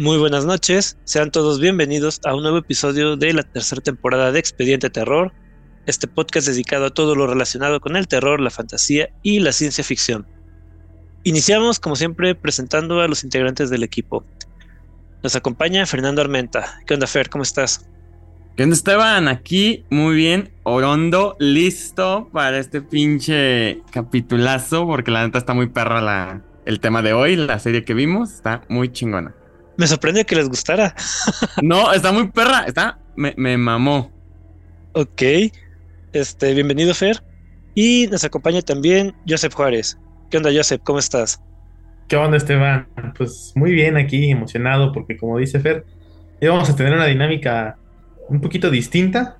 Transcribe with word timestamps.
Muy 0.00 0.16
buenas 0.16 0.44
noches, 0.44 0.96
sean 1.02 1.32
todos 1.32 1.58
bienvenidos 1.58 2.20
a 2.24 2.32
un 2.32 2.42
nuevo 2.42 2.58
episodio 2.58 3.16
de 3.16 3.32
la 3.32 3.42
tercera 3.42 3.82
temporada 3.82 4.30
de 4.30 4.38
Expediente 4.38 4.90
Terror, 4.90 5.32
este 5.86 6.06
podcast 6.06 6.46
dedicado 6.46 6.86
a 6.86 6.90
todo 6.90 7.16
lo 7.16 7.26
relacionado 7.26 7.80
con 7.80 7.96
el 7.96 8.06
terror, 8.06 8.38
la 8.38 8.50
fantasía 8.50 9.08
y 9.24 9.40
la 9.40 9.50
ciencia 9.50 9.82
ficción. 9.82 10.24
Iniciamos, 11.24 11.80
como 11.80 11.96
siempre, 11.96 12.36
presentando 12.36 13.00
a 13.00 13.08
los 13.08 13.24
integrantes 13.24 13.70
del 13.70 13.82
equipo. 13.82 14.24
Nos 15.24 15.34
acompaña 15.34 15.84
Fernando 15.84 16.22
Armenta. 16.22 16.78
¿Qué 16.86 16.94
onda, 16.94 17.08
Fer? 17.08 17.28
¿Cómo 17.28 17.42
estás? 17.42 17.84
¿Qué 18.56 18.62
onda, 18.62 18.76
Esteban? 18.76 19.26
Aquí, 19.26 19.84
muy 19.90 20.14
bien, 20.14 20.52
orondo, 20.62 21.34
listo 21.40 22.28
para 22.32 22.60
este 22.60 22.82
pinche 22.82 23.82
capitulazo, 23.90 24.86
porque 24.86 25.10
la 25.10 25.26
neta 25.26 25.38
está 25.38 25.54
muy 25.54 25.66
perra 25.66 26.00
la, 26.00 26.44
el 26.66 26.78
tema 26.78 27.02
de 27.02 27.14
hoy, 27.14 27.34
la 27.34 27.58
serie 27.58 27.84
que 27.84 27.94
vimos, 27.94 28.32
está 28.32 28.62
muy 28.68 28.92
chingona. 28.92 29.34
Me 29.78 29.86
sorprende 29.86 30.26
que 30.26 30.34
les 30.34 30.48
gustara. 30.48 30.92
no, 31.62 31.92
está 31.92 32.10
muy 32.10 32.26
perra, 32.32 32.64
está, 32.66 32.98
me, 33.14 33.32
me 33.36 33.56
mamó. 33.56 34.10
Ok, 34.92 35.22
este, 36.12 36.52
bienvenido 36.52 36.92
Fer. 36.94 37.22
Y 37.76 38.08
nos 38.10 38.24
acompaña 38.24 38.60
también 38.60 39.14
Joseph 39.26 39.54
Juárez. 39.54 39.96
¿Qué 40.30 40.38
onda 40.38 40.50
Joseph? 40.52 40.80
¿Cómo 40.82 40.98
estás? 40.98 41.40
¿Qué 42.08 42.16
onda 42.16 42.38
Esteban? 42.38 42.88
Pues 43.16 43.52
muy 43.54 43.70
bien 43.70 43.96
aquí, 43.96 44.28
emocionado 44.32 44.92
porque 44.92 45.16
como 45.16 45.38
dice 45.38 45.60
Fer, 45.60 45.86
vamos 46.42 46.68
a 46.68 46.74
tener 46.74 46.92
una 46.92 47.06
dinámica 47.06 47.78
un 48.28 48.40
poquito 48.40 48.72
distinta 48.72 49.38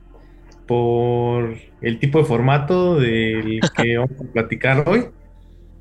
por 0.69 1.57
el 1.81 1.99
tipo 1.99 2.21
de 2.21 2.25
formato 2.25 2.95
del 2.95 3.59
que 3.75 3.99
vamos 3.99 4.21
a 4.21 4.33
platicar 4.33 4.89
hoy. 4.89 5.07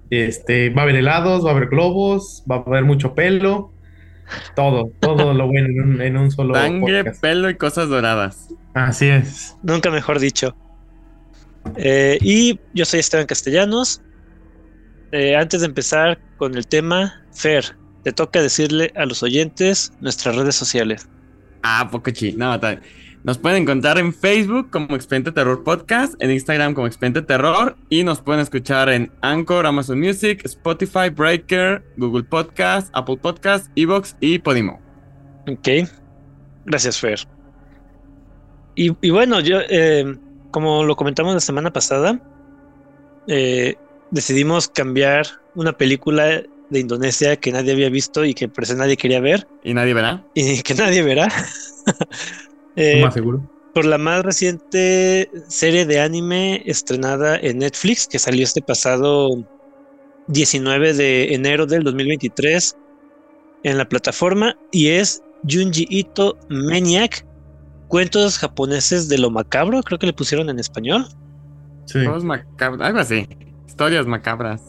Este, 0.09 0.71
va 0.71 0.81
a 0.81 0.83
haber 0.85 0.95
helados, 0.95 1.45
va 1.45 1.51
a 1.51 1.55
haber 1.55 1.69
globos, 1.69 2.43
va 2.49 2.55
a 2.55 2.59
haber 2.61 2.85
mucho 2.85 3.13
pelo, 3.13 3.76
todo, 4.55 4.91
todo 4.99 5.33
lo 5.33 5.47
bueno 5.47 6.01
en 6.03 6.17
un, 6.17 6.31
solo. 6.31 6.55
Sangre, 6.55 7.11
pelo 7.21 7.49
y 7.49 7.55
cosas 7.55 7.89
doradas. 7.89 8.49
Así 8.73 9.07
es. 9.07 9.55
Nunca 9.63 9.89
mejor 9.89 10.19
dicho. 10.19 10.55
Eh, 11.75 12.17
y 12.21 12.59
yo 12.73 12.85
soy 12.85 12.99
Esteban 12.99 13.25
Castellanos. 13.25 14.01
Eh, 15.11 15.35
antes 15.35 15.61
de 15.61 15.67
empezar 15.67 16.19
con 16.37 16.55
el 16.55 16.67
tema, 16.67 17.23
Fer, 17.33 17.75
te 18.03 18.11
toca 18.11 18.41
decirle 18.41 18.91
a 18.95 19.05
los 19.05 19.23
oyentes 19.23 19.91
nuestras 20.01 20.35
redes 20.35 20.55
sociales. 20.55 21.07
Ah, 21.63 21.87
poco 21.91 22.11
chi. 22.11 22.33
No, 22.33 22.59
nos 23.27 23.37
pueden 23.37 23.63
encontrar 23.63 23.97
en 23.97 24.13
Facebook 24.13 24.69
como 24.69 24.95
Expediente 24.95 25.33
Terror 25.33 25.61
Podcast, 25.61 26.13
en 26.19 26.31
Instagram 26.31 26.73
como 26.73 26.87
Expediente 26.87 27.21
Terror 27.21 27.75
y 27.89 28.05
nos 28.05 28.21
pueden 28.21 28.39
escuchar 28.41 28.87
en 28.87 29.11
Anchor, 29.19 29.65
Amazon 29.65 29.99
Music, 29.99 30.39
Spotify, 30.45 31.09
Breaker, 31.13 31.83
Google 31.97 32.23
Podcast, 32.23 32.89
Apple 32.93 33.17
Podcast, 33.17 33.67
Evox 33.75 34.15
y 34.21 34.39
Podimo. 34.39 34.79
Ok, 35.45 35.89
gracias 36.65 37.01
Fer. 37.01 37.19
Y, 38.75 39.09
bueno, 39.09 39.41
yo, 39.41 39.57
eh, 39.69 40.17
como 40.51 40.85
lo 40.85 40.95
comentamos 40.95 41.33
la 41.33 41.41
semana 41.41 41.73
pasada, 41.73 42.21
eh, 43.27 43.75
decidimos 44.09 44.69
cambiar 44.69 45.27
una 45.53 45.73
película 45.73 46.43
de 46.69 46.79
Indonesia 46.79 47.35
que 47.35 47.51
nadie 47.51 47.73
había 47.73 47.89
visto 47.89 48.23
y 48.23 48.33
que 48.33 48.47
por 48.47 48.73
nadie 48.73 48.95
quería 48.95 49.19
ver. 49.19 49.45
Y 49.65 49.73
nadie 49.73 49.93
verá. 49.93 50.23
Y 50.33 50.61
que 50.61 50.75
nadie 50.75 51.03
verá. 51.03 51.27
Eh, 52.77 53.01
más 53.01 53.13
seguro. 53.13 53.41
Por 53.73 53.85
la 53.85 53.97
más 53.97 54.23
reciente 54.23 55.29
serie 55.49 55.85
de 55.85 55.99
anime 55.99 56.63
estrenada 56.65 57.37
en 57.37 57.59
Netflix, 57.59 58.07
que 58.07 58.17
salió 58.17 58.43
este 58.43 58.61
pasado 58.61 59.43
19 60.27 60.93
de 60.93 61.33
enero 61.33 61.65
del 61.65 61.83
2023 61.83 62.77
en 63.63 63.77
la 63.77 63.85
plataforma, 63.85 64.55
y 64.71 64.89
es 64.89 65.21
Junji 65.47 65.85
Ito 65.89 66.37
Maniac, 66.49 67.25
cuentos 67.87 68.37
japoneses 68.37 69.09
de 69.09 69.17
lo 69.17 69.29
macabro, 69.29 69.81
creo 69.83 69.99
que 69.99 70.07
le 70.07 70.13
pusieron 70.13 70.49
en 70.49 70.59
español. 70.59 71.05
Sí. 71.85 71.99
algo 71.99 72.99
así. 72.99 73.27
Historias 73.67 74.05
macabras 74.05 74.61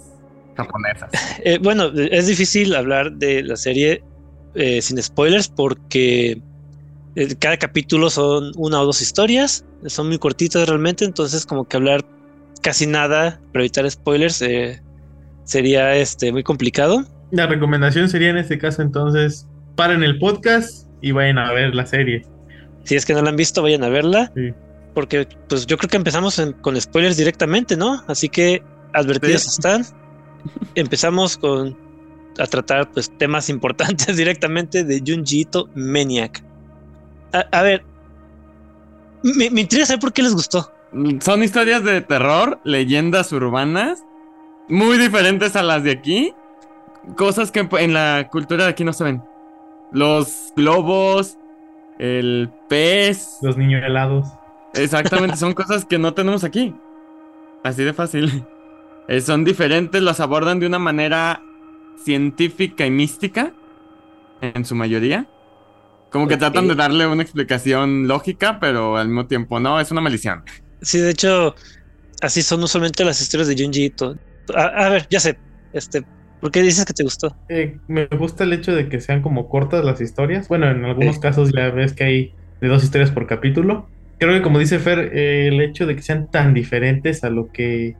japonesas. 0.56 1.10
Eh, 1.44 1.58
bueno, 1.62 1.86
es 1.94 2.26
difícil 2.26 2.74
hablar 2.74 3.12
de 3.12 3.42
la 3.42 3.56
serie 3.56 4.02
eh, 4.54 4.82
sin 4.82 5.00
spoilers 5.00 5.48
porque 5.48 6.42
cada 7.38 7.56
capítulo 7.56 8.10
son 8.10 8.52
una 8.56 8.80
o 8.80 8.86
dos 8.86 9.00
historias, 9.02 9.64
son 9.86 10.08
muy 10.08 10.18
cortitas 10.18 10.68
realmente, 10.68 11.04
entonces 11.04 11.46
como 11.46 11.66
que 11.66 11.76
hablar 11.76 12.04
casi 12.62 12.86
nada 12.86 13.40
para 13.52 13.64
evitar 13.64 13.90
spoilers 13.90 14.42
eh, 14.42 14.80
sería 15.44 15.96
este 15.96 16.32
muy 16.32 16.42
complicado. 16.42 17.04
La 17.30 17.46
recomendación 17.46 18.08
sería 18.08 18.30
en 18.30 18.38
este 18.38 18.58
caso 18.58 18.82
entonces 18.82 19.46
paren 19.74 20.02
el 20.02 20.18
podcast 20.18 20.88
y 21.00 21.12
vayan 21.12 21.38
a 21.38 21.52
ver 21.52 21.74
la 21.74 21.86
serie. 21.86 22.22
Si 22.84 22.96
es 22.96 23.04
que 23.04 23.14
no 23.14 23.22
la 23.22 23.30
han 23.30 23.36
visto, 23.36 23.62
vayan 23.62 23.84
a 23.84 23.88
verla. 23.88 24.32
Porque 24.94 25.28
pues 25.48 25.66
yo 25.66 25.76
creo 25.76 25.88
que 25.88 25.96
empezamos 25.96 26.40
con 26.62 26.80
spoilers 26.80 27.16
directamente, 27.16 27.76
¿no? 27.76 28.02
Así 28.08 28.28
que 28.28 28.62
advertidos 28.94 29.46
están. 29.46 29.84
Empezamos 30.74 31.36
con 31.36 31.76
a 32.38 32.46
tratar 32.46 32.90
pues 32.90 33.10
temas 33.18 33.48
importantes 33.48 34.16
directamente 34.16 34.84
de 34.84 35.02
Junji 35.06 35.40
Ito 35.40 35.68
Maniac. 35.74 36.42
A, 37.32 37.62
ver, 37.62 37.84
me, 39.22 39.50
me 39.50 39.60
interesa 39.60 39.88
saber 39.88 40.00
por 40.00 40.12
qué 40.12 40.22
les 40.22 40.34
gustó. 40.34 40.72
Son 41.20 41.42
historias 41.42 41.84
de 41.84 42.00
terror, 42.00 42.60
leyendas 42.64 43.32
urbanas, 43.32 44.04
muy 44.68 44.96
diferentes 44.98 45.56
a 45.56 45.62
las 45.62 45.82
de 45.82 45.92
aquí. 45.92 46.34
Cosas 47.16 47.50
que 47.50 47.66
en 47.70 47.94
la 47.94 48.28
cultura 48.30 48.64
de 48.64 48.70
aquí 48.70 48.84
no 48.84 48.92
se 48.92 49.04
ven. 49.04 49.22
Los 49.92 50.52
globos, 50.56 51.38
el 51.98 52.50
pez. 52.68 53.38
Los 53.42 53.56
niños 53.56 53.82
helados. 53.84 54.28
Exactamente, 54.74 55.36
son 55.36 55.52
cosas 55.54 55.84
que 55.84 55.98
no 55.98 56.14
tenemos 56.14 56.44
aquí. 56.44 56.74
Así 57.64 57.82
de 57.84 57.92
fácil. 57.92 58.44
Eh, 59.08 59.22
son 59.22 59.42
diferentes, 59.44 60.02
los 60.02 60.20
abordan 60.20 60.60
de 60.60 60.66
una 60.66 60.78
manera 60.78 61.42
científica 62.04 62.84
y 62.84 62.90
mística, 62.90 63.52
en 64.42 64.64
su 64.66 64.74
mayoría. 64.74 65.26
Como 66.10 66.26
que 66.26 66.36
tratan 66.36 66.68
de 66.68 66.74
darle 66.74 67.06
una 67.06 67.22
explicación 67.22 68.08
lógica, 68.08 68.58
pero 68.60 68.96
al 68.96 69.08
mismo 69.08 69.26
tiempo 69.26 69.60
no, 69.60 69.78
es 69.78 69.90
una 69.90 70.00
maldición. 70.00 70.42
Sí, 70.80 70.98
de 70.98 71.10
hecho, 71.10 71.54
así 72.22 72.42
son 72.42 72.62
usualmente 72.62 73.04
las 73.04 73.20
historias 73.20 73.48
de 73.48 73.62
Junji 73.62 73.92
A, 74.54 74.88
ver, 74.88 75.06
ya 75.10 75.20
sé, 75.20 75.38
este, 75.72 76.04
¿por 76.40 76.50
qué 76.50 76.62
dices 76.62 76.84
que 76.84 76.94
te 76.94 77.02
gustó? 77.02 77.36
Eh, 77.48 77.78
me 77.88 78.06
gusta 78.06 78.44
el 78.44 78.52
hecho 78.52 78.74
de 78.74 78.88
que 78.88 79.00
sean 79.00 79.22
como 79.22 79.48
cortas 79.48 79.84
las 79.84 80.00
historias. 80.00 80.48
Bueno, 80.48 80.70
en 80.70 80.84
algunos 80.84 81.18
casos 81.18 81.52
ya 81.52 81.68
ves 81.70 81.92
que 81.92 82.04
hay 82.04 82.34
de 82.60 82.68
dos 82.68 82.84
historias 82.84 83.10
por 83.10 83.26
capítulo. 83.26 83.88
Creo 84.18 84.32
que 84.32 84.42
como 84.42 84.58
dice 84.58 84.78
Fer, 84.78 85.10
eh, 85.14 85.48
el 85.48 85.60
hecho 85.60 85.86
de 85.86 85.94
que 85.94 86.02
sean 86.02 86.30
tan 86.30 86.54
diferentes 86.54 87.22
a 87.22 87.30
lo 87.30 87.52
que 87.52 87.96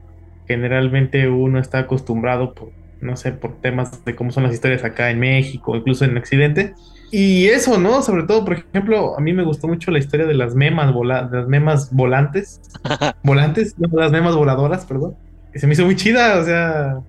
generalmente 0.46 1.28
uno 1.28 1.60
está 1.60 1.80
acostumbrado 1.80 2.54
por, 2.54 2.72
no 3.00 3.16
sé, 3.16 3.32
por 3.32 3.60
temas 3.60 4.04
de 4.04 4.14
cómo 4.14 4.30
son 4.30 4.44
las 4.44 4.52
historias 4.52 4.84
acá 4.84 5.10
en 5.10 5.20
México, 5.20 5.76
incluso 5.76 6.04
en 6.04 6.16
Occidente, 6.16 6.74
y 7.10 7.46
eso, 7.46 7.78
¿no? 7.78 8.02
Sobre 8.02 8.24
todo, 8.24 8.44
por 8.44 8.54
ejemplo, 8.54 9.16
a 9.16 9.20
mí 9.20 9.32
me 9.32 9.44
gustó 9.44 9.66
mucho 9.66 9.90
la 9.90 9.98
historia 9.98 10.26
de 10.26 10.34
las 10.34 10.54
memas, 10.54 10.92
vola 10.92 11.28
las 11.32 11.48
memas 11.48 11.92
volantes. 11.92 12.60
volantes, 13.22 13.74
no, 13.78 13.88
las 13.98 14.12
memas 14.12 14.34
voladoras, 14.34 14.84
perdón. 14.84 15.16
Que 15.52 15.58
se 15.58 15.66
me 15.66 15.72
hizo 15.72 15.84
muy 15.84 15.96
chida, 15.96 16.38
o 16.38 16.44
sea. 16.44 17.00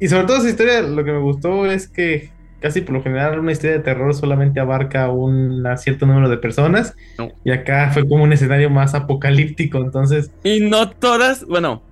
Y 0.00 0.08
sobre 0.08 0.26
todo 0.26 0.38
esa 0.38 0.48
historia, 0.48 0.82
lo 0.82 1.04
que 1.04 1.12
me 1.12 1.20
gustó 1.20 1.66
es 1.66 1.86
que 1.86 2.30
casi 2.60 2.80
por 2.80 2.94
lo 2.94 3.02
general 3.02 3.38
una 3.38 3.52
historia 3.52 3.76
de 3.76 3.82
terror 3.84 4.14
solamente 4.14 4.58
abarca 4.58 5.08
un 5.10 5.64
cierto 5.76 6.06
número 6.06 6.28
de 6.28 6.38
personas. 6.38 6.96
Y 7.44 7.52
acá 7.52 7.90
fue 7.92 8.08
como 8.08 8.24
un 8.24 8.32
escenario 8.32 8.70
más 8.70 8.94
apocalíptico, 8.94 9.78
entonces. 9.78 10.32
Y 10.42 10.60
no 10.60 10.90
todas, 10.90 11.44
bueno, 11.44 11.82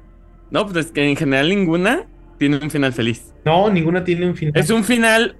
no, 0.50 0.66
pues 0.66 0.86
es 0.86 0.92
que 0.92 1.08
en 1.08 1.14
general 1.14 1.48
ninguna 1.48 2.06
tiene 2.42 2.58
un 2.60 2.72
final 2.72 2.92
feliz. 2.92 3.32
No, 3.44 3.70
ninguna 3.70 4.02
tiene 4.02 4.26
un 4.26 4.34
final. 4.34 4.60
Es 4.60 4.68
un 4.70 4.82
final 4.82 5.36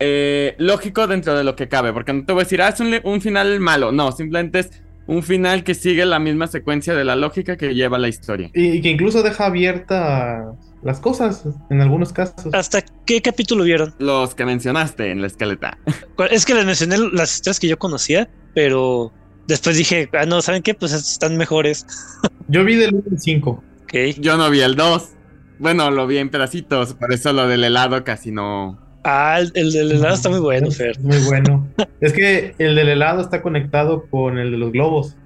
eh, 0.00 0.56
lógico 0.58 1.06
dentro 1.06 1.38
de 1.38 1.44
lo 1.44 1.54
que 1.54 1.68
cabe, 1.68 1.92
porque 1.92 2.12
no 2.12 2.24
te 2.24 2.32
voy 2.32 2.40
a 2.40 2.44
decir, 2.44 2.60
ah, 2.60 2.70
es 2.70 2.80
un, 2.80 3.20
final 3.20 3.60
malo, 3.60 3.92
no, 3.92 4.10
simplemente 4.10 4.58
es 4.58 4.82
un 5.06 5.22
final 5.22 5.62
que 5.62 5.74
sigue 5.74 6.04
la 6.04 6.18
misma 6.18 6.48
secuencia 6.48 6.92
de 6.96 7.04
la 7.04 7.14
lógica 7.14 7.56
que 7.56 7.72
lleva 7.72 7.98
la 7.98 8.08
historia. 8.08 8.50
Y, 8.52 8.80
que 8.80 8.90
incluso 8.90 9.22
deja 9.22 9.46
abierta 9.46 10.56
las 10.82 10.98
cosas 10.98 11.44
en 11.70 11.80
algunos 11.82 12.12
casos. 12.12 12.52
¿Hasta 12.52 12.82
qué 13.06 13.22
capítulo 13.22 13.62
vieron? 13.62 13.94
Los 14.00 14.34
que 14.34 14.44
mencionaste 14.44 15.12
en 15.12 15.20
la 15.20 15.28
escaleta. 15.28 15.78
Es 16.32 16.46
que 16.46 16.54
les 16.54 16.66
mencioné 16.66 16.96
las 17.12 17.32
historias 17.32 17.60
que 17.60 17.68
yo 17.68 17.78
conocía, 17.78 18.28
pero 18.54 19.12
después 19.46 19.76
dije, 19.76 20.08
ah, 20.18 20.26
no, 20.26 20.42
¿saben 20.42 20.62
qué? 20.64 20.74
Pues 20.74 20.92
están 20.94 21.36
mejores. 21.36 21.86
Yo 22.48 22.64
vi 22.64 22.74
del 22.74 22.92
1 22.92 23.04
al 23.12 23.20
5. 23.20 23.64
Yo 24.18 24.36
no 24.36 24.50
vi 24.50 24.62
el 24.62 24.74
2. 24.74 25.19
Bueno, 25.60 25.90
lo 25.92 26.08
vi 26.08 26.18
en 26.18 26.30
pedacitos, 26.30 26.94
por 26.94 27.12
eso 27.12 27.32
lo 27.32 27.46
del 27.46 27.62
helado 27.62 28.02
casi 28.02 28.32
no, 28.32 28.78
Ah, 29.04 29.40
el, 29.54 29.72
del 29.72 29.92
helado 29.92 30.14
está 30.14 30.28
muy 30.28 30.40
bueno, 30.40 30.70
Fer. 30.70 30.98
Muy 31.00 31.18
bueno. 31.24 31.66
es 32.00 32.12
que 32.12 32.54
el 32.58 32.74
del 32.74 32.88
helado 32.90 33.22
está 33.22 33.40
conectado 33.40 34.06
con 34.10 34.38
el 34.38 34.50
de 34.50 34.58
los 34.58 34.72
globos. 34.72 35.16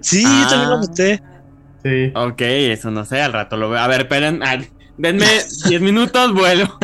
Sí, 0.00 0.22
yo 0.22 0.48
también 0.48 0.70
lo 0.70 0.76
ah. 0.76 0.80
noté. 0.80 1.22
Sí. 1.84 2.12
Ok, 2.14 2.40
eso 2.40 2.90
no 2.90 3.04
sé, 3.04 3.22
al 3.22 3.32
rato 3.32 3.56
lo 3.56 3.70
veo. 3.70 3.78
A 3.78 3.86
ver, 3.86 4.02
esperen, 4.02 4.40
denme 4.98 5.26
10 5.68 5.80
minutos, 5.80 6.34
vuelo. 6.34 6.78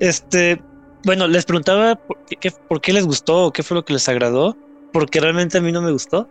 Este, 0.00 0.62
bueno, 1.04 1.28
les 1.28 1.44
preguntaba 1.44 1.94
por 1.94 2.16
qué, 2.40 2.50
por 2.50 2.80
qué 2.80 2.94
les 2.94 3.04
gustó 3.04 3.44
o 3.44 3.52
qué 3.52 3.62
fue 3.62 3.74
lo 3.74 3.84
que 3.84 3.92
les 3.92 4.08
agradó, 4.08 4.56
porque 4.94 5.20
realmente 5.20 5.58
a 5.58 5.60
mí 5.60 5.72
no 5.72 5.82
me 5.82 5.92
gustó. 5.92 6.26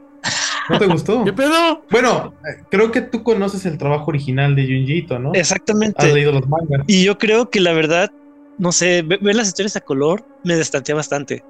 ¿No 0.69 0.79
te 0.79 0.85
gustó? 0.87 1.23
¿Qué 1.23 1.33
pedo? 1.33 1.83
Bueno, 1.89 2.33
creo 2.69 2.91
que 2.91 3.01
tú 3.01 3.23
conoces 3.23 3.65
el 3.65 3.77
trabajo 3.77 4.05
original 4.07 4.55
de 4.55 4.63
Junjito, 4.65 5.19
¿no? 5.19 5.33
Exactamente. 5.33 6.05
Has 6.05 6.13
leído 6.13 6.31
los 6.31 6.47
mangas. 6.47 6.83
Y 6.87 7.03
yo 7.03 7.17
creo 7.17 7.49
que 7.49 7.59
la 7.59 7.73
verdad, 7.73 8.11
no 8.57 8.71
sé, 8.71 9.01
ver 9.01 9.35
las 9.35 9.47
historias 9.47 9.75
a 9.75 9.81
color 9.81 10.25
me 10.43 10.55
destantea 10.55 10.95
bastante. 10.95 11.43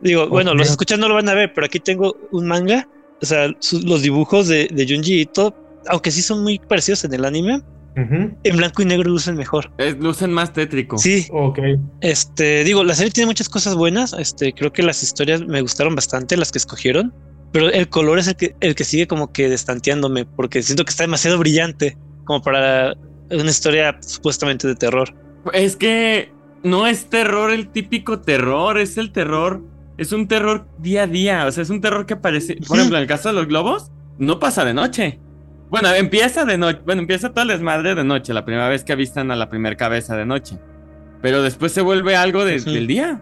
Digo, 0.00 0.28
bueno, 0.28 0.54
los 0.54 0.70
escuchas 0.70 0.98
no 0.98 1.08
lo 1.08 1.14
van 1.14 1.28
a 1.28 1.34
ver, 1.34 1.52
pero 1.54 1.66
aquí 1.66 1.80
tengo 1.80 2.16
un 2.30 2.46
manga, 2.46 2.88
o 3.20 3.26
sea, 3.26 3.48
los 3.48 4.02
dibujos 4.02 4.46
de, 4.46 4.68
de 4.70 4.86
Junji 4.86 5.22
Ito, 5.22 5.54
aunque 5.88 6.10
sí 6.10 6.22
son 6.22 6.42
muy 6.42 6.58
parecidos 6.58 7.04
en 7.04 7.14
el 7.14 7.24
anime, 7.24 7.62
en 7.96 8.56
blanco 8.56 8.82
y 8.82 8.84
negro 8.84 9.10
lucen 9.10 9.36
mejor. 9.36 9.70
lucen 9.98 10.32
más 10.32 10.52
tétrico. 10.52 10.98
Sí. 10.98 11.26
Ok. 11.32 11.58
Este, 12.00 12.62
digo, 12.62 12.84
la 12.84 12.94
serie 12.94 13.10
tiene 13.10 13.26
muchas 13.26 13.48
cosas 13.48 13.74
buenas. 13.74 14.12
Este, 14.12 14.52
creo 14.52 14.72
que 14.72 14.82
las 14.82 15.02
historias 15.02 15.40
me 15.40 15.60
gustaron 15.60 15.96
bastante, 15.96 16.36
las 16.36 16.52
que 16.52 16.58
escogieron. 16.58 17.12
Pero 17.52 17.70
el 17.70 17.88
color 17.88 18.18
es 18.18 18.28
el 18.28 18.36
que, 18.36 18.54
el 18.60 18.74
que 18.74 18.84
sigue 18.84 19.06
como 19.06 19.32
que 19.32 19.48
destanteándome, 19.48 20.24
porque 20.26 20.62
siento 20.62 20.84
que 20.84 20.90
está 20.90 21.04
demasiado 21.04 21.38
brillante 21.38 21.96
como 22.24 22.42
para 22.42 22.94
una 23.30 23.50
historia 23.50 23.96
supuestamente 24.00 24.68
de 24.68 24.74
terror. 24.74 25.14
Es 25.52 25.76
que 25.76 26.30
no 26.62 26.86
es 26.86 27.08
terror 27.08 27.50
el 27.50 27.68
típico 27.68 28.20
terror, 28.20 28.78
es 28.78 28.98
el 28.98 29.12
terror 29.12 29.62
es 29.98 30.12
un 30.12 30.28
terror 30.28 30.66
día 30.78 31.02
a 31.02 31.06
día. 31.06 31.44
O 31.46 31.52
sea, 31.52 31.62
es 31.62 31.70
un 31.70 31.80
terror 31.82 32.06
que 32.06 32.16
parece. 32.16 32.56
Por 32.66 32.76
ejemplo, 32.78 32.96
en 32.96 33.02
el 33.02 33.08
caso 33.08 33.28
de 33.28 33.34
los 33.34 33.46
globos, 33.46 33.90
no 34.16 34.38
pasa 34.38 34.64
de 34.64 34.72
noche. 34.72 35.18
Bueno, 35.68 35.92
empieza 35.92 36.46
de 36.46 36.56
noche. 36.56 36.80
Bueno, 36.86 37.02
empieza 37.02 37.30
todo 37.30 37.42
el 37.42 37.48
desmadre 37.48 37.94
de 37.94 38.04
noche, 38.04 38.32
la 38.32 38.44
primera 38.44 38.68
vez 38.68 38.84
que 38.84 38.92
avistan 38.92 39.30
a 39.30 39.36
la 39.36 39.50
primer 39.50 39.76
cabeza 39.76 40.16
de 40.16 40.24
noche. 40.24 40.56
Pero 41.20 41.42
después 41.42 41.72
se 41.72 41.82
vuelve 41.82 42.16
algo 42.16 42.44
del 42.44 42.86
día. 42.86 43.20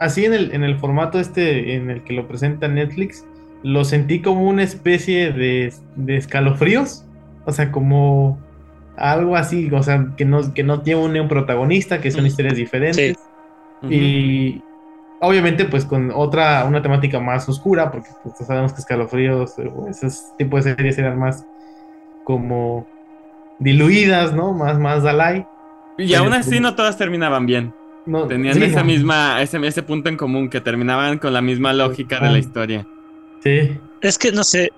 Así 0.00 0.24
en 0.24 0.32
el, 0.32 0.52
en 0.52 0.64
el 0.64 0.78
formato 0.78 1.20
este 1.20 1.74
en 1.74 1.90
el 1.90 2.02
que 2.04 2.14
lo 2.14 2.26
presenta 2.26 2.68
Netflix, 2.68 3.26
lo 3.62 3.84
sentí 3.84 4.22
como 4.22 4.48
una 4.48 4.62
especie 4.62 5.32
de, 5.32 5.72
de 5.96 6.16
escalofríos. 6.16 7.04
O 7.44 7.52
sea, 7.52 7.72
como 7.72 8.38
algo 8.96 9.36
así, 9.36 9.70
o 9.72 9.82
sea, 9.82 10.08
que 10.16 10.24
no, 10.24 10.52
que 10.54 10.62
no 10.62 10.82
tiene 10.82 11.20
un, 11.20 11.28
protagonista, 11.28 12.00
que 12.00 12.10
son 12.10 12.26
historias 12.26 12.56
diferentes. 12.56 13.16
Y, 13.88 14.62
Obviamente, 15.20 15.64
pues 15.64 15.84
con 15.84 16.12
otra, 16.14 16.64
una 16.64 16.80
temática 16.80 17.18
más 17.18 17.48
oscura, 17.48 17.90
porque 17.90 18.08
pues, 18.22 18.36
sabemos 18.46 18.72
que 18.72 18.80
escalofríos, 18.80 19.58
eh, 19.58 19.70
ese 19.90 20.08
tipo 20.36 20.56
de 20.56 20.62
series 20.62 20.96
eran 20.98 21.18
más 21.18 21.44
como 22.22 22.86
diluidas, 23.58 24.32
¿no? 24.32 24.52
Más, 24.52 24.78
más 24.78 25.02
Dalai. 25.02 25.44
Y 25.96 26.14
aún 26.14 26.32
así 26.32 26.50
pues, 26.50 26.60
no 26.60 26.76
todas 26.76 26.96
terminaban 26.96 27.46
bien. 27.46 27.74
Tenían 28.28 28.62
esa 28.62 28.84
misma, 28.84 29.42
ese, 29.42 29.58
ese 29.66 29.82
punto 29.82 30.08
en 30.08 30.16
común, 30.16 30.48
que 30.48 30.60
terminaban 30.60 31.18
con 31.18 31.32
la 31.32 31.42
misma 31.42 31.72
lógica 31.72 32.20
de 32.20 32.30
la 32.30 32.38
historia. 32.38 32.86
Sí. 33.42 33.78
Es 34.00 34.18
que 34.18 34.32
no 34.32 34.44
sé, 34.44 34.72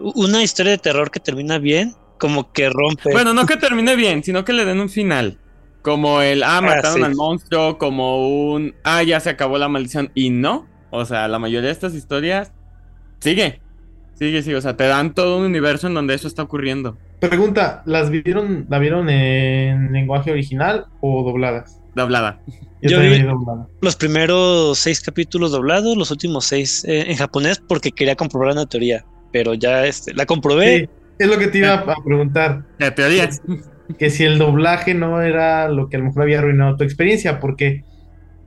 una 0.00 0.42
historia 0.42 0.72
de 0.72 0.78
terror 0.78 1.10
que 1.10 1.20
termina 1.20 1.58
bien, 1.58 1.94
como 2.18 2.52
que 2.52 2.70
rompe. 2.70 3.12
Bueno, 3.12 3.34
no 3.34 3.46
que 3.46 3.56
termine 3.56 3.96
bien, 3.96 4.22
sino 4.22 4.44
que 4.44 4.52
le 4.52 4.64
den 4.64 4.80
un 4.80 4.88
final. 4.88 5.38
Como 5.82 6.22
el, 6.22 6.42
ah, 6.42 6.58
ah 6.58 6.60
mataron 6.62 7.04
al 7.04 7.14
monstruo, 7.14 7.76
como 7.76 8.52
un, 8.52 8.74
ah, 8.84 9.02
ya 9.02 9.20
se 9.20 9.30
acabó 9.30 9.58
la 9.58 9.68
maldición. 9.68 10.10
Y 10.14 10.30
no, 10.30 10.66
o 10.90 11.04
sea, 11.04 11.28
la 11.28 11.38
mayoría 11.38 11.66
de 11.66 11.72
estas 11.72 11.94
historias 11.94 12.52
sigue, 13.20 13.60
sigue, 14.14 14.42
sigue. 14.42 14.56
O 14.56 14.62
sea, 14.62 14.76
te 14.76 14.84
dan 14.84 15.12
todo 15.12 15.38
un 15.38 15.44
universo 15.44 15.86
en 15.86 15.94
donde 15.94 16.14
eso 16.14 16.26
está 16.26 16.42
ocurriendo. 16.42 16.96
Pregunta, 17.20 17.82
¿las 17.86 18.10
vieron, 18.10 18.66
la 18.68 18.78
vieron 18.78 19.08
en 19.10 19.92
lenguaje 19.92 20.30
original 20.30 20.86
o 21.00 21.22
dobladas? 21.22 21.80
Doblada. 21.94 22.40
Yo, 22.82 23.00
vi 23.00 23.24
los 23.80 23.96
primeros 23.96 24.78
seis 24.78 25.00
capítulos 25.00 25.52
doblados, 25.52 25.96
los 25.96 26.10
últimos 26.10 26.44
seis 26.44 26.84
eh, 26.84 27.04
en 27.08 27.16
japonés 27.16 27.58
porque 27.66 27.92
quería 27.92 28.14
comprobar 28.14 28.52
una 28.52 28.66
teoría, 28.66 29.04
pero 29.32 29.54
ya 29.54 29.86
este, 29.86 30.12
la 30.12 30.26
comprobé. 30.26 30.90
es 31.18 31.28
lo 31.28 31.38
que 31.38 31.46
te 31.48 31.58
iba 31.58 31.74
a 31.74 32.04
preguntar. 32.04 32.64
La 32.78 32.94
teoría 32.94 33.30
que 33.98 34.10
si 34.10 34.24
el 34.24 34.38
doblaje 34.38 34.94
no 34.94 35.22
era 35.22 35.68
lo 35.68 35.88
que 35.88 35.96
a 35.96 36.00
lo 36.00 36.06
mejor 36.06 36.22
había 36.22 36.38
arruinado 36.40 36.76
tu 36.76 36.84
experiencia, 36.84 37.40
porque 37.40 37.84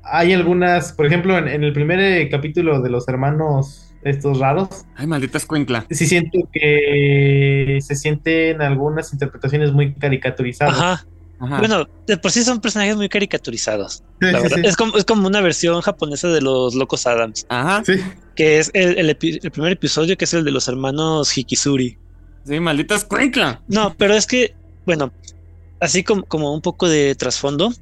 hay 0.03 0.33
algunas, 0.33 0.93
por 0.93 1.05
ejemplo, 1.05 1.37
en, 1.37 1.63
el 1.63 1.73
primer 1.73 1.99
eh, 1.99 2.29
capítulo 2.29 2.81
de 2.81 2.89
los 2.89 3.07
hermanos 3.07 3.93
estos 4.03 4.39
raros. 4.39 4.85
Ay, 4.95 5.07
maldita 5.07 5.37
escuincla. 5.37 5.85
Sí 5.89 6.05
siento 6.05 6.39
que 6.51 7.79
se 7.81 7.95
sienten 7.95 8.61
algunas 8.61 9.11
interpretaciones 9.13 9.73
muy 9.73 9.93
caricaturizadas. 9.95 10.75
Ajá. 10.75 11.05
Bueno, 11.39 11.87
de 12.07 12.17
por 12.17 12.31
sí 12.31 12.43
son 12.43 12.59
personajes 12.61 12.95
muy 12.95 13.09
caricaturizados. 13.09 14.03
Es, 14.63 14.75
como, 14.75 14.97
es 14.97 15.05
como 15.05 15.27
una 15.27 15.41
versión 15.41 15.81
japonesa 15.81 16.29
de 16.29 16.41
los 16.41 16.73
Locos 16.73 17.05
Adams. 17.05 17.45
Ajá. 17.49 17.83
Sí. 17.85 17.93
Que 18.35 18.59
es 18.59 18.71
el, 18.73 18.97
el, 18.97 19.15
primer 19.15 19.71
episodio, 19.71 20.17
que 20.17 20.25
es 20.25 20.33
el 20.33 20.43
de 20.43 20.51
los 20.51 20.67
hermanos 20.67 21.37
Hikizuri. 21.37 21.97
Sí, 22.45 22.59
maldita 22.59 22.95
escuincla. 22.95 23.61
No, 23.67 23.93
pero 23.97 24.15
es 24.15 24.25
que 24.25 24.55
bueno, 24.87 25.11
así 25.81 26.01
como, 26.01 26.23
como 26.23 26.53
un 26.53 26.61
poco 26.61 26.87
de 26.87 27.13
trasfondo, 27.13 27.73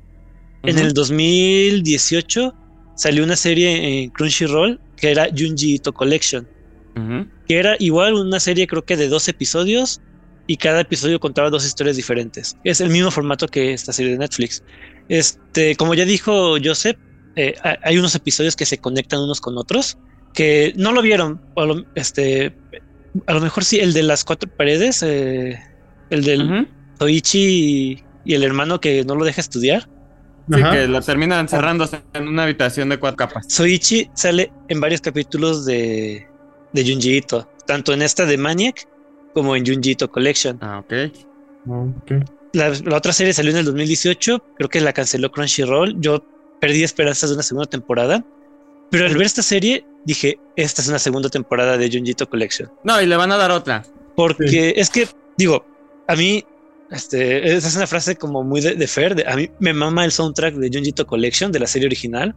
en 0.64 0.80
el 0.80 0.94
2018 0.94 2.56
salió 2.96 3.24
una 3.24 3.36
serie 3.36 4.04
en 4.04 4.10
Crunchyroll 4.10 4.82
que 4.98 5.12
era 5.12 5.28
Junji 5.30 5.76
Ito 5.76 5.94
Collection, 5.94 6.48
que 7.48 7.60
era 7.60 7.76
igual 7.78 8.16
una 8.16 8.40
serie 8.40 8.66
creo 8.66 8.84
que 8.84 8.98
de 8.98 9.08
dos 9.08 9.28
episodios 9.28 10.02
y 10.48 10.58
cada 10.58 10.82
episodio 10.82 11.20
contaba 11.20 11.50
dos 11.50 11.66
historias 11.66 11.96
diferentes. 11.96 12.58
Es 12.64 12.82
el 12.82 12.90
mismo 12.90 13.12
formato 13.12 13.48
que 13.48 13.74
esta 13.74 13.94
serie 13.94 14.12
de 14.12 14.18
Netflix. 14.20 14.64
Este, 15.10 15.76
como 15.76 15.94
ya 15.94 16.06
dijo 16.06 16.56
Joseph, 16.64 16.98
eh, 17.36 17.56
hay 17.84 17.98
unos 17.98 18.16
episodios 18.16 18.56
que 18.56 18.66
se 18.66 18.78
conectan 18.78 19.22
unos 19.22 19.42
con 19.42 19.58
otros 19.58 19.98
que 20.34 20.74
no 20.76 20.92
lo 20.92 21.02
vieron. 21.02 21.42
este, 21.96 22.56
a 23.26 23.34
lo 23.34 23.42
mejor 23.42 23.64
sí, 23.64 23.80
el 23.80 23.94
de 23.94 24.04
las 24.04 24.24
cuatro 24.24 24.50
paredes, 24.56 25.02
eh, 25.02 25.60
el 26.10 26.24
del 26.24 26.68
Soichi 27.00 28.04
y, 28.26 28.34
el 28.34 28.44
hermano 28.44 28.80
que 28.80 29.04
no 29.06 29.16
lo 29.16 29.26
deja 29.26 29.42
estudiar. 29.42 29.90
Sí, 30.52 30.62
que 30.72 30.88
lo 30.88 31.02
terminan 31.02 31.40
encerrándose 31.40 32.02
en 32.14 32.28
una 32.28 32.44
habitación 32.44 32.90
de 32.90 33.00
cuatro 33.00 33.18
capas. 33.18 33.48
Soichi 33.50 34.10
sale 34.14 34.52
en 34.68 34.80
varios 34.80 35.02
capítulos 35.02 35.66
de, 35.66 36.28
de 36.74 36.84
Junji 36.84 37.18
Ito, 37.18 37.50
tanto 37.66 37.94
en 37.94 38.04
esta 38.04 38.26
de 38.26 38.38
Maniac 38.38 38.88
como 39.36 39.56
en 39.56 39.66
Junji 39.66 39.92
Ito 39.92 40.10
Collection. 40.10 40.58
Ah, 40.62 40.80
ok. 40.80 40.94
okay. 42.02 42.20
La, 42.54 42.72
otra 42.96 43.12
serie 43.12 43.34
salió 43.34 43.52
en 43.52 43.58
el 43.58 43.66
2018, 43.66 44.44
creo 44.56 44.70
que 44.70 44.80
la 44.80 44.94
canceló 44.94 45.30
Crunchyroll. 45.30 46.00
Yo 46.00 46.26
perdí 46.62 46.84
esperanzas 46.84 47.30
de 47.30 47.36
una 47.36 47.44
segunda 47.44 47.70
temporada, 47.70 48.26
pero 48.90 49.06
al 49.06 49.14
ver 49.14 49.26
esta 49.26 49.44
serie 49.44 49.86
dije, 50.06 50.40
esta 50.56 50.82
es 50.82 50.88
una 50.88 51.00
segunda 51.00 51.30
temporada 51.30 51.78
de 51.78 51.92
Junji 51.92 52.12
Ito 52.12 52.30
Collection. 52.30 52.72
No, 52.86 53.00
y 53.02 53.06
le 53.06 53.18
van 53.18 53.32
a 53.34 53.38
dar 53.38 53.52
otra. 53.52 53.84
Porque 54.16 54.74
es 54.78 54.90
que, 54.90 55.08
digo, 55.38 55.66
a 56.08 56.16
mí 56.16 56.46
este, 56.92 57.56
esa 57.56 57.68
es 57.68 57.76
una 57.76 57.88
frase 57.88 58.16
como 58.16 58.44
muy 58.44 58.62
de, 58.62 58.76
de 58.76 58.88
Fer. 58.88 59.28
a 59.28 59.36
mí 59.36 59.50
me 59.60 59.74
mama 59.74 60.06
el 60.06 60.12
soundtrack 60.12 60.56
de 60.56 60.70
Junjito 60.72 61.06
Collection 61.06 61.52
de 61.52 61.60
la 61.60 61.68
serie 61.68 61.88
original. 61.88 62.36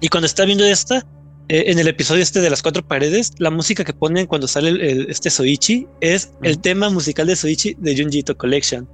Y 0.00 0.08
cuando 0.08 0.26
está 0.26 0.44
viendo 0.44 0.64
esta, 0.64 1.04
eh, 1.48 1.64
en 1.68 1.78
el 1.78 1.88
episodio 1.88 2.22
este 2.22 2.40
de 2.40 2.50
las 2.50 2.62
cuatro 2.62 2.86
paredes, 2.86 3.32
la 3.38 3.50
música 3.50 3.84
que 3.84 3.92
ponen 3.92 4.26
cuando 4.26 4.48
sale 4.48 4.70
el, 4.70 5.06
este 5.08 5.30
Soichi 5.30 5.86
es 6.00 6.32
el 6.42 6.60
tema 6.60 6.90
musical 6.90 7.26
de 7.26 7.36
Soichi 7.36 7.76
de 7.78 7.96
Junjito 7.96 8.36
Collection. 8.36 8.88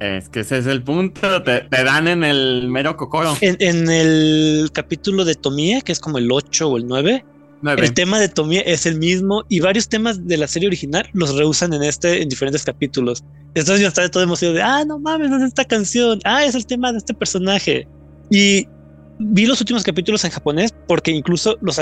Es 0.00 0.28
que 0.28 0.40
ese 0.40 0.58
es 0.58 0.66
el 0.66 0.82
punto, 0.82 1.42
te, 1.42 1.66
dan 1.70 2.06
en 2.06 2.22
el 2.22 2.68
mero 2.68 2.96
cocoro. 2.96 3.36
En, 3.40 3.56
en, 3.58 3.90
el 3.90 4.70
capítulo 4.72 5.24
de 5.24 5.34
Tomie, 5.34 5.82
que 5.82 5.90
es 5.90 5.98
como 5.98 6.18
el 6.18 6.30
8 6.30 6.68
o 6.68 6.76
el 6.76 6.86
9, 6.86 7.24
el 7.64 7.94
tema 7.94 8.20
de 8.20 8.28
Tomie 8.28 8.62
es 8.64 8.86
el 8.86 8.98
mismo 8.98 9.44
y 9.48 9.58
varios 9.58 9.88
temas 9.88 10.26
de 10.26 10.36
la 10.36 10.46
serie 10.46 10.68
original 10.68 11.08
los 11.12 11.34
reusan 11.34 11.72
en 11.72 11.82
este 11.82 12.22
en 12.22 12.28
diferentes 12.28 12.62
capítulos. 12.64 13.24
Entonces 13.54 13.80
yo 13.80 13.88
estaba 13.88 14.08
todo 14.08 14.22
emocionado 14.22 14.56
de, 14.56 14.62
ah, 14.62 14.84
no 14.84 15.00
mames, 15.00 15.32
es 15.32 15.42
esta 15.42 15.64
canción, 15.64 16.20
ah, 16.24 16.44
es 16.44 16.54
el 16.54 16.66
tema 16.66 16.92
de 16.92 16.98
este 16.98 17.14
personaje. 17.14 17.88
Y 18.30 18.68
vi 19.18 19.46
los 19.46 19.60
últimos 19.60 19.82
capítulos 19.82 20.24
en 20.24 20.30
japonés 20.30 20.74
porque 20.86 21.10
incluso 21.10 21.56
los, 21.60 21.80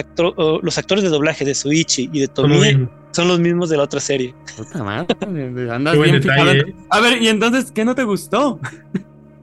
los 0.62 0.78
actores 0.78 1.04
de 1.04 1.10
doblaje 1.10 1.44
de 1.44 1.54
Suichi 1.54 2.10
y 2.12 2.20
de 2.20 2.28
Tomie 2.28 2.88
son 3.12 3.28
los 3.28 3.38
mismos 3.38 3.70
de 3.70 3.76
la 3.76 3.84
otra 3.84 4.00
serie. 4.00 4.34
Puta 4.56 4.82
madre, 4.82 5.14
andas 5.70 5.98
bien. 5.98 6.16
¿eh? 6.16 6.74
A 6.90 7.00
ver, 7.00 7.22
y 7.22 7.28
entonces, 7.28 7.72
¿qué 7.72 7.84
no 7.84 7.94
te 7.94 8.04
gustó? 8.04 8.60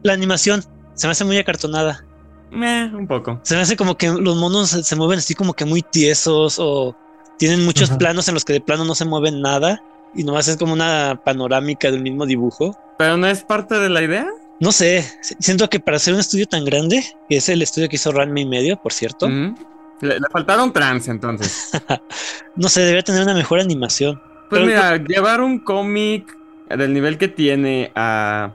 La 0.03 0.13
animación 0.13 0.63
se 0.93 1.07
me 1.07 1.11
hace 1.11 1.25
muy 1.25 1.37
acartonada 1.37 2.05
un 2.53 3.07
poco. 3.07 3.39
Se 3.43 3.55
me 3.55 3.61
hace 3.61 3.75
como 3.75 3.97
que 3.97 4.07
los 4.07 4.37
monos 4.37 4.69
se, 4.69 4.95
mueven 4.95 5.19
así 5.19 5.33
como 5.35 5.53
que 5.53 5.65
muy 5.65 5.81
tiesos 5.81 6.57
o 6.59 6.95
tienen 7.37 7.65
muchos 7.65 7.89
planos 7.91 8.27
en 8.27 8.35
los 8.35 8.45
que 8.45 8.53
de 8.53 8.61
plano 8.61 8.85
no 8.85 8.95
se 8.95 9.05
mueven 9.05 9.41
nada 9.41 9.83
y 10.13 10.23
nomás 10.23 10.47
es 10.47 10.57
como 10.57 10.73
una 10.73 11.19
panorámica 11.23 11.89
del 11.89 12.01
mismo 12.01 12.25
dibujo. 12.25 12.77
¿Pero 12.97 13.17
no 13.17 13.27
es 13.27 13.43
parte 13.43 13.79
de 13.79 13.89
la 13.89 14.03
idea? 14.03 14.27
No 14.59 14.71
sé, 14.71 15.03
siento 15.39 15.69
que 15.69 15.79
para 15.79 15.97
hacer 15.97 16.13
un 16.13 16.19
estudio 16.19 16.45
tan 16.45 16.63
grande, 16.63 17.03
que 17.29 17.37
es 17.37 17.49
el 17.49 17.61
estudio 17.61 17.89
que 17.89 17.95
hizo 17.95 18.11
Ranma 18.11 18.39
y 18.39 18.45
medio, 18.45 18.77
por 18.77 18.93
cierto. 18.93 19.27
le, 19.27 20.19
faltaron 20.31 20.71
trans 20.71 21.07
entonces. 21.07 21.71
no 22.55 22.69
sé, 22.69 22.81
debería 22.81 23.03
tener 23.03 23.23
una 23.23 23.33
mejor 23.33 23.59
animación. 23.59 24.21
Pues 24.49 24.65
mira, 24.65 24.97
llevar 24.97 25.41
un 25.41 25.59
cómic 25.59 26.37
del 26.69 26.93
nivel 26.93 27.17
que 27.17 27.27
tiene 27.27 27.91
a... 27.95 28.53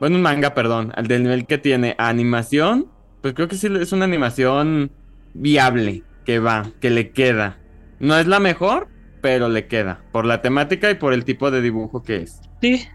Bueno, 0.00 0.16
un 0.16 0.22
manga, 0.22 0.54
perdón, 0.54 0.92
al 0.94 1.08
del 1.08 1.24
nivel 1.24 1.46
que 1.46 1.58
tiene 1.58 1.96
a 1.98 2.08
animación, 2.08 2.86
pues 3.20 3.34
creo 3.34 3.48
que 3.48 3.56
sí 3.56 3.68
es 3.80 3.92
una 3.92 4.04
animación 4.04 4.92
viable, 5.34 6.04
que 6.24 6.38
va, 6.38 6.70
que 6.80 6.90
le 6.90 7.10
queda. 7.10 7.58
No 7.98 8.16
es 8.16 8.26
la 8.26 8.38
mejor, 8.38 8.88
pero 9.20 9.48
le 9.48 9.66
queda, 9.66 10.02
por 10.12 10.24
la 10.24 10.40
temática 10.40 10.90
y 10.90 10.94
por 10.94 11.12
el 11.12 11.24
tipo 11.24 11.50
de 11.50 11.62
dibujo 11.62 12.02
que 12.02 12.22
es. 12.22 12.40
Sí, 12.60 12.86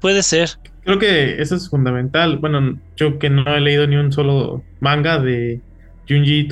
puede 0.00 0.22
ser. 0.22 0.50
Creo 0.84 0.98
que 0.98 1.40
eso 1.40 1.56
es 1.56 1.68
fundamental. 1.68 2.38
Bueno, 2.38 2.78
yo 2.96 3.18
que 3.18 3.30
no 3.30 3.54
he 3.54 3.60
leído 3.60 3.86
ni 3.86 3.96
un 3.96 4.12
solo 4.12 4.62
manga 4.80 5.18
de 5.18 5.60
Junji 6.08 6.48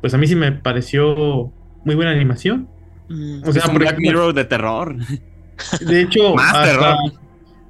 pues 0.00 0.14
a 0.14 0.18
mí 0.18 0.26
sí 0.26 0.36
me 0.36 0.52
pareció 0.52 1.52
muy 1.84 1.94
buena 1.94 2.10
animación. 2.10 2.68
Mm. 3.08 3.42
O 3.44 3.52
sea, 3.52 3.62
es 3.62 3.68
un 3.68 3.76
Black 3.76 3.98
Mirror 3.98 4.34
de 4.34 4.44
terror. 4.44 4.96
De 5.80 6.00
hecho, 6.00 6.38
hasta, 6.38 6.96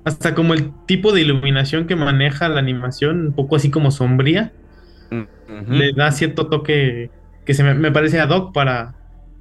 hasta, 0.05 0.35
como 0.35 0.55
el 0.55 0.73
tipo 0.87 1.12
de 1.12 1.23
iluminación 1.23 1.87
que 1.87 1.97
maneja 1.97 2.49
la 2.49 2.59
animación, 2.59 3.29
un 3.29 3.33
poco 3.33 3.57
así 3.57 3.71
como 3.71 3.91
sombría, 3.91 4.53
mm, 5.11 5.73
le 5.73 5.93
da 5.93 6.11
cierto 6.12 6.49
toque 6.49 7.11
que 7.45 7.55
se 7.55 7.62
me, 7.62 7.91
parece 7.91 8.21
ad 8.21 8.29
hoc 8.29 8.53
para, 8.53 8.95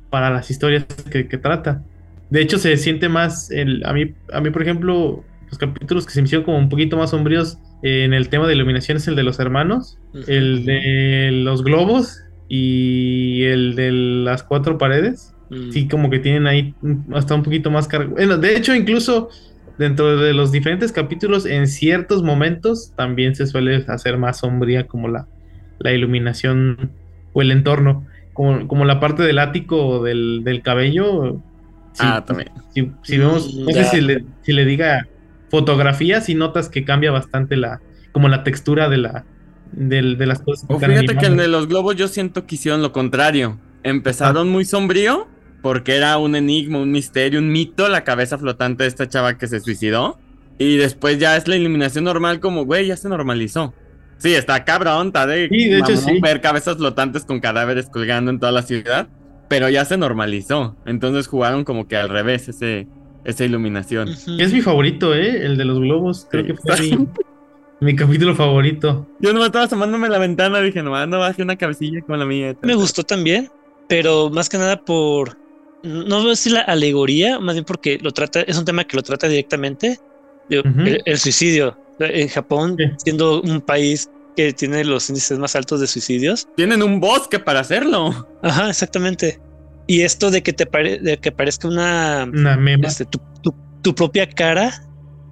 para 0.10 0.30
las 0.30 0.50
historias 0.50 0.86
que, 0.86 1.24
trata. 1.26 1.84
De 2.30 2.42
hecho, 2.42 2.58
se 2.58 2.78
siente 2.78 3.10
más, 3.10 3.52
el, 3.52 3.86
a, 3.86 3.92
mí, 3.92 4.14
a 4.32 4.40
mí, 4.40 4.50
por 4.50 4.62
ejemplo, 4.62 5.26
los 5.50 5.58
capítulos 5.58 6.06
que 6.06 6.14
se 6.14 6.22
me 6.22 6.26
hicieron 6.26 6.46
como 6.46 6.58
un 6.58 6.70
poquito 6.70 6.98
más 6.98 7.12
sombríos 7.12 7.58
en 7.82 8.14
el 8.14 8.30
tema 8.30 8.48
de 8.48 8.56
iluminación 8.56 8.98
es 8.98 9.08
el 9.08 9.16
de 9.16 9.24
los 9.24 9.40
hermanos, 9.40 9.98
el 10.28 10.66
de 10.66 11.32
los 11.32 11.64
globos 11.64 12.24
y 12.50 13.44
el 13.44 13.76
de 13.76 13.92
las 13.92 14.44
cuatro 14.44 14.78
paredes. 14.78 15.34
Mm. 15.50 15.72
Sí, 15.72 15.88
como 15.88 16.10
que 16.10 16.20
tienen 16.20 16.48
ahí 16.48 16.74
hasta 17.14 17.36
un 17.36 17.44
poquito 17.44 17.72
más 17.72 17.88
carga. 17.88 18.10
Bueno, 18.10 18.38
de 18.38 18.58
hecho, 18.58 18.76
incluso 18.76 19.30
dentro 19.78 20.18
de 20.18 20.34
los 20.34 20.52
diferentes 20.52 20.92
capítulos, 20.92 21.46
en 21.46 21.68
ciertos 21.68 22.24
momentos 22.24 22.94
también 22.96 23.36
se 23.36 23.48
suele 23.48 23.86
hacer 23.88 24.18
más 24.18 24.40
sombría 24.40 24.88
como 24.88 25.08
la, 25.08 25.28
la 25.80 25.94
iluminación 25.94 26.92
o 27.34 27.42
el 27.42 27.52
entorno. 27.52 28.06
Como, 28.34 28.68
como 28.68 28.86
la 28.86 29.00
parte 29.00 29.24
del 29.24 29.40
ático 29.40 30.04
del, 30.04 30.44
del 30.44 30.62
cabello. 30.62 31.42
ah, 32.00 32.24
también. 32.26 32.50
Si, 33.04 33.18
vemos, 33.18 33.56
no 33.56 33.72
sé 33.72 33.84
si 33.86 34.02
le, 34.02 34.24
si 34.44 34.54
le 34.54 34.66
diga 34.66 35.08
fotografía, 35.50 36.22
si 36.22 36.36
notas 36.36 36.70
que 36.70 36.84
cambia 36.84 37.12
bastante 37.12 37.58
la, 37.58 37.82
como 38.12 38.30
la 38.30 38.44
textura 38.44 38.90
de 38.90 38.98
la, 38.98 39.26
de, 39.72 40.02
las 40.26 40.40
cosas. 40.40 40.66
O 40.70 40.80
fíjate 40.80 41.18
que 41.18 41.26
en 41.26 41.38
de 41.38 41.48
los 41.48 41.68
globos 41.68 41.96
yo 41.96 42.08
siento 42.08 42.46
que 42.46 42.56
hicieron 42.56 42.82
lo 42.82 42.92
contrario. 42.92 43.60
Empezaron 43.84 44.50
muy 44.50 44.66
sombrío 44.66 45.28
porque 45.62 45.96
era 45.96 46.18
un 46.18 46.36
enigma, 46.36 46.80
un 46.80 46.92
misterio, 46.92 47.40
un 47.40 47.52
mito 47.52 47.88
la 47.90 48.04
cabeza 48.04 48.38
flotante 48.38 48.84
de 48.84 48.90
esta 48.90 49.08
chava 49.08 49.38
que 49.38 49.48
se 49.48 49.60
suicidó. 49.60 50.20
Y 50.58 50.78
después 50.78 51.20
ya 51.20 51.38
es 51.38 51.48
la 51.48 51.56
iluminación 51.56 52.04
normal 52.04 52.40
como, 52.40 52.66
güey, 52.66 52.88
ya 52.88 52.98
se 52.98 53.10
normalizó. 53.10 53.74
Sí, 54.18 54.34
está 54.34 54.66
cabrón, 54.66 55.08
está 55.08 55.28
de, 55.28 55.48
sí, 55.50 55.70
de 55.70 55.78
hecho, 55.78 55.96
sí. 55.96 56.20
ver 56.20 56.42
cabezas 56.42 56.78
flotantes 56.78 57.24
con 57.24 57.40
cadáveres 57.40 57.90
colgando 57.90 58.32
en 58.32 58.40
toda 58.40 58.52
la 58.52 58.64
ciudad. 58.64 59.08
Pero 59.48 59.70
ya 59.70 59.86
se 59.86 59.98
normalizó. 59.98 60.76
Entonces 60.86 61.28
jugaron 61.28 61.64
como 61.64 61.88
que 61.88 61.96
al 61.96 62.10
revés 62.10 62.50
ese, 62.50 62.88
esa 63.28 63.46
iluminación. 63.46 64.10
Es 64.40 64.54
mi 64.54 64.62
favorito, 64.62 65.14
¿eh? 65.14 65.46
El 65.46 65.58
de 65.58 65.66
los 65.66 65.80
globos. 65.80 66.28
Creo 66.32 66.46
que 66.46 66.56
fue 66.56 66.98
mi, 67.82 67.96
capítulo 67.96 68.34
favorito. 68.34 69.06
Yo 69.20 69.34
no 69.34 69.46
estaba 69.46 69.66
asomándome 69.66 70.10
la 70.10 70.18
ventana. 70.18 70.60
Dije, 70.62 70.82
no, 70.82 71.06
no 71.06 71.20
baje 71.20 71.44
una 71.44 71.58
cabecilla 71.58 72.02
como 72.02 72.18
la 72.18 72.26
mía. 72.26 72.56
Me 72.62 72.74
gustó 72.74 73.04
también. 73.04 73.50
Pero 73.90 74.30
más 74.30 74.50
que 74.50 74.58
nada 74.58 74.82
por 74.82 75.38
no 75.84 76.18
voy 76.18 76.28
a 76.28 76.30
decir 76.30 76.54
la 76.54 76.62
alegoría, 76.62 77.40
más 77.40 77.56
bien 77.56 77.66
porque 77.66 78.00
lo 78.02 78.12
trata, 78.12 78.42
es 78.42 78.58
un 78.58 78.66
tema 78.66 78.84
que 78.84 78.96
lo 78.98 79.04
trata 79.04 79.28
directamente. 79.28 80.00
el, 80.50 81.18
suicidio. 81.20 81.78
En 82.00 82.28
Japón, 82.28 82.78
siendo 82.98 83.42
un 83.42 83.60
país 83.60 84.10
que 84.36 84.54
tiene 84.54 84.84
los 84.84 85.10
índices 85.10 85.40
más 85.40 85.56
altos 85.56 85.80
de 85.80 85.88
suicidios. 85.88 86.48
Tienen 86.56 86.84
un 86.84 87.00
bosque 87.00 87.40
para 87.40 87.60
hacerlo. 87.60 88.28
Ajá, 88.44 88.70
exactamente. 88.70 89.40
Y 89.88 90.02
esto 90.02 90.30
de 90.32 90.44
que 90.44 90.54
te 90.54 90.66
de 90.66 91.18
que 91.18 91.32
parezca 91.32 91.68
una, 91.68 92.30
este, 92.84 93.06
tu, 93.06 93.96
propia 93.96 94.30
cara 94.30 94.84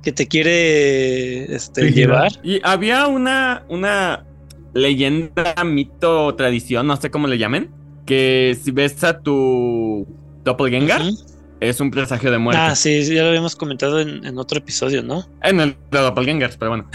que 0.01 0.13
te 0.13 0.27
quiere 0.27 1.53
este, 1.53 1.91
llevar. 1.91 2.31
Y 2.41 2.62
había 2.63 3.07
una, 3.07 3.65
una 3.67 4.25
leyenda, 4.74 5.55
mito, 5.65 6.33
tradición, 6.35 6.88
no 6.88 6.95
sé 6.95 7.12
cómo 7.12 7.27
le 7.27 7.38
llamen, 7.38 7.69
que 8.05 8.57
si 8.62 8.71
ves 8.71 9.03
a 9.03 9.19
tu 9.19 10.07
Doppelganger 10.45 11.01
es 11.59 11.79
un 11.79 11.91
presagio 11.91 12.31
de 12.31 12.38
muerte. 12.38 12.62
Ah, 12.62 12.75
sí, 12.75 13.03
ya 13.03 13.24
lo 13.24 13.29
habíamos 13.29 13.55
comentado 13.55 14.00
en, 14.00 14.38
otro 14.38 14.59
episodio, 14.59 15.03
¿no? 15.03 15.25
En 15.41 15.59
el 15.59 15.75
de 15.91 16.00
Doppelgangers, 16.00 16.57
pero 16.57 16.71
bueno. 16.71 16.89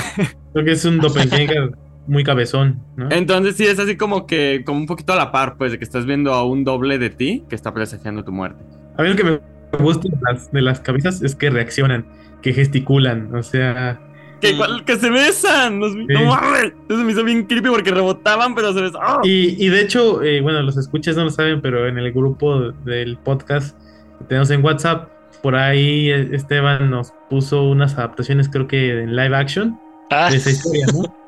Creo 0.53 0.65
que 0.65 0.73
es 0.73 0.85
un 0.85 0.99
Doppelganger 1.01 1.73
muy 2.07 2.25
cabezón, 2.25 2.83
¿no? 2.97 3.09
Entonces 3.11 3.57
sí, 3.57 3.67
es 3.67 3.79
así 3.79 3.97
como 3.97 4.27
que, 4.27 4.63
como 4.65 4.79
un 4.79 4.87
poquito 4.87 5.13
a 5.13 5.17
la 5.17 5.33
par, 5.33 5.57
pues, 5.57 5.73
de 5.73 5.79
que 5.79 5.85
estás 5.85 6.07
viendo 6.07 6.33
a 6.33 6.45
un 6.45 6.65
doble 6.65 6.99
de 6.99 7.11
ti 7.11 7.45
que 7.49 7.55
está 7.55 7.73
presagiando 7.73 8.25
tu 8.25 8.33
muerte. 8.33 8.63
A 8.97 9.03
mí 9.03 9.09
lo 9.09 9.17
que 9.17 9.25
me 9.25 9.41
gusta 9.79 10.09
de 10.09 10.19
las, 10.21 10.51
de 10.51 10.63
las 10.63 10.81
cabezas 10.81 11.23
es 11.23 11.35
que 11.35 11.51
reaccionan, 11.51 12.07
que 12.43 12.53
gesticulan, 12.53 13.35
o 13.35 13.43
sea... 13.43 14.01
Que, 14.41 14.55
mm. 14.55 14.85
que 14.87 14.97
se 14.97 15.11
besan. 15.11 15.81
Los, 15.81 15.95
No 15.95 16.25
mames. 16.25 16.73
Eso 16.89 16.99
me 17.05 17.13
hizo 17.13 17.23
bien 17.23 17.45
creepy 17.45 17.69
porque 17.69 17.91
rebotaban, 17.91 18.55
pero 18.55 18.73
se 18.73 18.81
besaban. 18.81 19.19
¡ah! 19.19 19.21
Y, 19.23 19.63
y, 19.63 19.69
de 19.69 19.83
hecho, 19.83 20.23
eh, 20.23 20.41
bueno, 20.41 20.63
los 20.63 20.79
escuchas 20.79 21.15
no 21.15 21.25
lo 21.25 21.31
saben, 21.31 21.61
pero 21.61 21.87
en 21.87 21.99
el 21.99 22.11
grupo 22.11 22.73
del 22.87 23.19
podcast 23.19 23.79
que 24.19 24.25
tenemos 24.25 24.51
en 24.51 24.65
WhatsApp, 24.65 25.11
por 25.43 25.57
ahí 25.57 26.11
eh, 26.11 26.31
Esteban 26.33 26.91
nos 26.91 27.13
puso 27.29 27.65
unas 27.65 27.95
adaptaciones, 27.99 28.49
creo 28.49 28.67
que 28.67 29.03
en 29.03 29.15
live 29.15 29.37
action, 29.37 29.79
ah. 30.11 30.31
de 30.31 30.37
esa 30.39 30.51
historia, 30.51 30.87
¿no? 30.93 31.15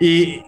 y, 0.00 0.42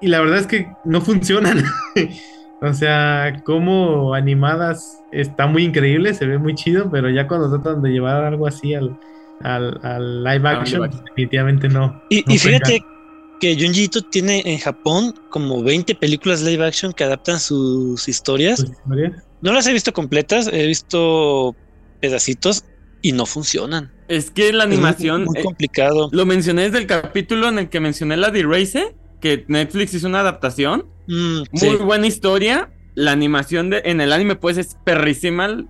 y 0.00 0.08
la 0.08 0.20
verdad 0.20 0.38
es 0.38 0.46
que 0.46 0.72
no 0.84 1.00
funcionan. 1.00 1.64
o 2.62 2.72
sea, 2.72 3.42
como 3.44 4.14
animadas 4.14 5.00
está 5.12 5.46
muy 5.46 5.64
increíble, 5.64 6.14
se 6.14 6.26
ve 6.26 6.38
muy 6.38 6.54
chido, 6.54 6.90
pero 6.90 7.10
ya 7.10 7.26
cuando 7.28 7.50
tratan 7.50 7.82
de 7.82 7.90
llevar 7.90 8.24
algo 8.24 8.46
así 8.46 8.74
al 8.74 8.98
al, 9.42 10.24
live 10.24 10.48
action, 10.48 10.90
definitivamente 11.04 11.68
no. 11.68 12.02
Y, 12.08 12.22
fíjate 12.38 12.80
que 13.40 13.54
Junji 13.54 13.88
tiene 14.10 14.42
en 14.46 14.58
Japón 14.58 15.14
como 15.30 15.62
20 15.62 15.94
películas 15.94 16.42
live 16.42 16.64
action 16.64 16.92
que 16.92 17.04
adaptan 17.04 17.38
sus 17.38 18.08
historias. 18.08 18.64
No 19.42 19.52
las 19.52 19.66
he 19.66 19.72
visto 19.72 19.92
completas, 19.92 20.48
he 20.50 20.66
visto 20.66 21.54
pedacitos 22.00 22.64
y 23.02 23.12
no 23.12 23.26
funcionan. 23.26 23.92
Es 24.08 24.30
que 24.30 24.52
la 24.52 24.64
animación. 24.64 25.24
muy, 25.24 25.38
eh, 25.38 25.42
complicado. 25.42 26.08
Lo 26.12 26.26
mencioné 26.26 26.62
desde 26.62 26.78
el 26.78 26.86
capítulo 26.86 27.48
en 27.48 27.58
el 27.58 27.68
que 27.68 27.80
mencioné 27.80 28.16
la 28.16 28.30
de 28.30 28.42
Race, 28.42 28.94
que 29.20 29.44
Netflix 29.48 29.94
hizo 29.94 30.06
una 30.06 30.20
adaptación. 30.20 30.86
Mm, 31.08 31.42
muy 31.52 31.76
buena 31.76 32.06
historia. 32.06 32.70
La 32.94 33.12
animación 33.12 33.70
de, 33.70 33.82
en 33.84 34.00
el 34.00 34.12
anime, 34.12 34.36
pues 34.36 34.56
es 34.56 34.76
perrísima, 34.84 35.66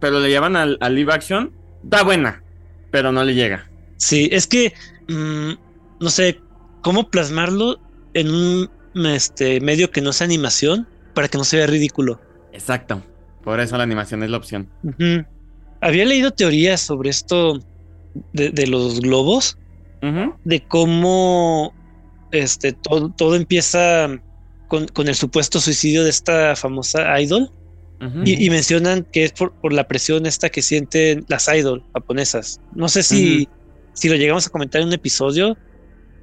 pero 0.00 0.20
le 0.20 0.28
llevan 0.28 0.56
al, 0.56 0.78
al 0.80 0.94
live 0.94 1.12
action. 1.12 1.52
Está 1.82 2.04
buena 2.04 2.42
pero 2.90 3.12
no 3.12 3.24
le 3.24 3.34
llega. 3.34 3.68
Sí, 3.96 4.28
es 4.32 4.46
que 4.46 4.74
mm, 5.08 5.52
no 6.00 6.10
sé 6.10 6.40
cómo 6.82 7.10
plasmarlo 7.10 7.80
en 8.14 8.30
un 8.30 8.70
este, 9.06 9.60
medio 9.60 9.90
que 9.90 10.00
no 10.00 10.12
sea 10.12 10.26
animación 10.26 10.88
para 11.14 11.28
que 11.28 11.38
no 11.38 11.44
se 11.44 11.56
vea 11.56 11.66
ridículo. 11.66 12.20
Exacto. 12.52 13.02
Por 13.42 13.60
eso 13.60 13.76
la 13.76 13.82
animación 13.82 14.22
es 14.22 14.30
la 14.30 14.36
opción. 14.36 14.68
Había 15.80 16.04
leído 16.04 16.32
teorías 16.32 16.80
sobre 16.80 17.10
esto 17.10 17.60
de, 18.32 18.66
los 18.66 19.00
globos, 19.00 19.58
de 20.44 20.62
cómo 20.68 21.74
este, 22.32 22.72
todo, 22.72 23.10
todo 23.10 23.36
empieza 23.36 24.08
con, 24.68 24.86
con, 24.88 25.08
el 25.08 25.14
supuesto 25.14 25.60
suicidio 25.60 26.04
de 26.04 26.10
esta 26.10 26.54
famosa 26.56 27.20
idol. 27.20 27.50
Y, 28.24 28.48
mencionan 28.48 29.04
que 29.10 29.24
es 29.24 29.32
por, 29.32 29.72
la 29.72 29.88
presión 29.88 30.24
esta 30.24 30.50
que 30.50 30.62
sienten 30.62 31.24
las 31.26 31.48
idol 31.48 31.84
japonesas. 31.92 32.60
No 32.72 32.88
sé 32.88 33.02
si, 33.02 33.48
si 33.92 34.08
lo 34.08 34.14
llegamos 34.14 34.46
a 34.46 34.50
comentar 34.50 34.80
en 34.80 34.86
un 34.86 34.94
episodio 34.94 35.56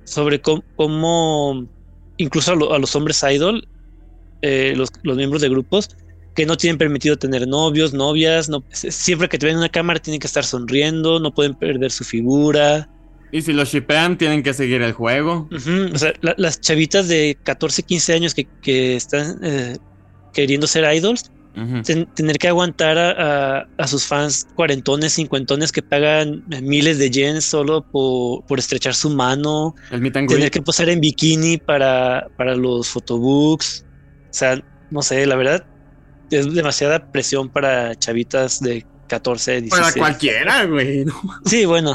sobre 0.05 0.39
cómo, 0.39 1.67
incluso 2.15 2.53
a, 2.53 2.79
los 2.79 2.95
hombres 2.95 3.21
idol, 3.29 3.67
eh, 4.41 4.73
los, 4.77 4.89
miembros 5.03 5.41
de 5.41 5.49
grupos, 5.49 5.89
que 6.35 6.45
no 6.45 6.57
tienen 6.57 6.77
permitido 6.77 7.17
tener 7.17 7.47
novios, 7.47 7.93
novias, 7.93 8.49
no, 8.49 8.63
siempre 8.71 9.29
que 9.29 9.37
te 9.37 9.45
ven 9.45 9.53
en 9.53 9.59
una 9.59 9.69
cámara 9.69 9.99
tienen 9.99 10.19
que 10.19 10.27
estar 10.27 10.43
sonriendo, 10.43 11.19
no 11.19 11.33
pueden 11.33 11.55
perder 11.55 11.91
su 11.91 12.03
figura. 12.03 12.89
Y 13.31 13.41
si 13.41 13.53
los 13.53 13.69
shipean, 13.69 14.17
tienen 14.17 14.43
que 14.43 14.53
seguir 14.53 14.81
el 14.81 14.91
juego. 14.91 15.49
O 15.93 15.97
sea, 15.97 16.13
las 16.21 16.61
chavitas 16.61 17.07
de 17.07 17.37
14, 17.43 17.83
15 17.83 18.13
años 18.13 18.33
que, 18.33 18.47
que 18.61 18.95
están 18.95 19.39
eh, 19.43 19.77
queriendo 20.33 20.67
ser 20.67 20.83
idols, 20.93 21.31
tener 22.15 22.37
que 22.37 22.49
aguantar 22.49 22.97
a, 22.97 23.87
sus 23.87 24.05
fans 24.05 24.45
cuarentones, 24.55 25.13
cincuentones 25.13 25.71
que 25.71 25.81
pagan 25.81 26.43
miles 26.61 26.97
de 26.97 27.09
yens 27.09 27.45
solo 27.45 27.81
por, 27.81 28.59
estrechar 28.59 28.93
su 28.93 29.09
mano, 29.09 29.73
tener 29.89 30.51
que 30.51 30.61
posar 30.61 30.89
en 30.89 30.99
bikini 30.99 31.57
para, 31.57 32.27
para 32.37 32.55
los 32.55 32.89
photobooks. 32.89 33.85
O 34.29 34.33
sea, 34.33 34.61
no 34.91 35.01
sé, 35.01 35.25
la 35.25 35.37
verdad 35.37 35.65
es 36.31 36.53
demasiada 36.53 37.11
presión 37.11 37.49
para 37.49 37.95
chavitas 37.95 38.61
de 38.61 38.85
14, 39.07 39.61
16. 39.61 39.81
Para 39.81 39.93
cualquiera, 39.93 40.65
güey. 40.65 41.05
Sí, 41.45 41.65
bueno. 41.65 41.93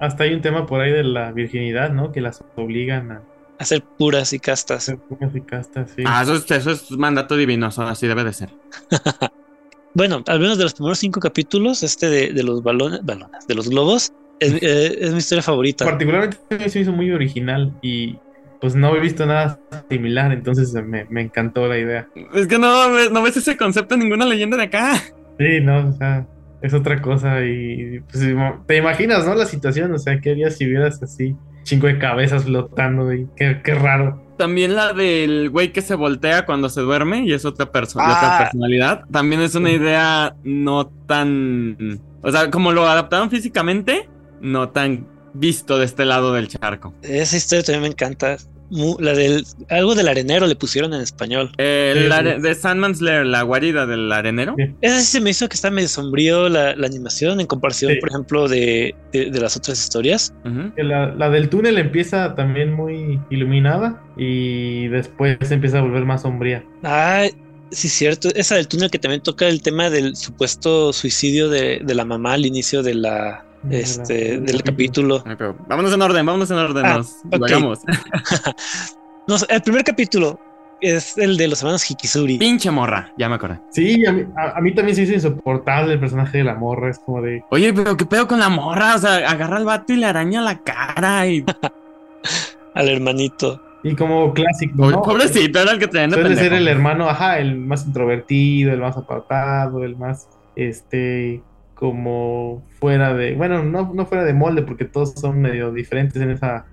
Hasta 0.00 0.24
hay 0.24 0.34
un 0.34 0.40
tema 0.40 0.66
por 0.66 0.80
ahí 0.80 0.92
de 0.92 1.04
la 1.04 1.32
virginidad, 1.32 1.90
¿no? 1.90 2.12
Que 2.12 2.20
las 2.20 2.42
obligan 2.56 3.12
a 3.12 3.22
Hacer 3.58 3.82
puras 3.82 4.32
y 4.32 4.40
castas. 4.40 4.88
Hacer 4.88 4.98
puras 4.98 5.36
y 5.36 5.40
castas, 5.40 5.92
sí. 5.94 6.02
Ah, 6.04 6.22
eso 6.22 6.34
es, 6.34 6.50
eso 6.50 6.72
es 6.72 6.90
mandato 6.90 7.36
divino, 7.36 7.68
así 7.68 8.08
debe 8.08 8.24
de 8.24 8.32
ser. 8.32 8.50
bueno, 9.94 10.24
al 10.26 10.40
menos 10.40 10.58
de 10.58 10.64
los 10.64 10.74
primeros 10.74 10.98
cinco 10.98 11.20
capítulos, 11.20 11.84
este 11.84 12.08
de, 12.08 12.32
de 12.32 12.42
los 12.42 12.64
balones, 12.64 13.04
balones, 13.04 13.46
de 13.46 13.54
los 13.54 13.68
globos, 13.68 14.12
es, 14.40 14.54
eh, 14.54 14.98
es, 15.00 15.12
mi 15.12 15.18
historia 15.18 15.42
favorita. 15.42 15.84
Particularmente 15.84 16.68
se 16.68 16.80
hizo 16.80 16.90
muy 16.90 17.12
original 17.12 17.72
y 17.82 18.18
pues 18.62 18.76
no 18.76 18.94
he 18.94 19.00
visto 19.00 19.26
nada 19.26 19.58
similar, 19.90 20.30
entonces 20.30 20.72
me, 20.72 21.04
me 21.06 21.22
encantó 21.22 21.66
la 21.66 21.78
idea. 21.78 22.08
Es 22.32 22.46
que 22.46 22.60
no, 22.60 23.10
no 23.10 23.22
ves 23.22 23.36
ese 23.36 23.56
concepto 23.56 23.94
en 23.94 24.02
ninguna 24.02 24.24
leyenda 24.24 24.56
de 24.56 24.62
acá. 24.62 24.94
Sí, 25.36 25.60
no, 25.60 25.88
o 25.88 25.92
sea, 25.92 26.28
es 26.62 26.72
otra 26.72 27.02
cosa 27.02 27.44
y 27.44 27.98
pues, 28.08 28.24
te 28.68 28.76
imaginas, 28.76 29.26
¿no? 29.26 29.34
La 29.34 29.46
situación, 29.46 29.92
o 29.92 29.98
sea, 29.98 30.20
¿qué 30.20 30.30
harías 30.30 30.56
si 30.56 30.66
vieras 30.66 31.02
así? 31.02 31.34
Cinco 31.64 31.88
de 31.88 31.98
cabezas 31.98 32.44
flotando 32.44 33.12
y 33.12 33.26
qué, 33.34 33.60
qué 33.64 33.74
raro. 33.74 34.22
También 34.38 34.76
la 34.76 34.92
del 34.92 35.50
güey 35.50 35.72
que 35.72 35.82
se 35.82 35.96
voltea 35.96 36.46
cuando 36.46 36.68
se 36.68 36.82
duerme 36.82 37.24
y 37.24 37.32
es 37.32 37.44
otra 37.44 37.72
persona, 37.72 38.04
otra 38.04 38.36
ah. 38.36 38.42
personalidad. 38.44 39.04
También 39.10 39.40
es 39.42 39.56
una 39.56 39.72
idea 39.72 40.36
no 40.44 40.86
tan. 40.86 42.00
O 42.22 42.30
sea, 42.30 42.48
como 42.48 42.70
lo 42.70 42.86
adaptaron 42.86 43.28
físicamente, 43.28 44.08
no 44.40 44.68
tan 44.68 45.08
visto 45.34 45.78
de 45.78 45.84
este 45.84 46.04
lado 46.04 46.32
del 46.32 46.46
charco. 46.46 46.94
Esa 47.02 47.36
historia 47.36 47.64
también 47.64 47.82
me 47.82 47.88
encanta 47.88 48.36
la 48.72 49.12
del 49.12 49.44
algo 49.68 49.94
del 49.94 50.08
arenero 50.08 50.46
le 50.46 50.56
pusieron 50.56 50.94
en 50.94 51.00
español. 51.00 51.52
de 51.56 52.56
Sandman's 52.58 53.00
Lair, 53.00 53.26
la 53.26 53.42
guarida 53.42 53.86
del 53.86 54.10
arenero. 54.10 54.56
Esa 54.80 55.00
sí 55.00 55.06
se 55.06 55.20
me 55.20 55.30
hizo 55.30 55.48
que 55.48 55.54
está 55.54 55.70
medio 55.70 55.88
sombrío 55.88 56.48
la, 56.48 56.70
animación 56.70 57.40
en 57.40 57.46
comparación, 57.46 57.92
por 58.00 58.08
ejemplo, 58.08 58.48
de, 58.48 58.94
las 59.12 59.56
otras 59.56 59.78
historias. 59.78 60.34
la, 60.76 61.30
del 61.30 61.48
túnel 61.48 61.78
empieza 61.78 62.34
también 62.34 62.72
muy 62.72 63.20
iluminada 63.30 64.02
y 64.16 64.88
después 64.88 65.36
se 65.42 65.54
empieza 65.54 65.78
a 65.78 65.82
volver 65.82 66.04
más 66.04 66.22
sombría. 66.22 66.64
Ah, 66.82 67.26
sí, 67.70 67.88
cierto. 67.88 68.28
Esa 68.34 68.56
del 68.56 68.68
túnel 68.68 68.90
que 68.90 68.98
también 68.98 69.22
toca 69.22 69.48
el 69.48 69.62
tema 69.62 69.90
del 69.90 70.16
supuesto 70.16 70.92
suicidio 70.92 71.48
de, 71.48 71.80
de 71.84 71.94
la 71.94 72.04
mamá 72.04 72.34
al 72.34 72.46
inicio 72.46 72.82
de 72.82 72.94
la, 72.94 73.44
este, 73.70 74.40
del 74.40 74.62
capítulo. 74.62 75.22
vámonos 75.68 75.92
en 75.92 76.02
orden, 76.02 76.26
vámonos 76.26 76.50
en 76.50 76.58
orden. 76.58 76.86
Ah, 76.86 77.02
el 79.48 79.62
primer 79.62 79.84
capítulo 79.84 80.40
es 80.80 81.16
el 81.16 81.36
de 81.36 81.48
los 81.48 81.60
hermanos 81.60 81.88
Hikisuri. 81.88 82.38
Pinche 82.38 82.70
morra, 82.70 83.12
ya 83.16 83.28
me 83.28 83.36
acordé. 83.36 83.60
Sí, 83.70 84.04
a 84.04 84.12
mí, 84.12 84.74
también 84.74 84.96
se 84.96 85.02
hizo 85.02 85.12
insoportable 85.12 85.94
el 85.94 86.00
personaje 86.00 86.38
de 86.38 86.44
la 86.44 86.54
morra. 86.54 86.90
Es 86.90 86.98
como 86.98 87.22
de. 87.22 87.44
Oye, 87.50 87.72
pero 87.72 87.96
qué 87.96 88.04
pedo 88.04 88.26
con 88.26 88.40
la 88.40 88.48
morra. 88.48 88.96
O 88.96 88.98
sea, 88.98 89.30
agarra 89.30 89.58
al 89.58 89.64
vato 89.64 89.92
y 89.92 89.96
le 89.96 90.06
araña 90.06 90.42
la 90.42 90.58
cara 90.58 91.26
y. 91.28 91.44
al 92.74 92.88
hermanito. 92.88 93.62
Y 93.84 93.94
como 93.94 94.32
clásico. 94.32 95.02
Pobrecito, 95.02 95.60
era 95.60 95.72
el 95.72 95.78
que 95.78 95.88
tenía 95.88 96.16
Suele 96.16 96.36
ser 96.36 96.52
el 96.52 96.68
hermano, 96.68 97.08
ajá, 97.08 97.38
el 97.38 97.56
más 97.56 97.86
introvertido, 97.86 98.72
el 98.72 98.80
más 98.80 98.96
apartado, 98.96 99.84
el 99.84 99.96
más. 99.96 100.28
Este 100.54 101.42
como 101.82 102.62
fuera 102.78 103.12
de, 103.12 103.34
bueno, 103.34 103.64
no, 103.64 103.92
no 103.92 104.06
fuera 104.06 104.22
de 104.22 104.32
molde, 104.32 104.62
porque 104.62 104.84
todos 104.84 105.14
son 105.14 105.40
medio 105.40 105.72
diferentes 105.72 106.22
en 106.22 106.30
esa 106.30 106.64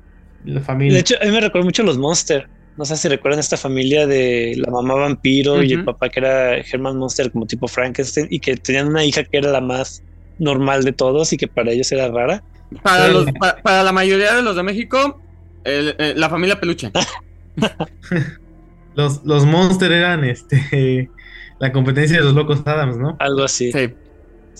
familia. 0.63 0.94
De 0.94 1.00
hecho, 1.00 1.15
a 1.19 1.26
mí 1.26 1.32
me 1.32 1.41
recuerda 1.41 1.65
mucho 1.65 1.82
a 1.82 1.86
los 1.86 1.98
Monster. 1.98 2.48
No 2.78 2.86
sé 2.86 2.95
si 2.95 3.08
recuerdan 3.08 3.39
esta 3.39 3.58
familia 3.58 4.06
de 4.06 4.54
la 4.56 4.69
mamá 4.69 4.93
vampiro 4.93 5.63
y 5.63 5.74
el 5.74 5.84
papá 5.84 6.10
que 6.10 6.19
era 6.19 6.58
Herman 6.58 6.95
Monster 6.95 7.32
como 7.32 7.48
tipo 7.48 7.67
Frankenstein 7.67 8.28
y 8.30 8.39
que 8.39 8.56
tenían 8.56 8.89
una 8.89 9.04
hija 9.04 9.24
que 9.24 9.36
era 9.36 9.50
la 9.50 9.62
más 9.62 10.04
normal 10.38 10.84
de 10.84 10.91
todos 10.91 11.34
y 11.34 11.38
que 11.38 11.48
para 11.48 11.72
ellos 11.72 11.91
era 11.91 12.08
rara. 12.10 12.43
Para, 12.84 13.08
los, 13.08 13.26
para, 13.63 13.82
la 13.82 13.91
mayoría 13.91 14.36
de 14.36 14.43
los 14.43 14.56
de 14.56 14.62
México, 14.62 15.19
eh, 15.65 16.13
la 16.15 16.30
familia 16.30 16.60
peluche. 16.60 16.91
los, 18.93 19.26
los 19.26 19.43
Monster 19.48 19.91
eran 19.91 20.24
este 20.24 21.10
la 21.60 21.72
competencia 21.72 22.19
de 22.19 22.24
los 22.26 22.36
locos 22.36 22.62
Adams, 22.63 22.98
¿no? 22.98 23.17
Algo 23.19 23.41
así. 23.41 23.72
Sí 23.72 23.89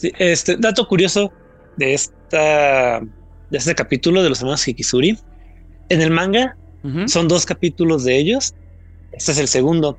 este 0.04 0.58
dato 0.58 0.88
curioso 0.88 1.32
de 1.78 1.94
esta 1.94 3.02
de 3.50 3.58
este 3.58 3.76
capítulo 3.76 4.24
de 4.24 4.30
los 4.30 4.40
hermanos 4.40 4.68
Hikisuri. 4.68 5.18
En 5.90 6.02
el 6.02 6.12
manga 6.12 6.56
son 7.08 7.28
dos 7.28 7.46
capítulos 7.46 8.04
de 8.04 8.18
ellos. 8.18 8.54
Este 9.12 9.32
es 9.32 9.38
el 9.38 9.48
segundo. 9.48 9.98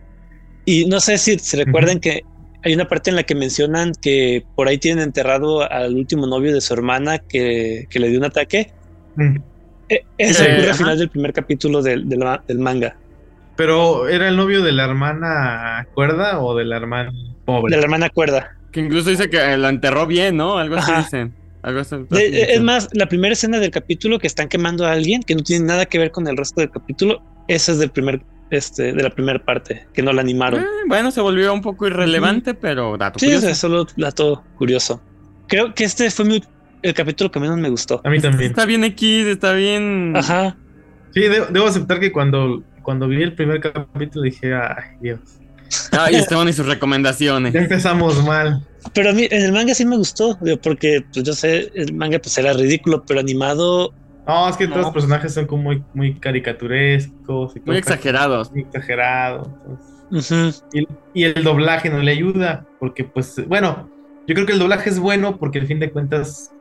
Y 0.65 0.87
no 0.87 1.01
sé 1.01 1.19
si 1.19 1.39
se 1.39 1.57
recuerdan 1.57 2.01
que 2.01 2.23
hay 2.63 2.75
una 2.75 2.87
parte 2.87 3.11
en 3.11 3.17
la 3.17 3.23
que 3.23 3.35
mencionan 3.35 3.93
que 4.01 4.45
por 4.55 4.69
ahí 4.69 4.79
tienen 4.79 5.05
enterrado 5.05 5.71
al 5.71 5.95
último 5.95 6.27
novio 6.27 6.53
de 6.53 6.61
su 6.61 6.73
hermana 6.75 7.19
que, 7.19 7.87
le 7.93 8.09
dio 8.09 8.19
un 8.19 8.25
ataque. 8.25 8.71
Mm. 9.17 9.37
E, 9.89 10.05
eso 10.19 10.45
ocurre 10.45 10.71
al 10.71 10.75
final 10.75 10.99
del 10.99 11.09
primer 11.09 11.33
capítulo 11.33 11.83
del, 11.83 12.09
del, 12.09 12.59
manga. 12.59 12.97
Pero 13.57 14.09
¿era 14.09 14.29
el 14.29 14.37
novio 14.37 14.63
de 14.63 14.73
la 14.73 14.85
hermana 14.85 15.87
cuerda 15.95 16.41
o 16.41 16.55
de 16.55 16.65
la 16.65 16.77
hermana 16.77 17.13
pobre? 17.45 17.75
De 17.75 17.77
la 17.79 17.83
hermana 17.83 18.09
cuerda. 18.11 18.57
Que 18.73 18.81
incluso 18.81 19.11
dice 19.11 19.29
que 19.29 19.57
la 19.57 19.69
enterró 19.69 20.07
bien, 20.07 20.37
¿no? 20.37 20.59
Algo 20.59 20.77
así 20.77 20.93
dicen. 20.93 21.35
Algo 21.63 21.81
así, 21.81 21.97
es 22.11 22.61
más, 22.63 22.89
la 22.93 23.07
primera 23.07 23.35
escena 23.35 23.59
del 23.59 23.71
capítulo 23.71 24.19
que 24.19 24.27
están 24.27 24.49
quemando 24.49 24.87
a 24.87 24.93
alguien 24.93 25.23
que 25.23 25.35
no 25.35 25.43
tiene 25.43 25.67
nada 25.67 25.85
que 25.85 25.99
ver 25.99 26.11
con 26.11 26.27
el 26.27 26.37
resto 26.37 26.63
del 26.63 26.71
capítulo, 26.71 27.23
esa 27.49 27.73
es 27.73 27.79
del 27.79 27.91
primer, 27.91 28.23
este, 28.51 28.95
de 28.95 29.03
la 29.03 29.11
primera 29.11 29.39
parte, 29.45 29.87
que 29.93 30.03
no 30.03 30.13
la 30.13 30.23
animaron. 30.23 30.61
Eh, 30.61 30.67
bueno, 30.87 31.11
se 31.11 31.21
volvió 31.21 31.53
un 31.53 31.61
poco 31.61 31.87
irrelevante, 31.87 32.55
pero 32.55 32.97
dato 32.97 33.19
sí, 33.19 33.27
curioso. 33.27 33.49
Sí, 33.49 33.55
solo 33.55 33.87
dato 33.97 34.43
curioso. 34.57 35.03
Creo 35.49 35.75
que 35.75 35.85
este 35.85 36.11
fue 36.11 36.41
el 36.83 36.95
capítulo 36.95 37.31
que 37.31 37.41
menos 37.41 37.59
me 37.59 37.69
gustó. 37.69 38.01
A 38.05 38.11
mí 38.11 38.21
también. 38.21 38.51
Está 38.51 38.65
bien 38.65 38.83
X, 38.85 39.27
está 39.27 39.53
bien. 39.53 40.15
Ajá. 40.17 40.57
Sí, 41.13 41.21
debo, 41.23 41.67
aceptar 41.67 42.01
que 42.01 42.13
cuando, 42.13 42.63
cuando 42.83 43.09
vi 43.09 43.23
el 43.23 43.35
primer 43.35 43.61
capítulo 43.61 44.23
dije, 44.23 44.55
ay, 44.55 44.97
Dios. 45.01 45.21
Ay, 45.93 46.17
Esteban 46.17 46.49
y 46.49 46.53
sus 46.53 46.67
recomendaciones. 46.67 47.53
Ya 47.53 47.61
empezamos 47.61 48.25
mal. 48.25 48.67
Pero 48.95 49.11
a 49.11 49.13
mí 49.13 49.29
en 49.31 49.43
el 49.43 49.53
manga 49.53 49.75
sí 49.75 49.85
me 49.85 49.97
gustó, 49.97 50.39
porque 50.63 51.05
pues 51.13 51.25
yo 51.25 51.33
sé, 51.33 51.71
el 51.75 51.95
manga 51.95 52.19
pues 52.19 52.37
era 52.39 52.53
ridículo, 52.53 53.05
pero 53.07 53.21
animado. 53.21 53.93
No, 54.27 54.49
es 54.49 54.57
que 54.57 54.67
todos 54.67 54.83
los 54.83 54.93
personajes 54.93 55.35
son 55.35 55.47
como 55.47 55.65
muy, 55.65 55.83
muy 55.95 56.15
caricaturescos. 56.15 57.55
muy 57.65 57.77
exagerados. 57.77 58.51
Muy 58.53 58.63
exagerados. 58.63 59.49
y, 61.15 61.25
el 61.25 61.43
doblaje 61.45 61.91
no 61.91 61.99
le 61.99 62.13
ayuda, 62.13 62.67
porque 62.79 63.05
pues, 63.05 63.47
bueno, 63.47 63.91
yo 64.27 64.35
creo 64.35 64.47
que 64.47 64.53
el 64.53 64.59
doblaje 64.59 64.91
es 64.91 64.99
bueno 64.99 65.39
porque 65.39 65.59
al 65.59 65.67
fin 65.67 65.81
de 65.81 65.91
cuentas 65.91 66.53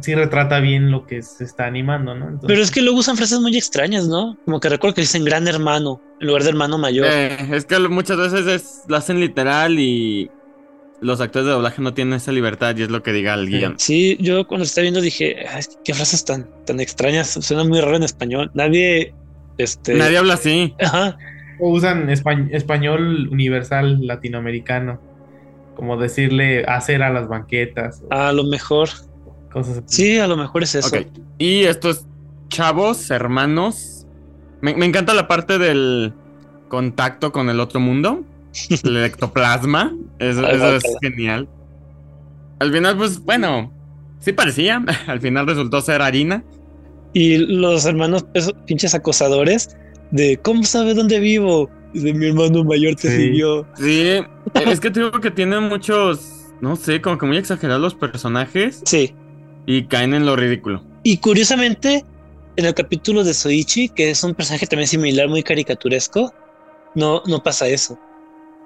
sí 0.00 0.14
retrata 0.14 0.60
bien 0.60 0.90
lo 0.90 1.06
que 1.06 1.22
se 1.22 1.44
está 1.44 1.66
animando, 1.66 2.14
¿no? 2.14 2.40
Pero 2.46 2.62
es 2.62 2.70
que 2.70 2.82
luego 2.82 2.98
usan 2.98 3.16
frases 3.16 3.40
muy 3.40 3.56
extrañas, 3.56 4.06
¿no? 4.08 4.36
Como 4.44 4.60
que 4.60 4.68
recuerdo 4.68 4.94
que 4.94 5.00
dicen 5.02 5.24
gran 5.24 5.48
hermano 5.48 6.00
en 6.20 6.26
lugar 6.26 6.42
de 6.42 6.50
hermano 6.50 6.78
mayor. 6.78 7.06
Eh, 7.10 7.36
es 7.52 7.64
que 7.64 7.78
muchas 7.78 8.16
veces 8.16 8.46
es, 8.46 8.82
lo 8.88 8.96
hacen 8.96 9.20
literal 9.20 9.78
y 9.78 10.30
los 11.00 11.20
actores 11.20 11.46
de 11.46 11.52
doblaje 11.52 11.80
no 11.80 11.94
tienen 11.94 12.14
esa 12.14 12.32
libertad 12.32 12.76
y 12.76 12.82
es 12.82 12.90
lo 12.90 13.02
que 13.02 13.12
diga 13.12 13.34
el 13.34 13.48
guion. 13.48 13.74
Sí, 13.78 14.16
yo 14.20 14.46
cuando 14.46 14.64
estaba 14.64 14.82
viendo 14.82 15.00
dije, 15.00 15.46
qué 15.84 15.94
frases 15.94 16.24
tan, 16.24 16.48
tan 16.64 16.80
extrañas, 16.80 17.30
suena 17.40 17.64
muy 17.64 17.80
raro 17.80 17.96
en 17.96 18.02
español. 18.02 18.50
Nadie, 18.54 19.14
este... 19.58 19.94
Nadie 19.94 20.18
habla 20.18 20.34
así. 20.34 20.74
Ajá. 20.80 21.16
O 21.60 21.70
usan 21.70 22.08
español 22.08 23.28
universal 23.30 24.06
latinoamericano, 24.06 25.00
como 25.74 25.96
decirle 25.96 26.64
hacer 26.64 27.02
a 27.02 27.10
las 27.10 27.28
banquetas. 27.28 28.02
A 28.10 28.32
lo 28.32 28.44
mejor. 28.44 28.88
Sí, 29.86 30.18
a 30.18 30.26
lo 30.26 30.36
mejor 30.36 30.62
es 30.62 30.74
eso. 30.74 30.96
Y 31.38 31.64
estos 31.64 32.06
chavos, 32.48 33.10
hermanos. 33.10 34.06
Me, 34.60 34.72
encanta 34.72 35.14
la 35.14 35.28
parte 35.28 35.58
del 35.58 36.12
contacto 36.68 37.32
con 37.32 37.48
el 37.48 37.60
otro 37.60 37.80
mundo. 37.80 38.24
el 38.84 38.96
ectoplasma. 39.04 39.94
Eso, 40.18 40.46
es 40.46 40.82
genial. 41.00 41.48
Al 42.58 42.72
final, 42.72 42.96
pues 42.96 43.22
bueno, 43.22 43.72
sí 44.20 44.32
parecía. 44.32 44.84
Al 45.06 45.20
final 45.20 45.46
resultó 45.46 45.80
ser 45.80 46.02
harina. 46.02 46.44
Y 47.12 47.38
los 47.38 47.86
hermanos, 47.86 48.26
esos 48.34 48.52
pinches 48.66 48.94
acosadores, 48.94 49.76
de 50.10 50.38
cómo 50.38 50.64
sabe 50.64 50.94
dónde 50.94 51.20
vivo. 51.20 51.70
De 51.94 52.12
mi 52.12 52.26
hermano 52.26 52.64
mayor 52.64 52.96
te 52.96 53.16
siguió. 53.16 53.66
Sí, 53.76 54.20
es 54.54 54.78
que 54.80 54.90
digo 54.90 55.10
que 55.12 55.30
tienen 55.30 55.62
muchos, 55.64 56.52
no 56.60 56.76
sé, 56.76 57.00
como 57.00 57.16
que 57.16 57.24
muy 57.24 57.38
exagerados 57.38 57.80
los 57.80 57.94
personajes. 57.94 58.82
Sí 58.84 59.14
y 59.68 59.84
caen 59.84 60.14
en 60.14 60.24
lo 60.24 60.34
ridículo. 60.34 60.82
Y 61.02 61.18
curiosamente, 61.18 62.02
en 62.56 62.64
el 62.64 62.72
capítulo 62.72 63.22
de 63.22 63.34
Soichi, 63.34 63.90
que 63.90 64.08
es 64.08 64.24
un 64.24 64.34
personaje 64.34 64.66
también 64.66 64.88
similar, 64.88 65.28
muy 65.28 65.42
caricaturesco, 65.42 66.32
no, 66.94 67.22
no 67.26 67.42
pasa 67.42 67.68
eso. 67.68 67.98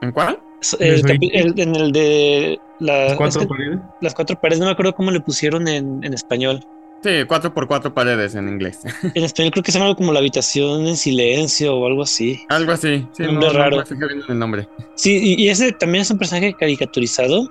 ¿En 0.00 0.12
cuál? 0.12 0.38
en 0.78 1.74
el 1.74 1.90
de 1.90 2.60
las 2.78 3.16
cuatro 3.16 3.48
paredes. 3.48 3.80
Las 4.00 4.14
cuatro 4.14 4.40
paredes, 4.40 4.60
no 4.60 4.66
me 4.66 4.72
acuerdo 4.72 4.94
cómo 4.94 5.10
le 5.10 5.18
pusieron 5.18 5.66
en, 5.66 6.04
español. 6.14 6.64
Sí, 7.02 7.10
cuatro 7.26 7.52
por 7.52 7.66
cuatro 7.66 7.92
paredes 7.92 8.36
en 8.36 8.48
inglés. 8.48 8.82
En 9.14 9.24
español 9.24 9.50
creo 9.50 9.64
que 9.64 9.72
se 9.72 9.78
llama 9.78 9.88
algo 9.88 9.96
como 9.96 10.12
la 10.12 10.20
habitación 10.20 10.86
en 10.86 10.96
silencio 10.96 11.76
o 11.76 11.84
algo 11.84 12.04
así. 12.04 12.40
Algo 12.48 12.70
así, 12.70 13.04
sí, 13.10 13.24
un 13.24 13.42
raro. 13.42 13.82
el 14.28 14.38
nombre. 14.38 14.68
Sí, 14.94 15.34
y, 15.36 15.48
ese 15.48 15.72
también 15.72 16.02
es 16.02 16.12
un 16.12 16.18
personaje 16.18 16.54
caricaturizado. 16.54 17.50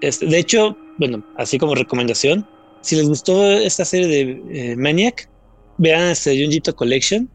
Este, 0.00 0.24
de 0.24 0.38
hecho, 0.38 0.74
bueno, 0.96 1.22
así 1.36 1.58
como 1.58 1.74
recomendación, 1.74 2.46
si 2.80 2.96
les 2.96 3.06
gustó 3.06 3.44
esta 3.50 3.84
serie 3.84 4.06
de 4.06 4.70
eh, 4.72 4.76
Maniac, 4.76 5.28
vean 5.78 6.10
este 6.10 6.42
Junjito 6.42 6.74
Collection. 6.74 7.28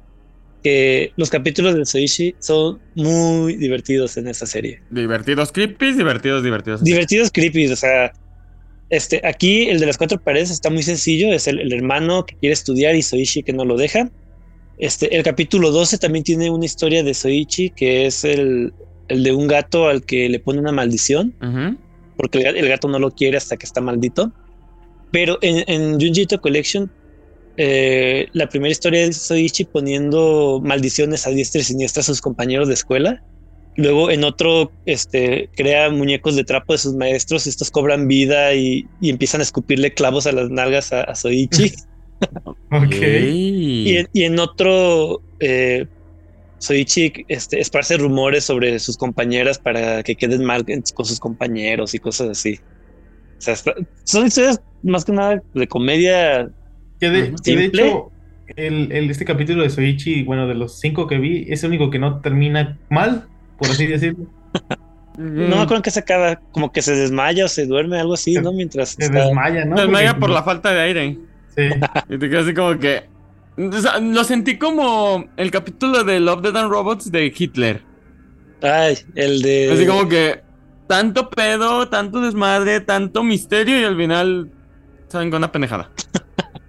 que 0.63 1.12
los 1.17 1.29
capítulos 1.29 1.75
de 1.75 1.86
Soichi 1.86 2.36
son 2.39 2.79
muy 2.95 3.58
divertidos 3.58 4.15
en 4.17 4.27
esa 4.27 4.45
serie. 4.45 4.82
Divertidos 4.91 5.51
creepy, 5.51 5.91
divertidos, 5.91 6.43
divertidos. 6.43 6.84
Divertidos 6.84 7.32
creepy, 7.32 7.67
o 7.67 7.75
sea, 7.75 8.13
este, 8.89 9.21
aquí 9.25 9.69
el 9.69 9.79
de 9.79 9.88
las 9.88 9.97
cuatro 9.97 10.21
paredes 10.21 10.51
está 10.51 10.69
muy 10.69 10.84
sencillo, 10.84 11.34
es 11.34 11.47
el, 11.47 11.73
hermano 11.73 12.25
que 12.25 12.36
quiere 12.36 12.53
estudiar 12.53 12.95
y 12.95 13.01
Soichi 13.01 13.43
que 13.43 13.51
no 13.51 13.65
lo 13.65 13.75
deja. 13.75 14.10
Este, 14.77 15.15
el 15.15 15.23
capítulo 15.23 15.71
12 15.71 15.97
también 15.97 16.23
tiene 16.23 16.49
una 16.49 16.65
historia 16.65 17.03
de 17.03 17.13
Soichi 17.13 17.71
que 17.71 18.06
es 18.06 18.23
el, 18.23 18.73
el 19.08 19.23
de 19.23 19.32
un 19.32 19.47
gato 19.47 19.88
al 19.88 20.06
que 20.06 20.29
le 20.29 20.39
pone 20.39 20.60
una 20.60 20.71
maldición, 20.71 21.34
porque 22.17 22.39
el, 22.39 22.67
gato 22.67 22.88
no 22.88 22.99
lo 22.99 23.12
quiere 23.12 23.38
hasta 23.38 23.58
que 23.58 23.65
está 23.65 23.82
maldito. 23.82 24.32
Pero 25.13 25.38
en, 25.41 25.63
en 25.67 26.02
Junjito 26.02 26.41
Collection 26.41 26.91
eh, 27.56 28.28
la 28.34 28.49
primera 28.49 28.71
historia 28.71 29.04
es 29.04 29.17
Soichi 29.17 29.65
poniendo 29.65 30.60
maldiciones 30.63 31.28
a 31.28 31.30
diestra 31.30 31.62
y 31.62 31.63
siniestra 31.63 32.02
a 32.02 32.04
sus 32.04 32.21
compañeros 32.21 32.67
de 32.67 32.73
escuela. 32.73 33.23
Luego 33.76 34.12
en 34.12 34.23
otro 34.23 34.71
este, 34.86 35.49
crea 35.56 35.89
muñecos 35.89 36.36
de 36.36 36.43
trapo 36.43 36.73
de 36.73 36.80
sus 36.80 36.95
maestros, 36.95 37.47
estos 37.47 37.71
cobran 37.71 38.08
vida 38.08 38.54
y, 38.54 38.88
empiezan 39.02 39.41
a 39.41 39.43
escupirle 39.43 39.93
clavos 39.93 40.28
a 40.28 40.32
las 40.32 40.49
nalgas 40.49 40.93
a, 40.93 41.13
Soichi. 41.15 41.73
ok. 42.71 42.95
Y 43.02 44.23
en, 44.23 44.39
otro, 44.39 45.21
eh, 45.39 45.88
Soichi 46.60 47.13
este, 47.28 47.60
esparce 47.60 47.97
rumores 47.97 48.43
sobre 48.45 48.78
sus 48.80 48.95
compañeras 48.95 49.58
para 49.58 50.04
que 50.04 50.15
queden 50.15 50.43
mal 50.43 50.65
con 50.93 51.06
sus 51.06 51.19
compañeros 51.19 51.93
y 51.95 51.99
cosas 51.99 52.30
así. 52.30 52.60
O 53.49 53.56
sea, 53.56 53.73
son 54.03 54.27
historias 54.27 54.62
más 54.84 55.06
que 55.06 55.12
nada 55.12 55.41
de 55.53 55.67
comedia 55.67 56.49
que 56.99 57.10
de, 57.10 57.65
hecho, 57.65 58.12
el, 58.56 58.91
este 59.10 59.25
capítulo 59.25 59.63
de 59.63 59.69
Soichi, 59.69 60.23
bueno, 60.23 60.47
de 60.47 60.56
los 60.56 60.79
cinco 60.79 61.08
que 61.08 61.17
vi, 61.17 61.45
es 61.49 61.63
el 61.63 61.71
único 61.71 61.89
que 61.89 61.99
no 61.99 62.21
termina 62.21 62.77
mal, 62.89 63.25
por 63.58 63.69
así 63.69 63.88
decirlo. 63.88 64.27
No 65.17 65.58
me 65.58 65.62
acuerdo 65.62 65.84
que 65.84 65.91
se 65.91 65.99
acaba, 65.99 66.38
como 66.51 66.71
que 66.71 66.82
se 66.82 66.95
desmaya 66.95 67.45
o 67.45 67.47
se 67.47 67.65
duerme, 67.65 67.99
algo 67.99 68.13
así, 68.13 68.34
¿no? 68.36 68.51
Mientras. 68.53 68.91
Se 68.91 69.10
desmaya, 69.10 69.65
¿no? 69.65 69.75
Se 69.75 69.84
desmaya 69.84 70.17
por 70.17 70.29
la 70.29 70.43
falta 70.43 70.71
de 70.71 70.79
aire. 70.79 71.17
Sí. 71.56 71.63
y 72.10 72.17
te 72.17 72.29
quedas 72.29 72.45
así 72.45 72.53
como 72.53 72.79
que. 72.79 73.03
lo 73.58 74.23
sentí 74.23 74.58
como 74.58 75.25
el 75.38 75.51
capítulo 75.51 76.03
de 76.03 76.19
Love, 76.19 76.41
Dead 76.41 76.58
and 76.58 76.71
Robots 76.71 77.12
de 77.12 77.34
Hitler. 77.38 77.82
Ay, 78.62 78.97
el 79.15 79.41
de. 79.41 79.71
Así 79.71 79.86
como 79.86 80.08
que. 80.08 80.41
Tanto 80.93 81.27
pedo, 81.27 81.89
tanto 81.89 82.21
desmadre, 82.21 82.79
tanto 82.79 83.23
misterio 83.23 83.82
y 83.82 83.84
al 83.84 83.97
final. 83.97 84.51
Saben 85.08 85.32
con 85.32 85.39
una 85.39 85.51
pendejada. 85.51 85.89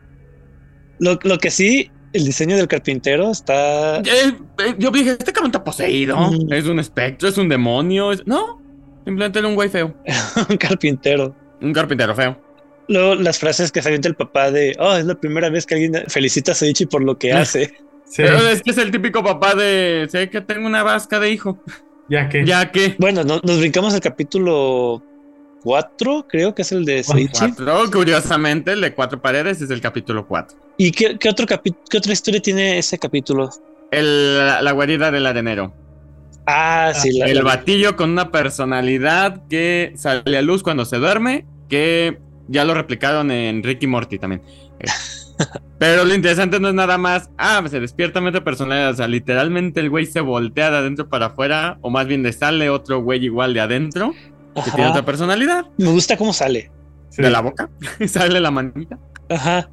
Lo, 0.99 1.19
lo 1.25 1.37
que 1.37 1.51
sí, 1.51 1.91
el 2.15 2.25
diseño 2.25 2.57
del 2.57 2.67
carpintero 2.67 3.31
está. 3.31 3.99
Eh, 3.99 4.35
eh, 4.65 4.75
yo 4.79 4.91
dije, 4.91 5.11
este 5.11 5.31
cabrón 5.31 5.51
está 5.51 5.63
poseído. 5.63 6.17
Es 6.49 6.65
un 6.65 6.79
espectro, 6.79 7.29
es 7.29 7.37
un 7.37 7.51
demonio. 7.51 8.13
No, 8.25 8.63
simplemente 9.05 9.41
era 9.41 9.49
un 9.49 9.57
güey 9.57 9.69
feo. 9.69 9.95
un 10.49 10.57
carpintero. 10.57 11.37
Un 11.61 11.75
carpintero 11.75 12.15
feo. 12.15 12.41
Luego 12.89 13.17
las 13.17 13.39
frases 13.39 13.71
que 13.71 13.83
se 13.83 13.89
avienta 13.89 14.09
el 14.09 14.15
papá 14.15 14.51
de, 14.51 14.75
oh, 14.79 14.95
es 14.95 15.05
la 15.05 15.17
primera 15.17 15.51
vez 15.51 15.67
que 15.67 15.75
alguien 15.75 16.03
felicita 16.09 16.53
a 16.53 16.55
Soichi 16.55 16.87
por 16.87 17.05
lo 17.05 17.19
que 17.19 17.33
hace. 17.35 17.75
Pero 18.17 18.39
es 18.49 18.63
que 18.63 18.71
es 18.71 18.79
el 18.79 18.91
típico 18.91 19.23
papá 19.23 19.55
de, 19.55 20.07
sé 20.11 20.31
que 20.31 20.41
tengo 20.41 20.67
una 20.67 20.83
vasca 20.83 21.21
de 21.21 21.31
hijo. 21.31 21.63
Ya 22.09 22.29
que. 22.29 22.45
Ya 22.45 22.71
que. 22.71 22.97
Bueno, 22.99 23.23
nos 23.25 23.59
brincamos 23.59 23.95
el 23.95 24.01
capítulo 24.01 25.03
4, 25.63 26.27
creo 26.29 26.55
que 26.55 26.63
es 26.63 26.73
el 26.73 26.85
de 26.85 27.03
Soichi. 27.03 27.55
curiosamente, 27.91 28.73
el 28.73 28.83
de 28.83 28.95
cuatro 28.95 29.21
paredes 29.21 29.61
es 29.63 29.71
el 29.71 29.81
capítulo 29.81 30.27
4. 30.27 30.59
¿Y 30.77 30.91
qué, 30.91 31.19
otro 31.29 31.47
qué 31.47 31.99
otra 31.99 32.13
historia 32.13 32.41
tiene 32.41 32.79
ese 32.79 32.99
capítulo? 32.99 33.51
El, 33.91 34.37
la, 34.39 34.73
guarida 34.73 35.11
del 35.11 35.27
arenero. 35.27 35.73
Ah, 36.47 36.93
sí. 36.95 37.21
el 37.23 37.43
batillo 37.43 37.97
con 37.97 38.11
una 38.11 38.31
personalidad 38.31 39.47
que 39.49 39.95
sale 39.97 40.37
a 40.37 40.43
luz 40.43 40.63
cuando 40.63 40.85
se 40.85 40.99
duerme, 40.99 41.47
que 41.71 42.19
ya 42.49 42.65
lo 42.65 42.75
replicaron 42.75 43.31
en 43.31 43.63
Ricky 43.63 43.87
Morty 43.87 44.19
también. 44.19 44.43
Pero 45.79 46.05
lo 46.05 46.15
interesante 46.15 46.61
no 46.61 46.69
es 46.69 46.75
nada 46.75 46.99
más, 46.99 47.31
ah, 47.37 47.63
se 47.69 47.81
despierta 47.81 48.21
mete 48.21 48.41
personalidad, 48.41 48.91
o 48.91 48.95
sea, 48.95 49.09
literalmente 49.09 49.81
el 49.81 49.91
güey 49.91 50.07
se 50.07 50.21
voltea 50.21 50.71
de 50.71 50.79
adentro 50.79 51.09
para 51.09 51.27
afuera, 51.27 51.79
o 51.83 51.91
más 51.91 52.07
bien 52.07 52.23
le 52.23 52.33
sale 52.33 52.71
otro 52.71 53.03
güey 53.03 53.25
igual 53.25 53.55
de 53.55 53.61
adentro 53.61 54.15
que 54.63 54.71
tiene 54.71 54.91
otra 54.91 55.05
personalidad. 55.05 55.67
Me 55.79 55.91
gusta 55.91 56.17
cómo 56.17 56.33
sale. 56.33 56.71
De 57.17 57.31
la 57.31 57.41
boca. 57.41 57.69
sale 58.07 58.41
la 58.41 58.51
manita. 58.51 58.99
Ajá. 59.29 59.69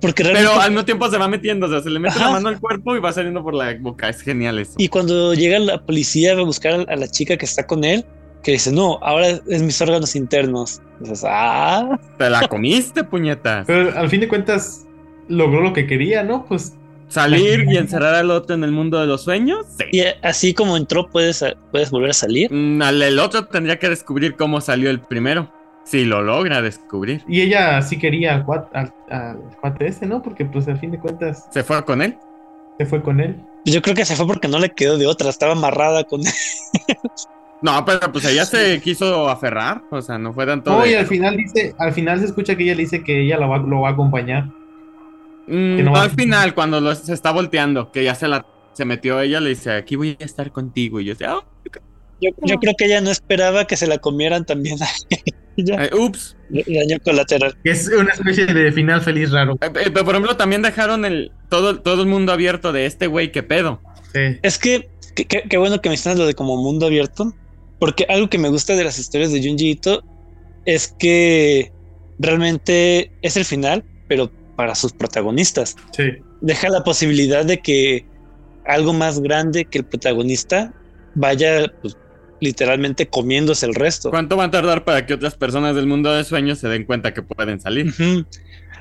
Porque 0.00 0.24
Pero 0.24 0.58
al 0.58 0.70
mismo 0.70 0.84
tiempo 0.84 1.10
se 1.10 1.18
va 1.18 1.28
metiendo, 1.28 1.66
o 1.66 1.68
sea, 1.68 1.82
se 1.82 1.90
le 1.90 1.98
mete 1.98 2.18
la 2.18 2.30
mano 2.30 2.48
al 2.48 2.58
cuerpo 2.58 2.96
y 2.96 3.00
va 3.00 3.12
saliendo 3.12 3.42
por 3.42 3.54
la 3.54 3.76
boca. 3.78 4.08
Es 4.08 4.22
genial 4.22 4.58
eso. 4.58 4.72
Y 4.78 4.88
cuando 4.88 5.34
llega 5.34 5.58
la 5.58 5.84
policía 5.84 6.32
a 6.32 6.42
buscar 6.42 6.86
a 6.88 6.96
la 6.96 7.06
chica 7.06 7.36
que 7.36 7.44
está 7.44 7.66
con 7.66 7.84
él, 7.84 8.04
que 8.42 8.52
dice, 8.52 8.72
no, 8.72 8.98
ahora 9.02 9.28
es 9.28 9.62
mis 9.62 9.80
órganos 9.82 10.16
internos. 10.16 10.80
Dices, 11.00 11.22
ah. 11.26 11.98
Te 12.16 12.30
la 12.30 12.48
comiste, 12.48 13.04
puñeta. 13.04 13.64
Pero 13.66 13.96
al 13.98 14.08
fin 14.08 14.20
de 14.20 14.28
cuentas, 14.28 14.86
logró 15.30 15.62
lo 15.62 15.72
que 15.72 15.86
quería, 15.86 16.22
¿no? 16.22 16.44
Pues 16.44 16.76
¿Salir 17.10 17.66
y 17.68 17.76
encerrar 17.76 18.14
al 18.14 18.30
otro 18.30 18.54
en 18.54 18.62
el 18.62 18.70
mundo 18.70 19.00
de 19.00 19.06
los 19.06 19.22
sueños? 19.22 19.66
Sí. 19.78 19.84
Y 19.90 20.02
así 20.22 20.54
como 20.54 20.76
entró, 20.76 21.10
¿puedes, 21.10 21.44
puedes 21.72 21.90
volver 21.90 22.10
a 22.10 22.14
salir? 22.14 22.52
Mm, 22.52 22.82
el 22.82 23.18
otro 23.18 23.46
tendría 23.46 23.80
que 23.80 23.88
descubrir 23.88 24.36
cómo 24.36 24.60
salió 24.60 24.90
el 24.90 25.00
primero. 25.00 25.52
Si 25.84 26.04
lo 26.04 26.22
logra 26.22 26.62
descubrir. 26.62 27.24
Y 27.26 27.40
ella 27.40 27.82
sí 27.82 27.98
quería 27.98 28.34
al, 28.34 28.44
cuate, 28.44 29.86
ese, 29.86 30.06
¿no? 30.06 30.22
Porque 30.22 30.44
pues 30.44 30.68
al 30.68 30.78
fin 30.78 30.92
de 30.92 31.00
cuentas... 31.00 31.48
¿Se 31.50 31.64
fue 31.64 31.84
con 31.84 32.00
él? 32.00 32.16
Se 32.78 32.86
fue 32.86 33.02
con 33.02 33.18
él. 33.18 33.40
Yo 33.64 33.82
creo 33.82 33.96
que 33.96 34.04
se 34.04 34.14
fue 34.14 34.26
porque 34.28 34.46
no 34.46 34.60
le 34.60 34.70
quedó 34.70 34.96
de 34.96 35.08
otra, 35.08 35.30
estaba 35.30 35.52
amarrada 35.52 36.04
con 36.04 36.20
él. 36.20 36.32
No, 37.62 37.84
pero 37.84 38.10
pues 38.10 38.24
ella 38.24 38.46
se 38.46 38.80
quiso 38.80 39.28
aferrar, 39.28 39.82
o 39.90 40.00
sea, 40.00 40.16
no 40.16 40.32
fue 40.32 40.46
tanto. 40.46 40.70
No, 40.70 40.86
y 40.86 40.94
al 40.94 41.06
final 41.06 41.36
dice, 41.36 41.74
al 41.76 41.92
final 41.92 42.18
se 42.18 42.24
escucha 42.24 42.56
que 42.56 42.62
ella 42.62 42.74
le 42.74 42.84
dice 42.84 43.04
que 43.04 43.20
ella 43.20 43.36
lo 43.36 43.50
va, 43.50 43.58
lo 43.58 43.82
va 43.82 43.90
a 43.90 43.92
acompañar. 43.92 44.48
Mm, 45.50 45.84
no 45.84 45.96
al 45.96 46.10
final, 46.10 46.54
cuando 46.54 46.94
se 46.94 47.12
está 47.12 47.32
volteando, 47.32 47.90
que 47.90 48.04
ya 48.04 48.14
se 48.14 48.28
la 48.28 48.46
se 48.72 48.84
metió 48.84 49.20
ella, 49.20 49.40
le 49.40 49.50
dice, 49.50 49.72
aquí 49.72 49.96
voy 49.96 50.16
a 50.20 50.24
estar 50.24 50.52
contigo. 50.52 51.00
Y 51.00 51.06
yo 51.06 51.12
decía, 51.12 51.36
oh, 51.36 51.44
yo, 52.20 52.56
creo 52.58 52.74
que 52.78 52.86
ella 52.86 53.00
no 53.00 53.10
esperaba 53.10 53.66
que 53.66 53.76
se 53.76 53.86
la 53.86 53.98
comieran 53.98 54.44
también. 54.44 54.78
Eh, 55.56 55.90
ups. 55.94 56.36
Daño 56.48 56.98
colateral. 57.04 57.54
Es 57.64 57.88
una 57.88 58.12
especie 58.12 58.46
de 58.46 58.72
final 58.72 59.02
feliz 59.02 59.30
raro. 59.30 59.58
Eh, 59.60 59.66
eh, 59.66 59.90
pero 59.92 60.06
por 60.06 60.14
ejemplo, 60.14 60.34
también 60.34 60.62
dejaron 60.62 61.04
el 61.04 61.32
todo, 61.50 61.80
todo 61.80 62.02
el 62.02 62.08
mundo 62.08 62.32
abierto 62.32 62.72
de 62.72 62.86
este 62.86 63.08
güey, 63.08 63.30
qué 63.30 63.42
pedo. 63.42 63.82
Es 64.14 64.56
que 64.56 64.88
qué 65.14 65.58
bueno 65.58 65.82
que 65.82 65.90
me 65.90 65.96
estás 65.96 66.16
lo 66.16 66.26
de 66.26 66.32
como 66.32 66.56
mundo 66.56 66.86
abierto. 66.86 67.34
Porque 67.78 68.06
algo 68.08 68.30
que 68.30 68.38
me 68.38 68.48
gusta 68.48 68.74
de 68.74 68.84
las 68.84 68.98
historias 68.98 69.32
de 69.32 69.46
Junji 69.46 69.72
Ito 69.72 70.02
es 70.64 70.94
que 70.98 71.72
realmente 72.18 73.12
es 73.20 73.36
el 73.36 73.44
final, 73.44 73.84
pero 74.08 74.30
para 74.60 74.74
sus 74.74 74.92
protagonistas. 74.92 75.74
Sí. 75.92 76.18
Deja 76.42 76.68
la 76.68 76.84
posibilidad 76.84 77.46
de 77.46 77.62
que 77.62 78.04
algo 78.66 78.92
más 78.92 79.18
grande 79.20 79.64
que 79.64 79.78
el 79.78 79.84
protagonista 79.84 80.74
vaya 81.14 81.72
pues, 81.80 81.96
literalmente 82.42 83.08
comiéndose 83.08 83.64
el 83.64 83.74
resto. 83.74 84.10
¿Cuánto 84.10 84.36
va 84.36 84.44
a 84.44 84.50
tardar 84.50 84.84
para 84.84 85.06
que 85.06 85.14
otras 85.14 85.34
personas 85.34 85.74
del 85.76 85.86
mundo 85.86 86.12
de 86.12 86.24
sueños 86.24 86.58
se 86.58 86.68
den 86.68 86.84
cuenta 86.84 87.14
que 87.14 87.22
pueden 87.22 87.58
salir? 87.58 87.94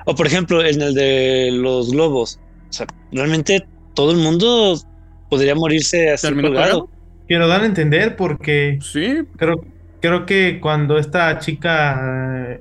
O 0.06 0.16
por 0.16 0.28
ejemplo, 0.28 0.66
en 0.66 0.82
el 0.82 0.94
de 0.94 1.52
los 1.54 1.94
globos. 1.94 2.42
O 2.70 2.74
sea, 2.74 2.86
realmente 3.14 3.66
todo 3.94 4.12
el 4.12 4.18
mundo 4.18 4.78
podría 5.30 5.56
morirse 5.56 6.12
así 6.12 6.30
colgado. 6.34 6.90
Quiero 7.26 7.48
dar 7.48 7.62
a 7.62 7.66
entender 7.66 8.18
porque 8.18 8.80
sí. 8.82 9.20
creo, 9.38 9.64
creo 10.02 10.26
que 10.26 10.60
cuando 10.60 10.98
esta 10.98 11.40
chica 11.40 12.50
eh, 12.50 12.60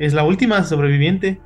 es 0.00 0.14
la 0.14 0.24
última 0.24 0.64
sobreviviente, 0.64 1.38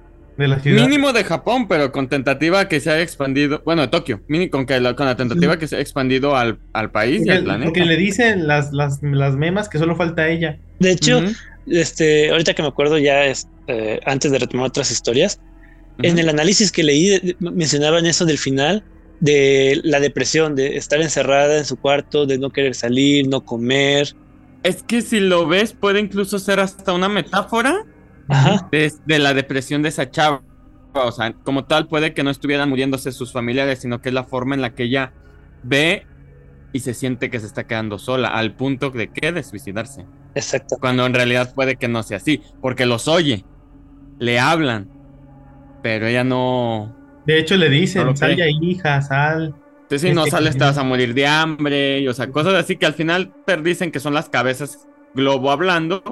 Mínimo 0.64 1.12
de 1.12 1.24
Japón, 1.24 1.68
pero 1.68 1.92
con 1.92 2.08
tentativa 2.08 2.68
que 2.68 2.80
se 2.80 2.90
haya 2.90 3.02
expandido. 3.02 3.62
Bueno, 3.64 3.82
de 3.82 3.88
Tokio. 3.88 4.20
Con, 4.50 4.66
que 4.66 4.80
la, 4.80 4.94
con 4.96 5.06
la 5.06 5.16
tentativa 5.16 5.58
que 5.58 5.66
se 5.66 5.76
ha 5.76 5.80
expandido 5.80 6.36
al, 6.36 6.58
país 6.92 7.22
y 7.24 7.30
al 7.30 7.44
planeta. 7.44 7.66
Porque 7.66 7.84
le 7.84 7.96
dicen 7.96 8.46
las, 8.46 8.72
las, 8.72 9.02
las 9.02 9.36
memas 9.36 9.68
que 9.68 9.78
solo 9.78 9.96
falta 9.96 10.28
ella. 10.28 10.58
De 10.78 10.92
hecho, 10.92 11.22
este, 11.66 12.30
ahorita 12.30 12.54
que 12.54 12.62
me 12.62 12.68
acuerdo 12.68 12.98
ya 12.98 13.24
es, 13.26 13.48
eh, 13.66 14.00
antes 14.06 14.32
de 14.32 14.38
retomar 14.38 14.66
otras 14.66 14.90
historias, 14.90 15.40
en 16.02 16.18
el 16.18 16.28
análisis 16.28 16.72
que 16.72 16.82
leí 16.82 17.36
mencionaban 17.40 18.06
eso 18.06 18.24
del 18.24 18.38
final, 18.38 18.82
de 19.20 19.80
la 19.84 20.00
depresión, 20.00 20.56
de 20.56 20.76
estar 20.76 21.00
encerrada 21.00 21.58
en 21.58 21.64
su 21.64 21.76
cuarto, 21.76 22.26
de 22.26 22.38
no 22.38 22.50
querer 22.50 22.74
salir, 22.74 23.28
no 23.28 23.44
comer. 23.44 24.14
Es 24.62 24.82
que 24.82 25.02
si 25.02 25.20
lo 25.20 25.46
ves, 25.46 25.72
puede 25.72 26.00
incluso 26.00 26.38
ser 26.38 26.60
hasta 26.60 26.92
una 26.92 27.08
metáfora 27.08 27.84
de, 28.70 29.18
la 29.18 29.34
depresión 29.34 29.82
de 29.82 29.88
esa 29.88 30.10
chava. 30.10 30.42
O 30.92 31.12
sea, 31.12 31.32
como 31.44 31.64
tal, 31.64 31.86
puede 31.86 32.14
que 32.14 32.22
no 32.22 32.30
estuvieran 32.30 32.68
muriéndose 32.68 33.12
sus 33.12 33.32
familiares, 33.32 33.80
sino 33.80 34.00
que 34.00 34.08
es 34.08 34.14
la 34.14 34.24
forma 34.24 34.54
en 34.54 34.60
la 34.60 34.74
que 34.74 34.84
ella 34.84 35.12
ve 35.62 36.06
y 36.72 36.80
se 36.80 36.94
siente 36.94 37.30
que 37.30 37.40
se 37.40 37.46
está 37.46 37.64
quedando 37.64 37.98
sola, 37.98 38.28
al 38.28 38.54
punto 38.54 38.90
de 38.90 39.08
que 39.08 39.32
de 39.32 39.42
suicidarse. 39.42 40.06
Exacto. 40.34 40.76
Cuando 40.80 41.06
en 41.06 41.14
realidad 41.14 41.54
puede 41.54 41.76
que 41.76 41.88
no 41.88 42.02
sea 42.02 42.18
así, 42.18 42.42
porque 42.60 42.86
los 42.86 43.08
oye, 43.08 43.44
le 44.18 44.38
hablan, 44.38 44.88
pero 45.82 46.06
ella 46.06 46.24
no. 46.24 46.94
De 47.26 47.38
hecho, 47.38 47.56
le 47.56 47.68
dicen, 47.68 48.16
sal 48.16 48.36
ya, 48.36 48.46
hija, 48.48 49.02
sal. 49.02 49.54
si 49.88 50.12
no 50.12 50.26
sales 50.26 50.56
te 50.56 50.64
vas 50.64 50.78
a 50.78 50.84
morir 50.84 51.14
de 51.14 51.26
hambre, 51.26 52.00
y, 52.00 52.08
o 52.08 52.14
sea, 52.14 52.30
cosas 52.30 52.54
así 52.54 52.76
que 52.76 52.86
al 52.86 52.94
final 52.94 53.32
dicen 53.62 53.90
que 53.90 54.00
son 54.00 54.14
las 54.14 54.28
cabezas 54.28 54.86
globo 55.14 55.50
hablando, 55.50 56.02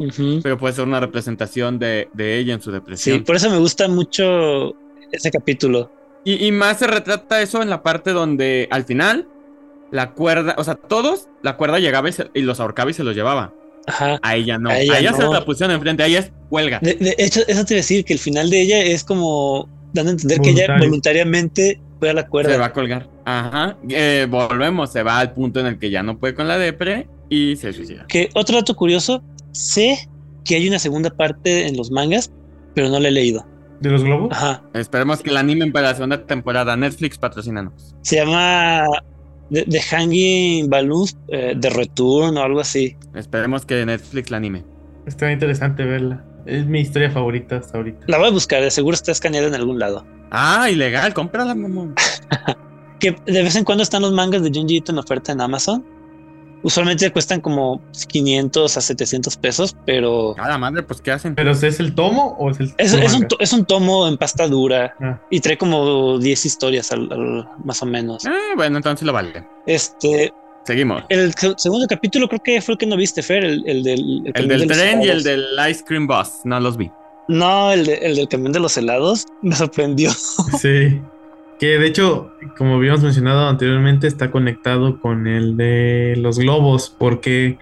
pero 0.42 0.58
puede 0.58 0.74
ser 0.74 0.84
una 0.84 1.00
representación 1.00 1.78
de, 1.78 2.08
ella 2.16 2.54
en 2.54 2.60
su 2.60 2.70
depresión. 2.70 3.18
Sí, 3.18 3.24
por 3.24 3.36
eso 3.36 3.50
me 3.50 3.58
gusta 3.58 3.88
mucho 3.88 4.74
ese 5.12 5.30
capítulo. 5.30 5.90
Y, 6.24 6.52
más 6.52 6.78
se 6.78 6.86
retrata 6.86 7.40
eso 7.40 7.62
en 7.62 7.70
la 7.70 7.82
parte 7.82 8.10
donde 8.10 8.68
al 8.70 8.84
final 8.84 9.26
la 9.90 10.10
cuerda, 10.10 10.54
o 10.58 10.64
sea, 10.64 10.74
todos, 10.74 11.28
la 11.42 11.56
cuerda 11.56 11.78
llegaba 11.78 12.10
y, 12.34 12.42
los 12.42 12.60
ahorcaba 12.60 12.90
y 12.90 12.94
se 12.94 13.04
los 13.04 13.14
llevaba. 13.14 13.54
Ajá. 13.86 14.18
A 14.22 14.36
ella 14.36 14.58
no. 14.58 14.68
A 14.68 14.78
ella, 14.78 15.14
se 15.14 15.22
la 15.22 15.44
pusieron 15.46 15.74
enfrente, 15.74 16.02
a 16.02 16.06
ella 16.06 16.18
es 16.18 16.32
huelga. 16.50 16.80
De, 16.82 17.14
hecho, 17.16 17.40
eso 17.48 17.64
te 17.64 17.74
iba 17.74 17.78
a 17.78 17.82
decir, 17.82 18.04
que 18.04 18.12
el 18.12 18.18
final 18.18 18.50
de 18.50 18.60
ella 18.60 18.82
es 18.82 19.04
como 19.04 19.70
dando 19.94 20.10
a 20.10 20.12
entender 20.12 20.40
que 20.42 20.50
ella 20.50 20.76
voluntariamente 20.78 21.80
fue 21.98 22.10
a 22.10 22.14
la 22.14 22.26
cuerda. 22.26 22.50
Se 22.50 22.58
va 22.58 22.66
a 22.66 22.72
colgar. 22.74 23.08
Ajá. 23.24 23.78
Eh, 23.88 24.26
volvemos, 24.28 24.92
se 24.92 25.02
va 25.02 25.18
al 25.20 25.32
punto 25.32 25.60
en 25.60 25.66
el 25.66 25.78
que 25.78 25.88
ya 25.88 26.02
no 26.02 26.18
puede 26.18 26.34
con 26.34 26.46
la 26.46 26.58
depre 26.58 27.08
y 27.28 27.56
se 27.56 27.72
suicida. 27.72 28.06
Que 28.06 28.30
otro 28.34 28.56
dato 28.56 28.74
curioso, 28.74 29.22
sé 29.52 30.08
que 30.44 30.56
hay 30.56 30.68
una 30.68 30.78
segunda 30.78 31.10
parte 31.10 31.66
en 31.66 31.76
los 31.76 31.90
mangas, 31.90 32.32
pero 32.74 32.88
no 32.88 32.98
la 32.98 33.08
he 33.08 33.12
leído. 33.12 33.46
¿De 33.80 33.90
los 33.90 34.02
globos? 34.02 34.30
Ajá. 34.32 34.62
Esperemos 34.74 35.20
que 35.20 35.30
la 35.30 35.40
animen 35.40 35.72
para 35.72 35.88
la 35.88 35.94
segunda 35.94 36.26
temporada. 36.26 36.76
Netflix 36.76 37.18
patrocinanos. 37.18 37.94
Se 38.02 38.16
llama 38.16 38.86
The, 39.50 39.80
Hanging 39.80 40.68
Balloons 40.68 41.16
de 41.28 41.52
eh, 41.52 41.70
Return 41.70 42.36
o 42.36 42.42
algo 42.42 42.60
así. 42.60 42.96
Esperemos 43.14 43.64
que 43.64 43.84
Netflix 43.86 44.30
la 44.30 44.38
anime. 44.38 44.64
Está 45.06 45.30
interesante 45.30 45.84
verla. 45.84 46.24
Es 46.46 46.66
mi 46.66 46.80
historia 46.80 47.10
favorita 47.10 47.58
hasta 47.58 47.76
ahorita. 47.76 48.06
La 48.08 48.18
voy 48.18 48.28
a 48.28 48.30
buscar, 48.30 48.62
de 48.62 48.70
seguro 48.70 48.94
está 48.94 49.12
escaneada 49.12 49.46
en 49.46 49.54
algún 49.54 49.78
lado. 49.78 50.06
Ah, 50.30 50.68
ilegal, 50.70 51.14
cómprala, 51.14 51.54
mamón. 51.54 51.94
que 53.00 53.16
de 53.26 53.42
vez 53.42 53.54
en 53.54 53.64
cuando 53.64 53.82
están 53.82 54.02
los 54.02 54.12
mangas 54.12 54.42
de 54.42 54.50
Junji 54.52 54.82
en 54.88 54.98
oferta 54.98 55.32
en 55.32 55.40
Amazon 55.40 55.97
Usualmente 56.62 57.10
cuestan 57.12 57.40
como 57.40 57.80
500 58.08 58.76
a 58.76 58.80
700 58.80 59.36
pesos, 59.36 59.76
pero. 59.86 60.34
Cada 60.36 60.58
madre, 60.58 60.82
pues, 60.82 61.00
¿qué 61.00 61.12
hacen? 61.12 61.34
¿Pero 61.34 61.52
es 61.52 61.62
el 61.62 61.94
tomo 61.94 62.36
o 62.38 62.50
es 62.50 62.60
el.? 62.60 62.74
Es, 62.78 62.92
es, 62.94 63.52
un, 63.52 63.64
tomo 63.64 64.08
en 64.08 64.16
pasta 64.16 64.48
dura 64.48 64.94
ah. 65.00 65.20
y 65.30 65.40
trae 65.40 65.56
como 65.56 66.18
10 66.18 66.46
historias 66.46 66.90
al, 66.92 67.48
más 67.64 67.82
o 67.82 67.86
menos. 67.86 68.24
Eh, 68.24 68.30
bueno, 68.56 68.78
entonces 68.78 69.06
lo 69.06 69.12
vale. 69.12 69.46
Este. 69.66 70.32
Seguimos. 70.64 71.04
El 71.08 71.32
segundo 71.56 71.86
capítulo 71.86 72.28
creo 72.28 72.42
que 72.42 72.60
fue 72.60 72.72
el 72.72 72.78
que 72.78 72.86
no 72.86 72.96
viste, 72.96 73.22
Fer, 73.22 73.44
el, 73.44 73.62
el 73.66 73.82
del. 73.82 74.30
El, 74.34 74.48
del 74.48 74.66
tren 74.66 75.02
y 75.02 75.08
el 75.08 75.22
del 75.22 75.46
Ice 75.70 75.84
Cream 75.84 76.06
Boss. 76.06 76.40
No 76.44 76.58
los 76.60 76.76
vi. 76.76 76.90
No, 77.28 77.72
el, 77.72 77.88
el 77.88 78.16
del 78.16 78.28
camión 78.28 78.52
de 78.52 78.60
los 78.60 78.76
helados 78.76 79.26
me 79.42 79.54
sorprendió. 79.54 80.10
Sí. 80.60 81.00
Que 81.58 81.78
de 81.78 81.86
hecho, 81.86 82.32
como 82.56 82.76
habíamos 82.76 83.02
mencionado 83.02 83.48
anteriormente, 83.48 84.06
está 84.06 84.30
conectado 84.30 85.00
con 85.00 85.26
el 85.26 85.56
de 85.56 86.14
los 86.16 86.38
globos, 86.38 86.94
porque, 86.96 87.58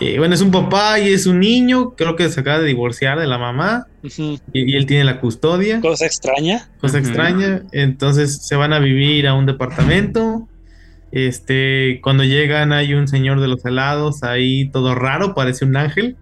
eh, 0.00 0.18
bueno, 0.18 0.34
es 0.34 0.40
un 0.40 0.50
papá 0.50 0.98
y 0.98 1.12
es 1.12 1.26
un 1.26 1.40
niño, 1.40 1.90
creo 1.96 2.16
que 2.16 2.30
se 2.30 2.40
acaba 2.40 2.60
de 2.60 2.66
divorciar 2.66 3.18
de 3.20 3.26
la 3.26 3.36
mamá, 3.36 3.88
y, 4.02 4.76
él 4.76 4.86
tiene 4.86 5.04
la 5.04 5.20
custodia. 5.20 5.80
Cosa 5.80 6.06
extraña. 6.06 6.70
Cosa 6.80 6.98
extraña. 6.98 7.62
Entonces 7.72 8.46
se 8.46 8.56
van 8.56 8.72
a 8.72 8.78
vivir 8.78 9.28
a 9.28 9.34
un 9.34 9.44
departamento. 9.46 10.48
Este, 11.12 12.00
cuando 12.02 12.24
llegan 12.24 12.72
hay 12.72 12.94
un 12.94 13.06
señor 13.06 13.40
de 13.40 13.48
los 13.48 13.64
helados 13.64 14.24
ahí 14.24 14.68
todo 14.70 14.94
raro, 14.94 15.34
parece 15.34 15.64
un 15.64 15.76
ángel. 15.76 16.16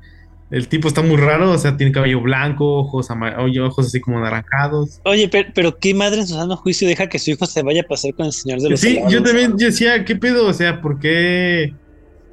El 0.52 0.68
tipo 0.68 0.86
está 0.86 1.00
muy 1.00 1.16
raro, 1.16 1.50
o 1.50 1.56
sea, 1.56 1.78
tiene 1.78 1.92
cabello 1.92 2.20
blanco, 2.20 2.80
ojos, 2.80 3.08
ojos 3.10 3.86
así 3.86 4.00
como 4.02 4.20
naranjados. 4.20 5.00
Oye, 5.02 5.30
pero, 5.54 5.78
¿qué 5.78 5.94
madre 5.94 6.20
en 6.20 6.26
su 6.26 6.34
sano 6.34 6.58
juicio 6.58 6.86
deja 6.86 7.08
que 7.08 7.18
su 7.18 7.30
hijo 7.30 7.46
se 7.46 7.62
vaya 7.62 7.80
a 7.80 7.84
pasar 7.84 8.12
con 8.12 8.26
el 8.26 8.34
señor 8.34 8.60
de 8.60 8.68
los 8.68 8.80
Sí, 8.80 9.00
yo 9.08 9.22
también 9.22 9.56
decía, 9.56 10.04
¿qué 10.04 10.14
pedo? 10.14 10.46
O 10.46 10.52
sea, 10.52 10.82
¿por 10.82 10.98
qué 10.98 11.72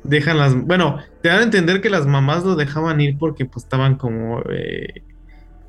dejan 0.04 0.38
las... 0.38 0.54
Bueno, 0.54 0.98
te 1.22 1.30
dan 1.30 1.40
a 1.40 1.44
entender 1.44 1.80
que 1.80 1.90
las 1.90 2.08
mamás 2.08 2.44
lo 2.44 2.58
dejaban 2.58 3.00
ir 3.00 3.18
porque 3.18 3.46
pues 3.46 3.64
estaban 3.64 3.96
como 3.96 4.42
eh, 4.52 5.02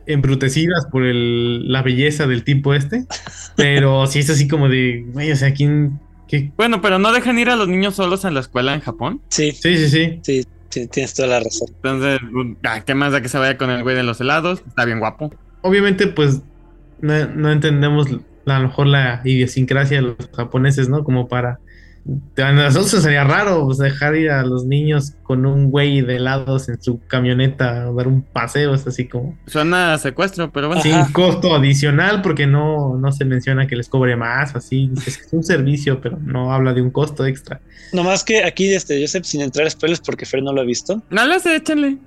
embrutecidas 0.06 0.86
por 0.90 1.04
el, 1.04 1.70
la 1.70 1.82
belleza 1.82 2.26
del 2.26 2.42
tipo 2.42 2.74
este. 2.74 3.06
Pero 3.54 4.08
sí 4.08 4.18
es 4.18 4.30
así 4.30 4.48
como 4.48 4.68
de, 4.68 5.04
güey, 5.12 5.30
o 5.30 5.36
sea, 5.36 5.54
¿quién... 5.54 6.00
Qué? 6.26 6.50
Bueno, 6.56 6.80
pero 6.80 6.98
no 6.98 7.12
dejan 7.12 7.38
ir 7.38 7.48
a 7.48 7.54
los 7.54 7.68
niños 7.68 7.94
solos 7.94 8.24
en 8.24 8.34
la 8.34 8.40
escuela 8.40 8.74
en 8.74 8.80
Japón. 8.80 9.20
Sí. 9.28 9.52
Sí, 9.52 9.76
sí, 9.76 9.88
sí. 9.88 10.20
Sí 10.22 10.46
tienes 10.70 11.14
toda 11.14 11.28
la 11.28 11.40
razón. 11.40 11.68
Entonces, 11.76 12.20
ah, 12.64 12.80
¿qué 12.85 12.94
más 12.94 13.12
da 13.12 13.20
que 13.20 13.28
se 13.28 13.38
vaya 13.38 13.59
con 13.59 13.70
el 13.70 13.83
güey 13.83 13.96
de 13.96 14.02
los 14.02 14.20
helados? 14.20 14.62
Está 14.66 14.85
bien 14.85 15.00
guapo. 15.00 15.33
Obviamente, 15.62 16.06
pues, 16.06 16.40
no, 17.00 17.50
entendemos 17.50 18.09
a 18.46 18.59
lo 18.59 18.68
mejor 18.68 18.87
la 18.87 19.20
idiosincrasia 19.24 19.98
de 19.98 20.02
los 20.02 20.16
japoneses, 20.35 20.88
¿no? 20.88 21.04
Como 21.04 21.28
para 21.28 21.61
a 22.38 22.52
nosotros 22.52 23.02
sería 23.02 23.24
raro 23.24 23.66
pues, 23.66 23.78
dejar 23.78 24.16
ir 24.16 24.30
a 24.30 24.42
los 24.42 24.64
niños 24.64 25.12
con 25.22 25.44
un 25.46 25.70
güey 25.70 26.00
de 26.00 26.16
helados 26.16 26.68
en 26.68 26.80
su 26.82 27.00
camioneta 27.06 27.84
a 27.84 27.92
dar 27.92 28.08
un 28.08 28.22
paseo, 28.22 28.74
es 28.74 28.86
así 28.86 29.06
como. 29.06 29.38
Suena 29.46 29.94
a 29.94 29.98
secuestro, 29.98 30.50
pero 30.50 30.68
bueno. 30.68 30.82
Sin 30.82 31.04
costo 31.12 31.54
adicional, 31.54 32.22
porque 32.22 32.46
no, 32.46 32.96
no 32.96 33.12
se 33.12 33.24
menciona 33.24 33.66
que 33.66 33.76
les 33.76 33.88
cobre 33.88 34.16
más, 34.16 34.54
así. 34.56 34.90
Es 35.06 35.28
un 35.32 35.44
servicio, 35.44 36.00
pero 36.00 36.18
no 36.18 36.52
habla 36.52 36.72
de 36.72 36.82
un 36.82 36.90
costo 36.90 37.26
extra. 37.26 37.60
Nomás 37.92 38.24
que 38.24 38.44
aquí, 38.44 38.72
este, 38.72 39.00
Joseph, 39.00 39.24
sin 39.24 39.42
entrar 39.42 39.66
a 39.66 39.70
spoilers, 39.70 40.00
porque 40.00 40.24
Fer 40.24 40.42
no 40.42 40.52
lo 40.52 40.62
ha 40.62 40.64
visto. 40.64 41.02
No 41.10 41.26
lo 41.26 41.38
sé, 41.38 41.56
échenle. 41.56 41.98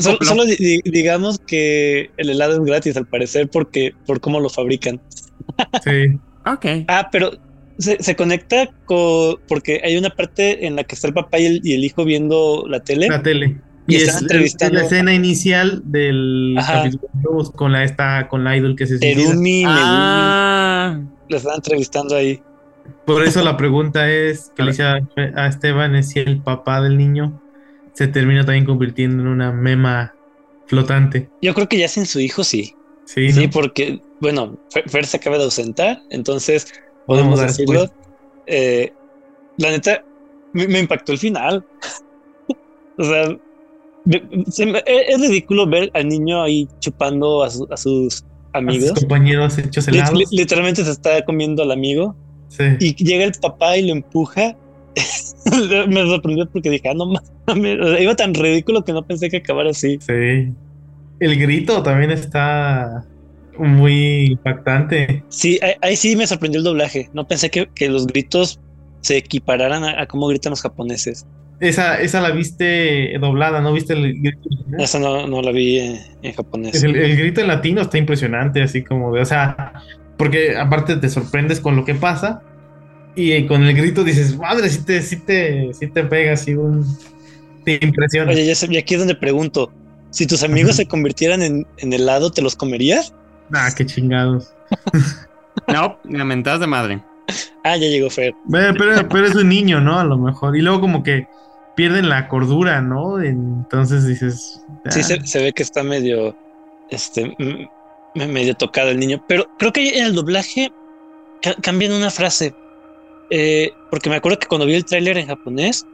solo 0.00 0.44
digamos 0.84 1.38
que 1.38 2.10
el 2.16 2.30
helado 2.30 2.54
es 2.54 2.64
gratis, 2.64 2.96
al 2.96 3.06
parecer, 3.06 3.48
porque 3.48 3.94
por 4.06 4.20
cómo 4.20 4.40
lo 4.40 4.50
fabrican. 4.50 5.00
Sí. 5.84 6.18
ok. 6.46 6.84
Ah, 6.88 7.08
pero 7.10 7.32
se, 7.80 8.16
conecta 8.16 8.68
con, 8.84 9.36
porque 9.48 9.80
hay 9.84 9.96
una 9.96 10.10
parte 10.10 10.66
en 10.66 10.76
la 10.76 10.84
que 10.84 10.94
está 10.94 11.08
el 11.08 11.14
papá 11.14 11.38
y 11.38 11.46
el, 11.46 11.84
hijo 11.84 12.04
viendo 12.04 12.64
la 12.68 12.80
tele. 12.80 13.08
La 13.08 13.22
tele. 13.22 13.56
Y, 13.86 13.96
es, 13.96 14.20
entrevistando. 14.20 14.78
la 14.78 14.84
escena 14.84 15.12
inicial 15.14 15.82
del 15.84 16.56
capítulo 16.64 17.50
con 17.52 17.72
la 17.72 17.84
esta, 17.84 18.28
con 18.28 18.44
la 18.44 18.56
idol 18.56 18.76
que 18.76 18.86
se 18.86 18.98
Terumi, 18.98 19.64
ah. 19.66 21.00
La 21.28 21.36
están 21.36 21.56
entrevistando 21.56 22.14
ahí. 22.16 22.40
Por 23.04 23.24
eso 23.24 23.42
la 23.42 23.56
pregunta 23.56 24.10
es 24.10 24.52
que 24.54 24.62
le 24.62 24.70
hice 24.70 24.82
a, 24.82 25.46
Esteban 25.46 25.94
es 25.96 26.10
si 26.10 26.20
el 26.20 26.40
papá 26.40 26.80
del 26.80 26.96
niño 26.96 27.40
se 27.92 28.08
termina 28.08 28.44
también 28.44 28.64
convirtiendo 28.64 29.22
en 29.22 29.28
una 29.28 29.52
mema 29.52 30.14
flotante. 30.66 31.28
Yo 31.42 31.54
creo 31.54 31.68
que 31.68 31.78
ya 31.78 31.88
sin 31.88 32.06
su 32.06 32.20
hijo 32.20 32.44
sí. 32.44 32.74
Sí, 33.04 33.32
sí 33.32 33.48
porque, 33.48 34.00
bueno, 34.20 34.56
Fer 34.86 35.04
se 35.04 35.16
acaba 35.16 35.36
de 35.38 35.44
ausentar, 35.44 36.00
entonces 36.10 36.72
podemos 37.06 37.40
decirlo. 37.40 37.90
Eh, 38.46 38.92
la 39.58 39.70
neta, 39.70 40.04
me, 40.52 40.78
impactó 40.78 41.12
el 41.12 41.18
final. 41.18 41.64
o 42.98 43.04
sea, 43.04 43.36
es, 44.86 45.20
ridículo 45.20 45.66
ver 45.66 45.90
al 45.94 46.08
niño 46.08 46.42
ahí 46.42 46.68
chupando 46.80 47.42
a, 47.42 47.50
sus 47.50 48.24
amigos. 48.52 48.90
A 48.90 48.94
sus 48.94 49.00
compañeros 49.00 49.58
hechos 49.58 49.88
helados. 49.88 50.32
literalmente 50.32 50.84
se 50.84 50.90
está 50.90 51.24
comiendo 51.24 51.62
al 51.62 51.70
amigo. 51.70 52.16
Sí. 52.48 52.64
Y 52.80 52.94
llega 53.04 53.24
el 53.24 53.32
papá 53.32 53.76
y 53.76 53.86
lo 53.86 53.92
empuja. 53.92 54.56
me 55.88 56.06
sorprendió 56.06 56.48
porque 56.50 56.70
dije, 56.70 56.88
ah, 56.88 56.94
no 56.94 57.12
mames, 57.46 58.00
iba 58.00 58.16
tan 58.16 58.34
ridículo 58.34 58.84
que 58.84 58.92
no 58.92 59.06
pensé 59.06 59.30
que 59.30 59.38
acabara 59.38 59.70
así. 59.70 59.98
Sí. 60.00 60.52
El 61.20 61.38
grito 61.38 61.82
también 61.82 62.10
está 62.10 63.06
muy 63.68 64.26
impactante. 64.26 65.22
Sí, 65.28 65.58
ahí, 65.82 65.96
sí 65.96 66.16
me 66.16 66.26
sorprendió 66.26 66.58
el 66.58 66.64
doblaje. 66.64 67.08
No 67.12 67.26
pensé 67.26 67.50
que, 67.50 67.88
los 67.88 68.06
gritos 68.06 68.60
se 69.00 69.16
equipararan 69.16 69.84
a, 69.84 70.06
cómo 70.06 70.26
gritan 70.28 70.50
los 70.50 70.62
japoneses. 70.62 71.26
Esa, 71.60 72.00
esa 72.00 72.22
la 72.22 72.30
viste 72.30 73.16
doblada, 73.20 73.60
¿no 73.60 73.72
viste 73.72 73.92
el 73.92 74.20
grito? 74.20 74.48
Esa 74.78 74.98
no, 74.98 75.26
no 75.26 75.42
la 75.42 75.52
vi 75.52 75.78
en, 75.78 76.32
japonés. 76.32 76.82
El, 76.82 77.16
grito 77.16 77.42
en 77.42 77.48
latino 77.48 77.82
está 77.82 77.98
impresionante, 77.98 78.62
así 78.62 78.82
como 78.82 79.12
de, 79.14 79.20
o 79.20 79.26
sea, 79.26 79.74
porque 80.16 80.56
aparte 80.56 80.96
te 80.96 81.08
sorprendes 81.10 81.60
con 81.60 81.76
lo 81.76 81.84
que 81.84 81.94
pasa 81.94 82.42
y 83.14 83.46
con 83.46 83.62
el 83.64 83.76
grito 83.76 84.04
dices, 84.04 84.36
madre, 84.36 84.70
si 84.70 84.84
te, 84.84 85.02
si 85.02 85.16
te, 85.16 85.74
si 85.74 85.88
te 85.88 86.04
pega 86.04 86.34
un... 86.56 86.86
te 87.64 87.78
impresiona. 87.82 88.30
Oye, 88.30 88.46
ya 88.46 88.66
y 88.68 88.76
aquí 88.78 88.94
es 88.94 89.00
donde 89.00 89.14
pregunto, 89.14 89.70
si 90.10 90.26
tus 90.26 90.42
amigos 90.42 90.76
se 90.76 90.86
convirtieran 90.86 91.42
en, 91.42 91.66
en 91.78 91.92
helado, 91.92 92.30
¿te 92.30 92.40
los 92.40 92.56
comerías? 92.56 93.14
Ah, 93.52 93.68
qué 93.76 93.86
chingados. 93.86 94.52
no, 95.68 95.98
lamentadas 96.04 96.60
de 96.60 96.66
madre. 96.66 97.02
Ah, 97.64 97.76
ya 97.76 97.88
llegó 97.88 98.10
Fer. 98.10 98.34
Pero, 98.50 98.74
pero, 99.08 99.26
es 99.26 99.34
un 99.34 99.48
niño, 99.48 99.80
¿no? 99.80 99.98
A 99.98 100.04
lo 100.04 100.16
mejor. 100.16 100.56
Y 100.56 100.62
luego 100.62 100.80
como 100.80 101.02
que 101.02 101.28
pierden 101.76 102.08
la 102.08 102.28
cordura, 102.28 102.80
¿no? 102.80 103.22
Entonces 103.22 104.06
dices... 104.06 104.62
Sí, 104.90 105.00
ah". 105.00 105.24
se, 105.24 105.42
ve 105.42 105.52
que 105.52 105.62
está 105.62 105.82
medio... 105.82 106.36
Este... 106.90 107.36
Medio 108.14 108.54
tocado 108.54 108.90
el 108.90 108.98
niño. 108.98 109.22
Pero 109.28 109.48
creo 109.58 109.72
que 109.72 109.98
en 109.98 110.06
el 110.06 110.14
doblaje 110.14 110.72
cambian 111.62 111.92
una 111.92 112.10
frase. 112.10 112.54
Eh, 113.30 113.70
porque 113.90 114.10
me 114.10 114.16
acuerdo 114.16 114.40
que 114.40 114.48
cuando 114.48 114.66
vi 114.66 114.74
el 114.74 114.84
tráiler 114.84 115.16
en 115.16 115.28
japonés, 115.28 115.86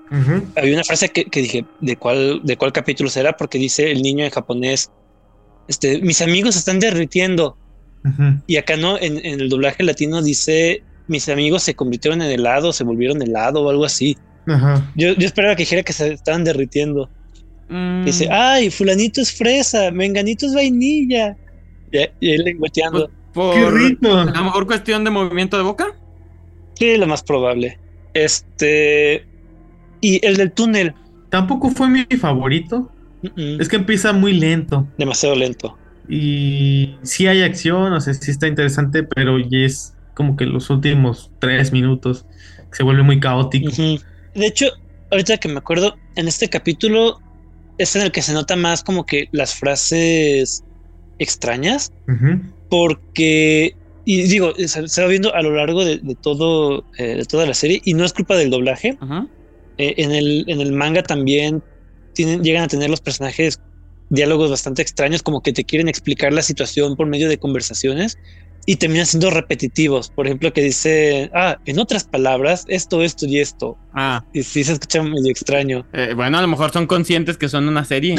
había 0.57 0.75
una 0.75 0.85
frase 0.85 1.11
que, 1.11 1.27
que, 1.27 1.43
dije, 1.43 1.67
¿de 1.81 1.97
cuál, 1.97 2.41
¿de 2.43 2.57
cuál 2.57 2.73
capítulo 2.73 3.11
será? 3.11 3.37
Porque 3.37 3.59
dice 3.59 3.91
el 3.91 4.01
niño 4.01 4.25
en 4.25 4.31
japonés, 4.31 4.91
este, 5.69 6.01
mis 6.01 6.23
amigos 6.23 6.57
están 6.57 6.81
derritiendo. 6.81 7.57
Y 8.47 8.57
acá 8.57 8.77
no, 8.77 8.97
en, 9.01 9.19
el 9.25 9.49
doblaje 9.49 9.83
latino 9.83 10.23
dice 10.23 10.85
mis 11.09 11.29
amigos 11.29 11.65
se 11.65 11.75
convirtieron 11.75 12.23
en 12.23 12.31
helado, 12.31 12.73
se 12.73 12.85
volvieron 12.85 13.21
helado 13.21 13.63
o 13.63 13.71
algo 13.71 13.85
así. 13.85 14.17
Ajá. 14.47 14.93
Yo, 14.95 15.15
yo 15.15 15.27
esperaba 15.27 15.57
que 15.57 15.63
dijera 15.63 15.83
que 15.83 15.93
se 15.93 16.13
estaban 16.13 16.45
derritiendo. 16.45 17.11
Mm. 17.69 18.05
Dice, 18.05 18.29
ay, 18.31 18.71
fulanito 18.71 19.21
es 19.21 19.33
fresa, 19.33 19.91
menganito 19.91 20.47
es 20.47 20.55
vainilla. 20.55 21.37
Y, 22.21 22.31
él 22.31 22.45
lengüeteando. 22.45 23.11
Qué 23.35 23.71
rico. 23.71 24.15
A 24.15 24.25
lo 24.25 24.45
mejor 24.45 24.67
cuestión 24.67 25.05
de 25.05 25.11
movimiento 25.11 25.57
de 25.57 25.63
boca. 25.63 25.95
Sí, 26.75 26.97
lo 26.97 27.07
más 27.07 27.23
probable. 27.23 27.79
Este. 28.15 29.27
Y 30.01 30.25
el 30.25 30.37
del 30.37 30.53
túnel. 30.53 30.95
Tampoco 31.31 31.71
fue 31.71 31.89
mi 31.89 32.05
favorito. 32.05 32.91
Es 33.23 33.69
que 33.69 33.77
empieza 33.77 34.13
muy 34.13 34.33
lento. 34.35 34.87
Demasiado 34.99 35.35
lento. 35.35 35.77
Y 36.09 36.97
sí 37.03 37.27
hay 37.27 37.43
acción, 37.43 37.93
o 37.93 38.01
sea, 38.01 38.15
sí 38.15 38.31
está 38.31 38.47
interesante, 38.47 39.03
pero 39.03 39.39
ya 39.39 39.59
es 39.59 39.95
como 40.15 40.37
que 40.37 40.47
los 40.47 40.71
últimos 40.71 41.31
tres 41.41 41.73
minutos 41.73 42.27
se 42.71 42.83
vuelve 42.83 43.03
muy 43.03 43.21
caótico. 43.21 43.71
De 44.35 44.47
hecho, 44.47 44.67
ahorita 45.11 45.39
que 45.39 45.49
me 45.49 45.59
acuerdo, 45.59 45.97
en 46.15 46.29
este 46.29 46.49
capítulo 46.49 47.21
es 47.79 47.97
en 47.97 48.03
el 48.03 48.13
que 48.13 48.23
se 48.23 48.33
nota 48.33 48.57
más 48.57 48.83
como 48.83 49.05
que 49.05 49.29
las 49.33 49.55
frases 49.55 50.65
extrañas, 51.19 51.93
porque, 52.71 53.75
y 54.05 54.23
digo, 54.23 54.55
se, 54.57 55.03
va 55.03 55.09
viendo 55.09 55.35
a 55.35 55.43
lo 55.43 55.55
largo 55.55 55.85
de, 55.85 55.99
todo, 56.21 56.85
eh, 56.99 57.17
de 57.17 57.25
toda 57.25 57.47
la 57.47 57.55
serie, 57.55 57.81
y 57.85 57.95
no 57.95 58.05
es 58.05 58.13
culpa 58.13 58.37
del 58.37 58.51
doblaje. 58.51 58.99
Eh, 59.79 59.95
en, 59.99 60.13
el, 60.13 60.45
en 60.47 60.61
el 60.61 60.73
manga 60.73 61.03
también 61.03 61.63
tienen, 62.17 62.43
llegan 62.43 62.65
a 62.65 62.69
tener 62.69 62.91
los 62.91 63.01
personajes 63.01 63.61
diálogos 64.09 64.51
bastante 64.51 64.83
extraños, 64.83 65.23
como 65.23 65.43
que 65.43 65.53
te 65.53 65.65
quieren 65.65 65.89
explicar 65.89 66.33
la 66.33 66.43
situación 66.43 66.97
por 66.97 67.07
medio 67.07 67.29
de 67.29 67.39
conversaciones 67.39 68.19
y 68.67 68.77
terminan 68.77 69.07
siendo 69.07 69.31
repetitivos. 69.31 70.11
Por 70.11 70.27
ejemplo, 70.27 70.53
que 70.53 70.63
dice, 70.63 71.31
ah, 71.35 71.59
en 71.67 71.79
otras 71.79 72.05
palabras, 72.05 72.65
esto, 72.69 73.03
esto 73.03 73.27
y 73.27 73.39
esto. 73.39 73.79
Ah. 73.95 74.25
Y 74.33 74.43
sí 74.43 74.65
se 74.65 74.73
escucha 74.73 75.03
medio 75.03 75.31
extraño. 75.31 75.87
Eh, 75.93 76.15
bueno, 76.17 76.39
a 76.39 76.43
lo 76.43 76.49
mejor 76.49 76.73
son 76.73 76.87
conscientes 76.87 77.37
que 77.37 77.49
son 77.49 77.69
una 77.69 77.85
serie. 77.85 78.17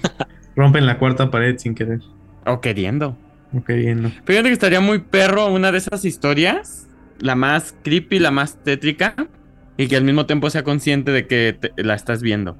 Rompen 0.56 0.86
la 0.86 0.98
cuarta 0.98 1.30
pared 1.30 1.58
sin 1.58 1.74
querer. 1.74 2.00
O 2.46 2.60
queriendo. 2.60 3.16
O 3.52 3.64
queriendo. 3.64 4.10
Fíjate 4.24 4.48
que 4.48 4.52
estaría 4.52 4.80
muy 4.80 5.00
perro 5.00 5.52
una 5.52 5.72
de 5.72 5.78
esas 5.78 6.04
historias, 6.04 6.86
la 7.18 7.34
más 7.34 7.74
creepy, 7.82 8.20
la 8.20 8.30
más 8.30 8.62
tétrica, 8.62 9.14
y 9.76 9.88
que 9.88 9.96
al 9.96 10.04
mismo 10.04 10.26
tiempo 10.26 10.50
sea 10.50 10.62
consciente 10.62 11.10
de 11.10 11.26
que 11.26 11.58
la 11.76 11.94
estás 11.94 12.22
viendo. 12.22 12.56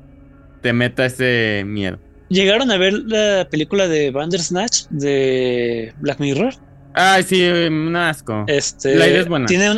Te 0.61 0.73
meta 0.73 1.07
ese 1.07 1.63
miedo. 1.67 1.99
¿Llegaron 2.29 2.71
a 2.71 2.77
ver 2.77 2.93
la 2.93 3.49
película 3.51 3.89
de 3.89 4.11
Bandersnatch 4.13 4.85
de 4.91 5.93
Black 5.99 6.21
Mirror? 6.21 6.55
Ay, 6.95 7.23
sí, 7.25 7.45
un 7.45 7.95
asco. 7.97 8.45
Este, 8.47 8.95
la 8.95 9.09
idea 9.09 9.21
es 9.21 9.29
buena. 9.29 9.47
Tiene 9.47 9.71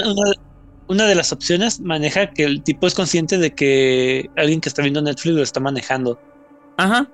una, 0.89 1.07
de 1.07 1.15
las 1.15 1.33
opciones, 1.33 1.81
maneja 1.81 2.31
que 2.31 2.45
el 2.45 2.63
tipo 2.63 2.87
es 2.87 2.95
consciente 2.95 3.39
de 3.39 3.55
que 3.55 4.29
alguien 4.37 4.61
que 4.61 4.69
está 4.69 4.83
viendo 4.83 5.01
Netflix 5.01 5.35
lo 5.35 5.43
está 5.43 5.61
manejando. 5.61 6.21
Ajá. 6.77 7.09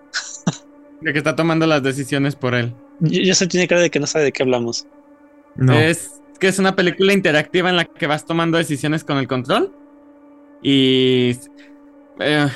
de 1.01 1.13
que 1.13 1.19
está 1.19 1.37
tomando 1.37 1.67
las 1.67 1.83
decisiones 1.83 2.35
por 2.35 2.55
él. 2.55 2.75
Ya 3.01 3.35
se 3.35 3.47
tiene 3.47 3.69
cara 3.69 3.81
de 3.81 3.91
que 3.91 4.01
no 4.01 4.07
sabe 4.07 4.25
de 4.25 4.33
qué 4.33 4.43
hablamos. 4.43 4.87
No. 5.55 5.75
Es 5.75 6.21
que 6.41 6.49
es 6.49 6.59
una 6.59 6.75
película 6.75 7.13
interactiva 7.13 7.71
en 7.71 7.77
la 7.77 7.85
que 7.85 8.07
vas 8.07 8.25
tomando 8.25 8.59
decisiones 8.59 9.05
con 9.05 9.19
el 9.19 9.29
control. 9.29 9.73
Y 10.63 11.37
eh, 12.19 12.49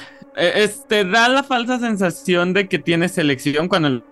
te 0.88 1.04
da 1.04 1.28
la 1.28 1.42
falsa 1.42 1.78
sensación 1.78 2.52
de 2.52 2.68
que 2.68 2.78
tienes 2.78 3.12
selección 3.12 3.68
cuando 3.68 3.88
en 3.88 4.02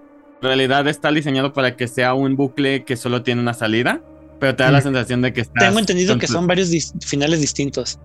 realidad 0.42 0.86
está 0.88 1.10
diseñado 1.10 1.52
para 1.52 1.76
que 1.76 1.88
sea 1.88 2.14
un 2.14 2.36
bucle 2.36 2.84
que 2.84 2.96
solo 2.96 3.22
tiene 3.22 3.40
una 3.40 3.54
salida. 3.54 4.02
Pero 4.38 4.56
te 4.56 4.62
da 4.62 4.70
la 4.70 4.80
mm. 4.80 4.82
sensación 4.82 5.22
de 5.22 5.32
que 5.32 5.42
estás. 5.42 5.62
Tengo 5.62 5.78
entendido 5.78 6.18
que 6.18 6.26
son 6.26 6.46
varios 6.46 6.70
finales 7.04 7.40
distintos. 7.40 7.98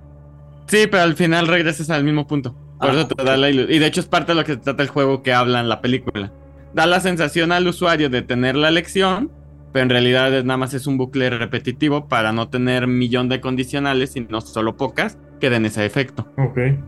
Sí, 0.68 0.88
pero 0.90 1.04
al 1.04 1.16
final 1.16 1.48
regresas 1.48 1.90
al 1.90 2.04
mismo 2.04 2.28
punto. 2.28 2.56
Por 2.80 2.90
eso 2.90 3.08
te 3.08 3.24
da 3.24 3.38
la 3.38 3.50
Y 3.50 3.80
de 3.80 3.86
hecho 3.86 4.02
es 4.02 4.08
parte 4.08 4.34
de 4.34 4.36
lo 4.36 4.44
que 4.44 4.58
trata 4.58 4.84
el 4.84 4.90
juego 4.90 5.24
que 5.24 5.34
habla 5.34 5.62
en 5.62 5.70
la 5.70 5.82
película. 5.82 6.34
Da 6.74 6.86
la 6.86 7.00
sensación 7.00 7.52
al 7.54 7.68
usuario 7.68 8.10
de 8.10 8.22
tener 8.22 8.56
la 8.56 8.68
elección, 8.68 9.32
pero 9.76 9.84
en 9.84 9.90
realidad 9.90 10.32
nada 10.46 10.56
más 10.56 10.74
es 10.74 10.88
un 10.88 10.98
bucle 10.98 11.30
repetitivo 11.30 12.08
para 12.08 12.32
no 12.32 12.48
tener 12.48 12.88
millón 12.88 13.28
de 13.28 13.42
condicionales, 13.42 14.14
sino 14.14 14.40
solo 14.40 14.78
pocas 14.78 15.18
que 15.42 15.50
den 15.50 15.66
ese 15.66 15.86
efecto. 15.86 16.32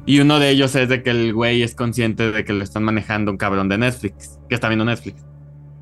Y 0.06 0.22
uno 0.22 0.40
de 0.40 0.52
ellos 0.52 0.74
es 0.74 0.88
de 0.88 1.04
que 1.04 1.10
el 1.10 1.34
güey 1.34 1.64
es 1.64 1.76
consciente 1.76 2.32
de 2.32 2.46
que 2.46 2.54
lo 2.54 2.64
están 2.64 2.84
manejando 2.84 3.30
un 3.30 3.36
cabrón 3.36 3.68
de 3.68 3.78
Netflix, 3.78 4.40
que 4.48 4.56
está 4.56 4.70
viendo 4.70 4.86
Netflix. 4.86 5.22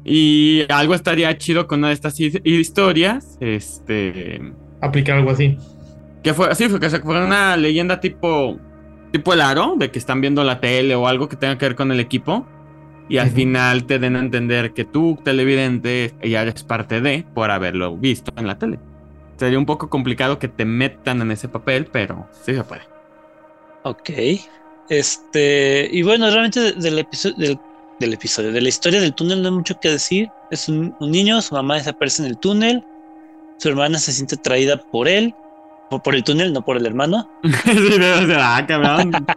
Y 0.04 0.64
algo 0.68 0.96
estaría 0.96 1.38
chido 1.38 1.68
con 1.68 1.78
una 1.78 1.90
de 1.90 1.94
estas 1.94 2.20
historias, 2.20 3.38
este... 3.40 4.42
Aplicar 4.82 5.18
algo 5.18 5.30
así. 5.30 5.60
Que 6.24 6.34
fue 6.34 6.48
así, 6.50 6.68
fue 6.70 6.80
que 6.80 6.90
fue 6.90 7.24
una 7.24 7.56
leyenda 7.56 8.00
tipo 8.00 8.58
tipo 9.12 9.32
el 9.32 9.42
aro, 9.42 9.76
de 9.78 9.92
que 9.92 10.00
están 10.00 10.22
viendo 10.22 10.44
la 10.44 10.60
tele 10.60 10.96
o 10.96 11.08
algo 11.08 11.30
que 11.30 11.36
tenga 11.36 11.60
que 11.60 11.66
ver 11.66 11.76
con 11.76 11.92
el 11.92 12.00
equipo. 12.00 12.48
Y 13.08 13.18
al 13.20 13.30
final 13.30 13.86
te 13.86 14.00
den 14.00 14.16
a 14.16 14.20
entender 14.20 14.74
que 14.74 14.84
tú, 14.84 15.20
televidente, 15.24 16.14
ya 16.24 16.42
eres 16.42 16.64
parte 16.64 17.02
de 17.02 17.24
por 17.34 17.52
haberlo 17.52 17.96
visto 17.96 18.32
en 18.36 18.48
la 18.48 18.58
tele. 18.58 18.80
Sería 19.38 19.60
un 19.60 19.66
poco 19.66 19.90
complicado 19.90 20.40
que 20.40 20.48
te 20.48 20.66
metan 20.66 21.22
en 21.22 21.32
ese 21.32 21.48
papel, 21.48 21.88
pero 21.92 22.28
sí 22.32 22.56
se 22.56 22.64
puede. 22.64 22.82
Ok. 23.84 24.10
Este, 24.90 25.88
y 25.92 26.02
bueno, 26.02 26.30
realmente 26.30 26.72
del 26.74 27.00
episodio, 27.00 27.60
del, 28.00 28.14
episodio, 28.14 28.52
de 28.52 28.62
la 28.62 28.70
historia 28.70 29.00
del 29.00 29.14
túnel 29.14 29.42
no 29.42 29.50
hay 29.50 29.54
mucho 29.56 29.80
que 29.80 29.90
decir. 29.90 30.30
Es 30.50 30.68
un, 30.68 30.96
niño, 31.00 31.42
su 31.42 31.54
mamá 31.54 31.76
desaparece 31.76 32.24
en 32.24 32.30
el 32.30 32.38
túnel, 32.38 32.84
su 33.58 33.70
hermana 33.70 34.00
se 34.00 34.14
siente 34.14 34.36
atraída 34.36 34.78
por 34.78 35.08
él, 35.08 35.36
por, 35.90 36.16
el 36.16 36.24
túnel, 36.24 36.54
no 36.54 36.64
por 36.64 36.78
el 36.78 36.86
hermano. 36.88 37.30
sí, 37.44 37.98
ah, 38.36 38.66
cabrón. 38.68 39.12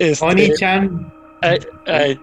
Este, 0.00 0.54
chan 0.54 1.12
hay, 1.86 2.20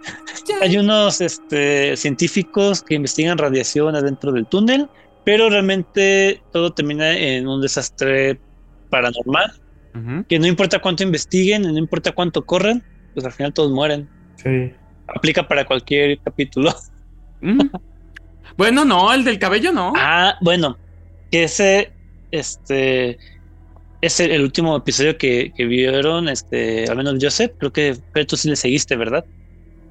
hay, 0.61 0.77
unos 0.77 1.21
este, 1.21 1.95
científicos 1.95 2.81
que 2.81 2.95
investigan 2.95 3.37
radiación 3.37 3.95
adentro 3.95 4.31
del 4.31 4.45
túnel, 4.45 4.89
pero 5.23 5.49
realmente 5.49 6.41
todo 6.51 6.71
termina 6.71 7.11
en 7.17 7.47
un 7.47 7.61
desastre 7.61 8.39
paranormal. 8.89 9.53
Que 10.29 10.39
no 10.39 10.47
importa 10.47 10.79
cuánto 10.79 11.03
investiguen, 11.03 11.63
no 11.63 11.77
importa 11.77 12.13
cuánto 12.13 12.45
corran, 12.45 12.81
pues 13.13 13.25
al 13.25 13.33
final 13.33 13.53
todos 13.53 13.71
mueren. 13.71 14.07
Sí. 14.37 14.71
Aplica 15.07 15.45
para 15.47 15.65
cualquier 15.65 16.17
capítulo. 16.19 16.73
Bueno, 18.57 18.85
no, 18.85 19.13
el 19.13 19.23
del 19.23 19.39
cabello 19.39 19.71
no. 19.71 19.93
Ah, 19.95 20.35
bueno, 20.41 20.77
que 21.31 21.45
ese 21.45 21.91
este 22.31 23.17
es 24.01 24.19
el, 24.19 24.41
último 24.41 24.75
episodio 24.75 25.17
que, 25.17 25.53
vieron, 25.57 26.27
este, 26.27 26.85
al 26.89 26.97
menos 26.97 27.15
Joseph, 27.21 27.51
creo 27.57 27.71
que 27.71 27.97
pero 28.13 28.25
tú 28.25 28.35
sí 28.35 28.49
le 28.49 28.55
seguiste, 28.55 28.95
¿verdad? 28.95 29.23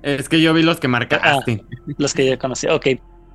Es 0.03 0.29
que 0.29 0.40
yo 0.40 0.53
vi 0.53 0.62
los 0.62 0.81
que 0.81 0.88
marcaste. 0.88 1.62
Ah, 1.62 1.77
los 1.99 2.14
que 2.14 2.27
ya 2.27 2.38
conocía. 2.38 2.75
Ok. 2.75 2.87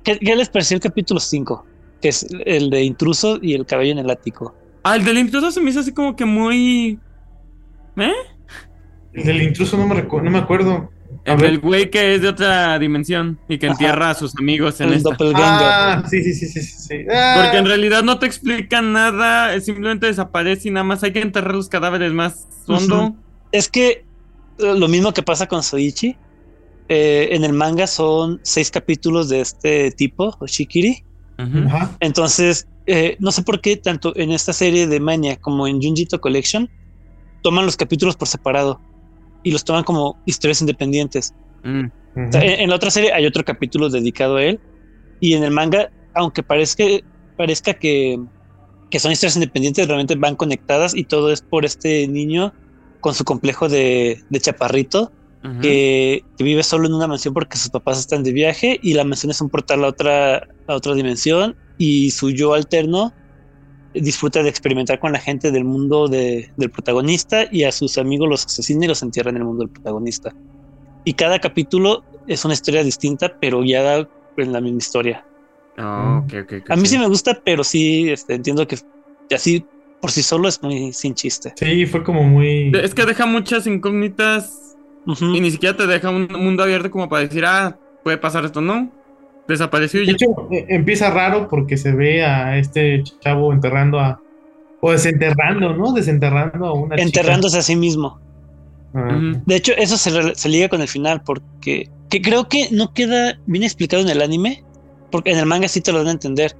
¿Qué, 0.04 0.18
les 0.20 0.48
pareció 0.48 0.76
el 0.76 0.80
capítulo 0.80 1.20
5? 1.20 1.64
Que 2.02 2.08
es 2.08 2.26
el 2.44 2.70
de 2.70 2.82
intruso 2.82 3.38
y 3.40 3.54
el 3.54 3.66
cabello 3.66 3.92
en 3.92 3.98
el 3.98 4.10
ático. 4.10 4.54
Ah, 4.82 4.96
el 4.96 5.04
del 5.04 5.18
intruso 5.18 5.50
se 5.50 5.60
me 5.60 5.70
hizo 5.70 5.80
así 5.80 5.92
como 5.92 6.14
que 6.14 6.24
muy. 6.24 6.98
¿Eh? 7.96 8.12
El 9.14 9.24
del 9.24 9.42
intruso 9.42 9.76
no 9.76 9.86
me, 9.86 10.02
no 10.02 10.30
me 10.30 10.38
acuerdo. 10.38 10.90
El 11.26 11.58
güey 11.58 11.90
que 11.90 12.14
es 12.14 12.22
de 12.22 12.28
otra 12.28 12.78
dimensión 12.78 13.38
y 13.48 13.58
que 13.58 13.66
entierra 13.66 14.10
a 14.10 14.14
sus 14.14 14.36
amigos 14.38 14.80
en 14.80 14.92
esta. 14.92 15.16
Ah, 15.34 16.04
sí, 16.08 16.22
sí, 16.22 16.32
sí, 16.32 16.46
sí, 16.48 16.62
sí. 16.62 17.04
Porque 17.04 17.56
en 17.56 17.66
realidad 17.66 18.04
no 18.04 18.18
te 18.18 18.26
explican 18.26 18.92
nada, 18.92 19.60
simplemente 19.60 20.06
desaparece 20.06 20.68
y 20.68 20.70
nada 20.70 20.84
más 20.84 21.02
hay 21.02 21.12
que 21.12 21.20
enterrar 21.20 21.54
los 21.54 21.68
cadáveres 21.68 22.12
más 22.12 22.46
hondo. 22.66 23.16
Es 23.50 23.68
que 23.68 24.04
eh, 24.58 24.74
lo 24.78 24.88
mismo 24.88 25.12
que 25.12 25.22
pasa 25.22 25.46
con 25.46 25.62
Soichi. 25.62 26.16
Eh, 26.88 27.30
en 27.32 27.42
el 27.42 27.52
manga 27.52 27.88
son 27.88 28.38
seis 28.44 28.70
capítulos 28.70 29.28
de 29.28 29.40
este 29.40 29.90
tipo, 29.90 30.36
Oshikiri. 30.38 31.02
Entonces, 31.98 32.68
eh, 32.86 33.16
no 33.18 33.32
sé 33.32 33.42
por 33.42 33.60
qué 33.60 33.76
tanto 33.76 34.12
en 34.16 34.30
esta 34.30 34.52
serie 34.52 34.86
de 34.86 35.00
Mania 35.00 35.36
como 35.36 35.66
en 35.66 35.82
Junjito 35.82 36.20
Collection 36.20 36.70
toman 37.42 37.66
los 37.66 37.76
capítulos 37.76 38.16
por 38.16 38.28
separado 38.28 38.80
y 39.46 39.52
los 39.52 39.62
toman 39.62 39.84
como 39.84 40.18
historias 40.26 40.60
independientes. 40.60 41.32
Mm. 41.62 41.86
en, 42.16 42.68
la 42.68 42.74
otra 42.74 42.90
serie 42.90 43.12
hay 43.12 43.26
otro 43.26 43.44
capítulo 43.44 43.88
dedicado 43.88 44.36
a 44.36 44.42
él 44.42 44.58
y 45.20 45.34
en 45.34 45.44
el 45.44 45.52
manga, 45.52 45.88
aunque 46.14 46.42
parezca, 46.42 46.82
parezca 47.36 47.74
que, 47.74 48.18
que 48.90 48.98
son 48.98 49.12
historias 49.12 49.36
independientes, 49.36 49.86
realmente 49.86 50.16
van 50.16 50.34
conectadas 50.34 50.96
y 50.96 51.04
todo 51.04 51.30
es 51.30 51.42
por 51.42 51.64
este 51.64 52.08
niño 52.08 52.52
con 52.98 53.14
su 53.14 53.22
complejo 53.22 53.68
de, 53.68 54.20
de 54.28 54.40
chaparrito 54.40 55.12
que, 55.62 56.24
vive 56.40 56.64
solo 56.64 56.88
en 56.88 56.94
una 56.94 57.06
mansión 57.06 57.32
porque 57.32 57.56
sus 57.56 57.70
papás 57.70 58.00
están 58.00 58.24
de 58.24 58.32
viaje 58.32 58.80
y 58.82 58.94
la 58.94 59.04
mansión 59.04 59.30
es 59.30 59.40
un 59.40 59.48
portal 59.48 59.84
a 59.84 59.88
otra, 59.88 60.38
a 60.66 60.74
otra 60.74 60.92
dimensión 60.94 61.54
y 61.78 62.10
su 62.10 62.30
yo 62.30 62.54
alterno 62.54 63.12
disfruta 64.00 64.42
de 64.42 64.48
experimentar 64.48 64.98
con 64.98 65.12
la 65.12 65.18
gente 65.18 65.50
del 65.50 65.64
mundo 65.64 66.08
del 66.08 66.70
protagonista 66.72 67.46
y 67.50 67.64
a 67.64 67.72
sus 67.72 67.98
amigos 67.98 68.28
los 68.28 68.46
asesina 68.46 68.84
y 68.84 68.88
los 68.88 69.02
entierra 69.02 69.30
en 69.30 69.38
el 69.38 69.44
mundo 69.44 69.64
del 69.64 69.70
protagonista. 69.70 70.34
Y 71.04 71.14
cada 71.14 71.38
capítulo 71.38 72.04
es 72.26 72.44
una 72.44 72.54
historia 72.54 72.82
distinta, 72.82 73.36
pero 73.40 73.64
ya 73.64 74.06
en 74.36 74.52
la 74.52 74.60
misma 74.60 74.78
historia. 74.78 75.24
Ah, 75.78 76.24
a 76.68 76.76
mí 76.76 76.86
sí 76.86 76.98
me 76.98 77.06
gusta, 77.06 77.40
pero 77.44 77.62
sí 77.62 78.10
este, 78.10 78.34
entiendo 78.34 78.66
que 78.66 78.78
así 79.34 79.64
por 80.00 80.10
sí 80.10 80.22
solo 80.22 80.48
es 80.48 80.62
muy 80.62 80.92
sin 80.92 81.14
chiste. 81.14 81.52
Sí, 81.56 81.86
fue 81.86 82.02
como 82.02 82.22
muy. 82.22 82.72
Es 82.82 82.94
que 82.94 83.04
deja 83.04 83.26
muchas 83.26 83.66
incógnitas 83.66 84.76
y 85.06 85.40
ni 85.40 85.50
siquiera 85.50 85.76
te 85.76 85.86
deja 85.86 86.10
un 86.10 86.26
mundo 86.26 86.62
abierto 86.62 86.90
como 86.90 87.08
para 87.08 87.22
decir, 87.22 87.44
ah, 87.44 87.78
puede 88.02 88.18
pasar 88.18 88.44
esto, 88.44 88.60
¿no? 88.60 88.90
Desapareció 89.48 90.02
y 90.02 90.06
De 90.06 90.12
hecho, 90.12 90.26
e, 90.50 90.66
empieza 90.68 91.10
raro 91.10 91.48
porque 91.48 91.76
se 91.76 91.92
ve 91.92 92.24
a 92.24 92.58
este 92.58 93.02
chavo 93.20 93.52
enterrando 93.52 94.00
a. 94.00 94.20
O 94.80 94.92
desenterrando, 94.92 95.74
¿no? 95.74 95.92
Desenterrando 95.92 96.66
a 96.66 96.72
una. 96.72 96.96
Enterrándose 96.96 97.58
a 97.58 97.62
sí 97.62 97.76
mismo. 97.76 98.20
Ah. 98.94 99.32
De 99.44 99.56
hecho, 99.56 99.72
eso 99.76 99.96
se, 99.96 100.34
se, 100.34 100.48
liga 100.48 100.68
con 100.68 100.80
el 100.80 100.88
final 100.88 101.22
porque 101.24 101.88
que 102.08 102.22
creo 102.22 102.48
que 102.48 102.68
no 102.70 102.92
queda 102.92 103.38
bien 103.46 103.64
explicado 103.64 104.02
en 104.02 104.08
el 104.08 104.22
anime, 104.22 104.62
porque 105.10 105.32
en 105.32 105.38
el 105.38 105.46
manga 105.46 105.68
sí 105.68 105.80
te 105.80 105.92
lo 105.92 105.98
dan 105.98 106.08
a 106.08 106.12
entender. 106.12 106.56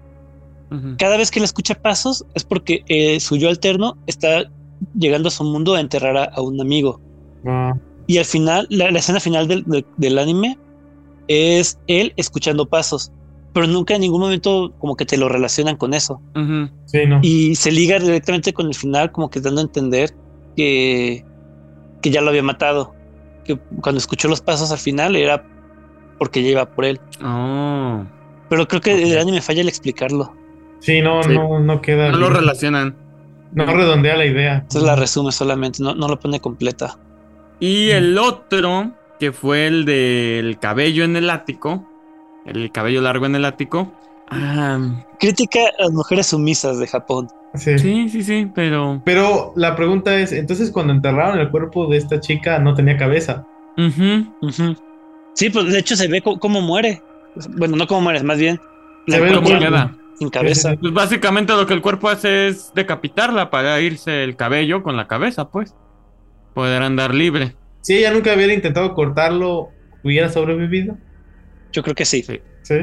Cada 0.99 1.17
vez 1.17 1.31
que 1.31 1.39
él 1.39 1.45
escucha 1.45 1.77
pasos 1.77 2.25
es 2.35 2.43
porque 2.43 2.83
eh, 2.89 3.21
su 3.21 3.37
yo 3.37 3.49
alterno 3.49 3.97
está 4.09 4.51
llegando 4.99 5.29
a 5.29 5.31
su 5.31 5.45
mundo 5.45 5.77
a 5.77 5.81
enterrar 5.81 6.17
a, 6.17 6.41
un 6.41 6.61
amigo. 6.61 7.01
Ah. 7.47 7.73
Y 8.09 8.19
al 8.19 8.25
final, 8.25 8.67
la, 8.71 8.89
escena 8.89 9.21
final 9.21 9.47
del, 9.47 10.19
anime 10.19 10.59
es 11.29 11.79
él 11.87 12.13
escuchando 12.17 12.67
pasos, 12.67 13.13
pero 13.53 13.67
nunca 13.67 13.95
en 13.95 14.03
ningún 14.03 14.21
momento 14.21 14.75
como 14.79 14.97
que 14.97 15.07
te 15.07 15.17
lo 15.17 15.29
relacionan 15.29 15.77
con 15.77 15.95
eso. 15.95 16.21
Y 17.23 17.55
se 17.55 17.73
liga 17.73 17.99
directamente 17.99 18.53
con 18.53 18.67
el 18.67 18.75
final, 18.75 19.13
como 19.13 19.31
que 19.31 19.41
dando 19.41 19.61
a 19.61 19.65
entender 19.65 20.15
que, 20.57 21.25
que 22.03 22.11
ya 22.11 22.21
lo 22.21 22.31
había 22.31 22.43
matado. 22.43 22.95
Que 23.45 23.57
cuando 23.81 23.99
escuchó 23.99 24.29
los 24.29 24.41
pasos 24.41 24.73
al 24.73 24.79
final 24.79 25.17
era 25.17 25.45
porque 26.19 26.43
ya 26.43 26.51
iba 26.51 26.67
por 26.67 26.85
él. 26.85 27.01
Oh. 27.25 28.05
Pero 28.49 28.69
creo 28.69 28.81
que 28.81 29.03
el 29.03 29.19
anime 29.19 29.41
falla 29.41 29.63
el 29.63 29.69
explicarlo. 29.69 30.35
Sí, 30.81 31.01
no, 31.01 31.23
no, 31.23 31.59
no 31.59 31.81
queda. 31.81 32.11
No 32.11 32.19
lo 32.19 32.31
relacionan. 32.31 32.95
No 33.53 33.65
redondea 33.65 34.17
la 34.17 34.27
idea. 34.27 34.55
Entonces 34.57 34.83
la 34.83 34.97
resume 34.97 35.33
solamente, 35.33 35.83
no, 35.83 35.95
no 35.95 36.09
lo 36.09 36.19
pone 36.19 36.41
completa. 36.41 36.99
Y 37.59 37.91
el 37.91 38.19
otro, 38.19 38.93
que 39.19 39.33
fue 39.33 39.67
el 39.67 39.85
del 39.85 40.59
cabello 40.59 41.05
en 41.05 41.17
el 41.17 41.31
ático, 41.31 41.89
el 42.45 42.71
cabello 42.73 43.01
largo 43.01 43.27
en 43.27 43.35
el 43.35 43.45
ático. 43.45 43.93
Ah, 44.29 44.79
Crítica 45.19 45.61
a 45.79 45.83
las 45.85 45.93
mujeres 45.93 46.27
sumisas 46.27 46.79
de 46.79 46.87
Japón. 46.87 47.29
Sí. 47.55 47.79
sí, 47.79 48.09
sí, 48.09 48.23
sí, 48.23 48.51
pero. 48.55 49.01
Pero 49.05 49.53
la 49.57 49.77
pregunta 49.77 50.19
es: 50.19 50.33
entonces, 50.33 50.71
cuando 50.71 50.93
enterraron 50.93 51.39
el 51.39 51.51
cuerpo 51.51 51.87
de 51.87 51.97
esta 51.97 52.21
chica, 52.21 52.59
no 52.59 52.75
tenía 52.75 52.97
cabeza. 52.97 53.47
Sí, 55.35 55.51
pues 55.51 55.73
de 55.73 55.79
hecho 55.79 55.97
se 55.97 56.09
ve 56.09 56.23
cómo 56.23 56.61
muere. 56.61 57.03
Bueno, 57.57 57.77
no 57.77 57.87
cómo 57.87 58.03
muere, 58.03 58.23
más 58.23 58.39
bien. 58.39 58.61
Se 59.07 59.21
ve 59.21 59.35
cómo 59.35 59.49
queda 59.49 59.95
sin 60.19 60.31
cabeza. 60.31 60.75
Pues 60.81 60.93
básicamente 60.93 61.53
lo 61.53 61.67
que 61.67 61.75
el 61.75 61.83
cuerpo 61.83 62.09
hace 62.09 62.49
es 62.49 62.73
decapitarla 62.75 63.51
para 63.51 63.81
irse 63.81 64.25
el 64.25 64.37
cabello 64.37 64.83
con 64.83 64.97
la 64.97 65.07
cabeza, 65.07 65.51
pues. 65.51 65.75
Poder 66.55 66.83
andar 66.83 67.15
libre. 67.15 67.55
Si 67.87 67.97
ella 67.97 68.11
nunca 68.11 68.35
hubiera 68.35 68.53
intentado 68.53 68.95
cortarlo, 68.95 69.71
¿hubiera 70.03 70.29
sobrevivido? 70.29 70.99
Yo 71.73 71.85
creo 71.85 71.95
que 71.95 72.05
sí. 72.05 72.25
Sí. 72.63 72.75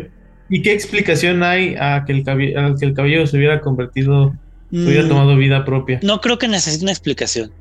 ¿Y 0.48 0.62
qué 0.62 0.72
explicación 0.72 1.44
hay 1.44 1.76
a 1.78 2.06
que 2.06 2.14
el, 2.14 2.24
cabello, 2.24 2.74
que 2.80 2.86
el 2.86 2.94
cabello 2.94 3.28
se 3.28 3.36
hubiera 3.36 3.60
convertido, 3.60 4.34
hubiera 4.72 5.04
mm. 5.04 5.10
tomado 5.10 5.36
vida 5.36 5.66
propia? 5.66 6.00
No 6.04 6.22
creo 6.22 6.38
que 6.38 6.48
necesite 6.48 6.86
una 6.86 6.94
explicación. 6.94 7.52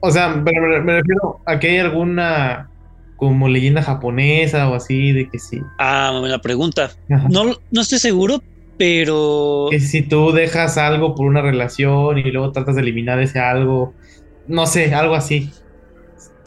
O 0.00 0.10
sea, 0.10 0.30
me, 0.30 0.50
me 0.50 0.96
refiero 0.96 1.38
a 1.46 1.60
que 1.60 1.68
hay 1.68 1.78
alguna 1.78 2.68
como 3.14 3.46
leyenda 3.46 3.82
japonesa 3.84 4.68
o 4.68 4.74
así, 4.74 5.12
de 5.12 5.28
que 5.30 5.38
sí. 5.38 5.60
Ah, 5.78 6.16
buena 6.18 6.40
pregunta. 6.40 6.90
No, 7.06 7.54
no 7.70 7.80
estoy 7.82 8.00
seguro, 8.00 8.42
pero... 8.78 9.68
Que 9.70 9.78
si 9.78 10.02
tú 10.02 10.32
dejas 10.32 10.76
algo 10.76 11.14
por 11.14 11.26
una 11.26 11.40
relación 11.40 12.18
y 12.18 12.22
luego 12.32 12.50
tratas 12.50 12.74
de 12.74 12.82
eliminar 12.82 13.20
ese 13.20 13.38
algo, 13.38 13.94
no 14.48 14.66
sé, 14.66 14.92
algo 14.92 15.14
así. 15.14 15.52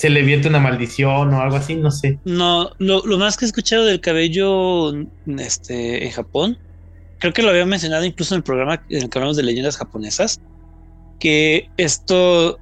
Se 0.04 0.10
le 0.10 0.22
vierte 0.22 0.50
una 0.50 0.60
maldición 0.60 1.34
o 1.34 1.42
algo 1.42 1.56
así, 1.56 1.76
no 1.76 1.90
sé. 1.90 2.20
No, 2.26 2.72
lo, 2.78 3.04
más 3.18 3.38
que 3.38 3.46
he 3.46 3.48
escuchado 3.48 3.86
del 3.86 4.02
cabello 4.02 4.92
este, 5.38 6.04
en 6.04 6.12
Japón, 6.12 6.58
creo 7.20 7.32
que 7.32 7.42
lo 7.42 7.52
había 7.52 7.66
mencionado 7.66 8.04
incluso 8.04 8.36
en 8.36 8.40
el 8.40 8.44
programa 8.44 8.84
en 8.90 9.04
el 9.04 9.10
que 9.10 9.18
hablamos 9.18 9.38
de 9.38 9.44
leyendas 9.44 9.78
japonesas, 9.78 10.42
que 11.22 11.70
esto, 11.78 12.60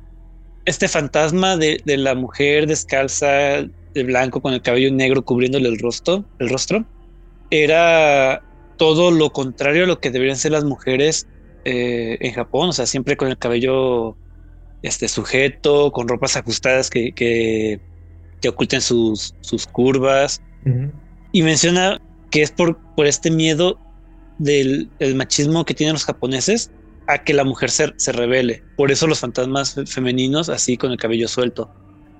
este 0.65 0.87
fantasma 0.87 1.57
de, 1.57 1.81
la 1.83 2.13
mujer 2.13 2.67
descalza 2.67 3.27
de 3.27 4.03
blanco 4.03 4.39
con 4.39 4.53
el 4.53 4.61
cabello 4.61 4.93
negro 4.93 5.25
cubriéndole 5.25 5.67
el 5.67 5.79
rostro, 5.79 6.23
el 6.37 6.47
rostro, 6.47 6.85
era 7.49 8.43
todo 8.77 9.09
lo 9.09 9.31
contrario 9.31 9.85
a 9.85 9.87
lo 9.87 9.99
que 9.99 10.11
deberían 10.11 10.37
ser 10.37 10.51
las 10.51 10.63
mujeres 10.63 11.25
eh, 11.65 12.19
en 12.21 12.33
Japón, 12.33 12.69
o 12.69 12.73
sea, 12.73 12.85
siempre 12.85 13.17
con 13.17 13.29
el 13.29 13.37
cabello 13.39 14.15
este, 14.81 15.07
sujeto, 15.07 15.91
con 15.91 16.07
ropas 16.07 16.35
ajustadas 16.37 16.89
que, 16.89 17.11
que, 17.13 17.79
oculten 18.47 18.81
sus, 18.81 19.35
sus 19.41 19.67
curvas. 19.67 20.41
Y 21.31 21.41
menciona 21.43 22.01
que 22.29 22.41
es 22.41 22.51
por, 22.51 22.77
por 22.95 23.05
este 23.07 23.31
miedo 23.31 23.79
del 24.37 24.89
machismo 25.15 25.65
que 25.65 25.73
tienen 25.73 25.93
los 25.93 26.05
japoneses 26.05 26.71
a 27.07 27.23
que 27.23 27.33
la 27.33 27.43
mujer 27.43 27.69
se, 27.69 27.93
se 27.97 28.11
revele. 28.11 28.63
Por 28.77 28.91
eso 28.91 29.07
los 29.07 29.19
fantasmas 29.19 29.75
femeninos 29.85 30.49
así 30.49 30.77
con 30.77 30.91
el 30.91 30.97
cabello 30.97 31.27
suelto, 31.27 31.71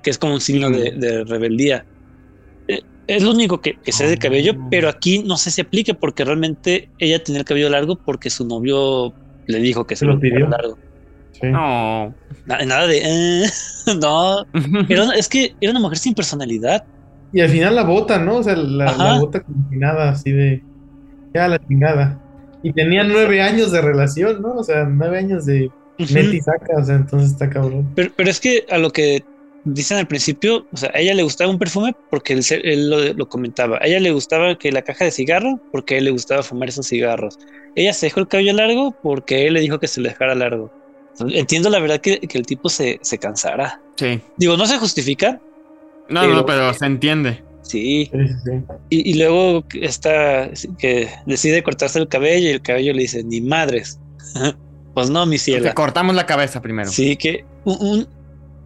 que 0.03 0.09
es 0.09 0.17
como 0.17 0.33
un 0.33 0.41
signo 0.41 0.69
de 0.69 1.23
rebeldía 1.25 1.85
es 3.07 3.23
lo 3.23 3.31
único 3.31 3.61
que, 3.61 3.77
que 3.83 3.91
sé 3.91 4.07
de 4.07 4.17
cabello, 4.17 4.53
ah. 4.57 4.67
pero 4.69 4.89
aquí 4.89 5.23
no 5.23 5.37
sé 5.37 5.51
si 5.51 5.61
aplique 5.61 5.93
porque 5.93 6.23
realmente 6.23 6.89
ella 6.99 7.23
tenía 7.23 7.39
el 7.39 7.45
cabello 7.45 7.69
largo 7.69 7.95
porque 7.95 8.29
su 8.29 8.45
novio 8.45 9.13
le 9.47 9.59
dijo 9.59 9.85
que 9.85 9.95
se, 9.95 10.05
lo 10.05 10.19
pidió 10.19 10.47
largo. 10.47 10.77
No. 11.43 12.13
nada 12.45 12.87
de. 12.87 13.01
Eh, 13.03 13.49
no. 14.01 14.45
es 15.13 15.29
que 15.29 15.55
era 15.61 15.71
una 15.71 15.79
mujer 15.79 15.97
sin 15.97 16.13
personalidad. 16.13 16.83
Y 17.33 17.39
al 17.39 17.49
final 17.49 17.75
la 17.75 17.83
bota, 17.83 18.19
¿no? 18.19 18.37
O 18.37 18.43
sea, 18.43 18.55
la, 18.55 19.19
bota 19.19 19.43
nada 19.69 20.09
así 20.09 20.31
de. 20.31 20.63
Ya 21.33 21.47
la 21.47 21.59
chingada. 21.65 22.19
Y 22.63 22.73
tenía 22.73 23.03
nueve 23.03 23.41
años 23.41 23.71
de 23.71 23.81
relación, 23.81 24.41
¿no? 24.41 24.55
O 24.55 24.63
sea, 24.63 24.83
nueve 24.83 25.17
años 25.17 25.45
de 25.45 25.67
uh 25.67 26.03
y 26.03 26.39
saca, 26.41 26.77
o 26.77 26.83
sea, 26.83 26.95
entonces 26.95 27.31
está 27.31 27.49
cabrón. 27.49 27.89
Pero, 27.95 28.11
pero 28.15 28.29
es 28.29 28.39
que 28.39 28.65
a 28.69 28.77
lo 28.77 28.91
que 28.91 29.23
dicen 29.63 29.97
al 29.97 30.07
principio, 30.07 30.65
o 30.71 30.77
sea, 30.77 30.91
a 30.93 30.99
ella 30.99 31.13
le 31.13 31.23
gustaba 31.23 31.49
un 31.49 31.59
perfume 31.59 31.95
porque 32.09 32.33
él, 32.33 32.89
lo, 33.15 33.29
comentaba. 33.29 33.77
A 33.81 33.87
ella 33.87 33.99
le 33.99 34.11
gustaba 34.11 34.57
que 34.57 34.71
la 34.71 34.81
caja 34.81 35.05
de 35.05 35.11
cigarro 35.11 35.59
porque 35.71 35.95
a 35.95 35.97
él 35.99 36.05
le 36.05 36.11
gustaba 36.11 36.43
fumar 36.43 36.69
esos 36.69 36.87
cigarros. 36.87 37.37
Ella 37.75 37.93
se 37.93 38.07
dejó 38.07 38.21
el 38.21 38.27
cabello 38.27 38.53
largo 38.53 38.95
porque 39.03 39.47
él 39.47 39.53
le 39.53 39.61
dijo 39.61 39.79
que 39.79 39.87
se 39.87 40.01
le 40.01 40.09
dejara 40.09 40.35
largo. 40.35 40.71
Entiendo 41.19 41.69
la 41.69 41.79
verdad 41.79 41.99
que, 41.99 42.19
el 42.21 42.45
tipo 42.45 42.69
se, 42.69 42.99
se 43.01 43.17
cansara. 43.17 43.81
Sí. 43.95 44.19
Digo, 44.37 44.57
no 44.57 44.65
se 44.65 44.77
justifica. 44.77 45.39
No, 46.09 46.21
pero, 46.21 46.33
no, 46.33 46.45
pero 46.45 46.73
se 46.73 46.85
entiende. 46.85 47.43
Sí. 47.61 48.11
Y, 48.89 49.11
y, 49.11 49.13
luego 49.13 49.63
está 49.73 50.49
que 50.77 51.09
decide 51.25 51.63
cortarse 51.63 51.99
el 51.99 52.07
cabello 52.07 52.49
y 52.49 52.53
el 52.53 52.61
cabello 52.61 52.93
le 52.93 53.03
dice, 53.03 53.23
ni 53.23 53.39
madres. 53.41 53.99
pues 54.93 55.09
no, 55.09 55.25
mi 55.25 55.37
cielo. 55.37 55.73
cortamos 55.73 56.15
la 56.15 56.25
cabeza 56.25 56.61
primero. 56.61 56.89
Sí, 56.89 57.15
que 57.15 57.45
un, 57.63 58.07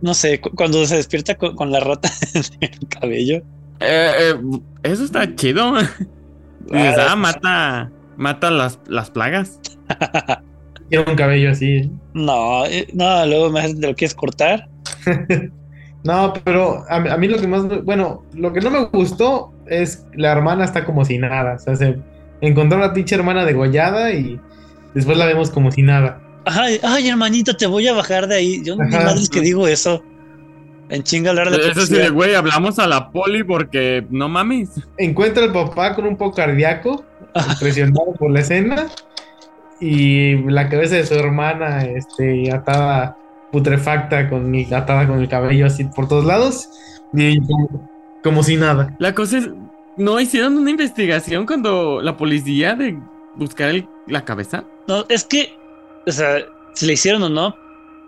no 0.02 0.14
sé, 0.14 0.39
cuando 0.39 0.86
se 0.86 0.96
despierta 0.96 1.36
con, 1.36 1.72
la 1.72 1.80
rata 1.80 2.10
en 2.34 2.70
el 2.74 2.88
cabello. 2.88 3.38
Eh, 3.80 4.12
eh, 4.20 4.36
eso 4.84 5.04
está 5.04 5.36
chido. 5.36 5.74
Ah, 6.74 7.16
mata, 7.16 7.91
mata 8.18 8.50
las, 8.50 8.80
las 8.88 9.12
plagas. 9.12 9.60
Tiene 10.90 11.06
un 11.08 11.16
cabello 11.16 11.52
así. 11.52 11.90
No, 12.14 12.66
eh, 12.66 12.88
no, 12.94 13.26
luego 13.26 13.50
me 13.50 13.74
te 13.74 13.88
lo 13.88 13.96
quieres 13.96 14.14
cortar. 14.14 14.68
no, 16.04 16.34
pero 16.44 16.84
a, 16.90 17.18
mí 17.18 17.28
lo 17.28 17.40
que 17.40 17.48
más, 17.48 17.84
bueno, 17.84 18.24
lo 18.34 18.54
que 18.54 18.62
no 18.62 18.70
me 18.70 18.86
gustó 18.86 19.52
es 19.68 20.06
la 20.16 20.32
hermana 20.32 20.66
está 20.66 20.86
como 20.86 21.04
si 21.06 21.18
nada. 21.18 21.56
O 21.56 21.60
sea, 21.60 21.76
se 21.76 21.98
encontró 22.42 22.78
a 22.78 22.88
la 22.88 22.94
pinche 22.94 23.16
hermana 23.16 23.46
degollada 23.46 24.12
y 24.12 24.40
después 24.94 25.18
la 25.18 25.26
vemos 25.26 25.50
como 25.50 25.72
si 25.72 25.82
nada. 25.82 26.22
Ay, 26.46 26.80
ay, 26.84 27.10
hermanito, 27.10 27.56
te 27.56 27.66
voy 27.66 27.88
a 27.88 27.94
bajar 27.94 28.28
de 28.28 28.36
ahí. 28.36 28.62
Yo 28.64 28.76
no 28.76 28.88
madre 28.88 29.20
es 29.20 29.30
que 29.30 29.42
digo 29.42 29.68
eso. 29.68 30.04
En 30.90 31.02
chinga 31.02 31.32
hablar 31.32 31.50
de 31.50 31.72
Eso 31.72 31.86
sí, 31.88 32.08
güey, 32.10 32.36
hablamos 32.36 32.78
a 32.78 32.86
la 32.86 33.10
poli 33.10 33.44
porque 33.44 34.06
no 34.12 34.30
mames. 34.30 34.70
Encuentra 34.98 35.44
al 35.44 35.52
papá 35.52 35.96
con 35.96 36.06
un 36.06 36.16
poco 36.16 36.36
cardíaco, 36.36 37.04
impresionado 37.52 38.14
por 38.20 38.30
la 38.30 38.42
escena, 38.42 38.88
y 39.80 40.36
la 40.50 40.70
cabeza 40.70 40.96
de 40.96 41.06
su 41.06 41.14
hermana, 41.16 41.84
este, 41.86 42.52
atada, 42.52 43.18
putrefacta, 43.52 44.30
con, 44.30 44.54
atada 44.74 45.08
con 45.08 45.20
el 45.20 45.28
cabello 45.28 45.66
así 45.66 45.84
por 45.86 46.08
todos 46.08 46.26
lados, 46.26 46.70
y 47.14 47.40
como, 48.24 48.44
si 48.44 48.58
nada. 48.58 48.96
La 49.00 49.14
cosa 49.14 49.38
es, 49.38 49.50
¿no 49.98 50.20
hicieron 50.20 50.58
una 50.58 50.72
investigación 50.72 51.46
cuando 51.46 52.02
la 52.02 52.18
policía 52.18 52.76
de 52.76 52.98
buscar 53.36 53.74
la 54.08 54.26
cabeza? 54.26 54.64
No, 54.88 55.06
es 55.10 55.24
que 55.24 55.54
o 56.06 56.12
sea, 56.12 56.46
si 56.74 56.86
le 56.86 56.94
hicieron 56.94 57.24
o 57.24 57.30
no, 57.30 57.56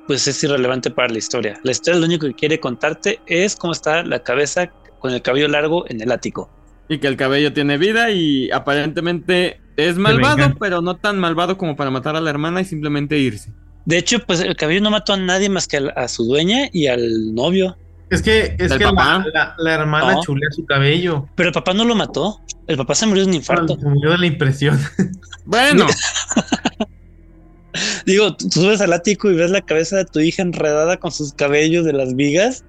pues 0.06 0.28
es 0.28 0.44
irrelevante 0.44 0.92
para 0.92 1.10
la 1.10 1.18
historia. 1.18 1.60
La 1.64 1.72
historia 1.72 2.00
lo 2.00 2.06
único 2.06 2.28
que 2.28 2.34
quiere 2.34 2.60
contarte 2.60 3.20
es 3.26 3.56
cómo 3.56 3.74
está 3.74 4.04
la 4.04 4.20
cabeza 4.20 4.72
con 5.00 5.14
el 5.14 5.22
cabello 5.22 5.48
largo 5.48 5.86
en 5.90 6.02
el 6.02 6.12
ático. 6.12 6.50
Y 6.90 7.00
que 7.00 7.08
el 7.08 7.18
cabello 7.18 7.52
tiene 7.52 7.78
vida 7.78 8.12
y 8.12 8.50
aparentemente 8.52 9.60
Es 9.78 9.98
malvado, 9.98 10.56
pero 10.60 10.82
no 10.82 10.98
tan 10.98 11.20
malvado 11.20 11.58
como 11.58 11.76
para 11.76 11.92
matar 11.92 12.16
a 12.16 12.22
la 12.22 12.32
hermana 12.32 12.62
y 12.62 12.66
simplemente 12.66 13.20
irse. 13.20 13.52
De 13.86 13.98
hecho, 13.98 14.20
pues 14.26 14.42
el 14.42 14.56
cabello 14.56 14.82
no 14.82 14.92
mató 14.92 15.14
a 15.14 15.18
nadie 15.18 15.50
más 15.50 15.68
que 15.68 15.78
a, 15.78 16.08
su 16.08 16.26
dueña 16.26 16.68
y 16.74 16.88
al 16.88 17.34
novio. 17.34 17.78
Es 18.10 18.22
que, 18.22 18.56
es 18.58 18.74
que 18.74 18.84
la, 18.84 19.74
hermana 19.74 20.20
chulea 20.22 20.50
su 20.52 20.66
cabello. 20.66 21.28
Pero 21.36 21.50
el 21.50 21.54
papá 21.54 21.74
no 21.74 21.86
lo 21.86 21.96
mató. 21.96 22.42
El 22.66 22.76
papá 22.76 22.96
se 22.96 23.06
murió 23.06 23.24
de 23.24 23.30
un 23.30 23.36
infarto. 23.36 23.78
se 23.80 23.86
murió 23.86 24.12
de 24.12 24.18
la 24.18 24.26
impresión. 24.26 24.80
Bueno. 25.46 25.86
Digo, 28.06 28.36
tú 28.36 28.50
subes 28.50 28.82
al 28.82 28.92
ático 28.92 29.32
y 29.32 29.36
ves 29.36 29.50
la 29.50 29.62
cabeza 29.62 29.96
de 29.96 30.04
tu 30.04 30.20
hija 30.20 30.42
enredada 30.42 30.98
con 30.98 31.12
sus 31.12 31.32
cabellos 31.32 31.86
de 31.86 31.94
las 31.94 32.16
vigas. 32.16 32.66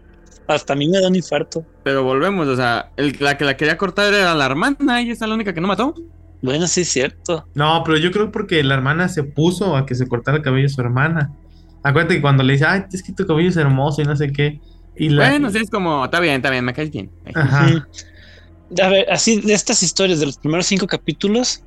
Hasta 0.54 0.74
a 0.74 0.76
mí 0.76 0.88
me 0.88 1.00
da 1.00 1.08
un 1.08 1.16
infarto. 1.16 1.66
Pero 1.84 2.04
volvemos, 2.04 2.48
o 2.48 2.56
sea, 2.56 2.92
la 2.98 3.38
que 3.38 3.46
la 3.46 3.58
quería 3.58 3.78
cortar 3.78 4.14
era 4.14 4.34
la 4.36 4.46
hermana 4.46 5.02
y 5.02 5.12
esa 5.12 5.26
es 5.26 5.30
la 5.30 5.36
única 5.36 5.54
que 5.54 5.62
no 5.62 5.68
mató. 5.68 5.96
Bueno, 6.42 6.68
sí 6.68 6.82
es 6.82 6.90
cierto. 6.90 7.46
No, 7.54 7.84
pero 7.86 7.98
yo 7.98 8.12
creo 8.12 8.32
porque 8.32 8.64
la 8.64 8.74
hermana 8.74 9.08
se 9.10 9.24
puso 9.24 9.76
a 9.76 9.86
que 9.86 9.96
se 9.96 10.08
cortara 10.08 10.38
el 10.38 10.44
cabello 10.44 10.66
a 10.66 10.70
su 10.70 10.82
hermana. 10.82 11.32
Acuérdate 11.84 12.16
que 12.16 12.22
cuando 12.22 12.44
le 12.44 12.54
dice, 12.54 12.66
ay, 12.66 12.84
es 12.92 13.04
que 13.04 13.12
tu 13.14 13.26
cabello 13.26 13.50
es 13.50 13.58
hermoso 13.58 14.02
y 14.02 14.06
no 14.06 14.16
sé 14.16 14.32
qué. 14.32 14.60
Y 14.96 15.16
Bueno, 15.16 15.50
sí, 15.50 15.60
es 15.60 15.70
como, 15.70 16.06
está 16.06 16.20
bien, 16.20 16.36
está 16.36 16.50
bien, 16.50 16.66
me 16.66 16.74
caes 16.74 16.92
bien. 16.92 17.10
Ajá. 17.34 17.88
A 18.82 18.90
ver, 18.90 19.06
así 19.12 19.42
de 19.42 19.54
estas 19.54 19.84
historias 19.84 20.20
de 20.20 20.26
los 20.26 20.38
primeros 20.38 20.66
cinco 20.66 20.88
capítulos, 20.88 21.64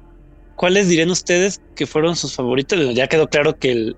¿cuáles 0.57 0.89
dirían 0.89 1.11
ustedes 1.11 1.61
que 1.75 1.87
fueron 1.87 2.17
sus 2.17 2.35
favoritos? 2.35 2.95
Ya 2.95 3.09
quedó 3.09 3.29
claro 3.29 3.59
que 3.59 3.73
el, 3.73 3.97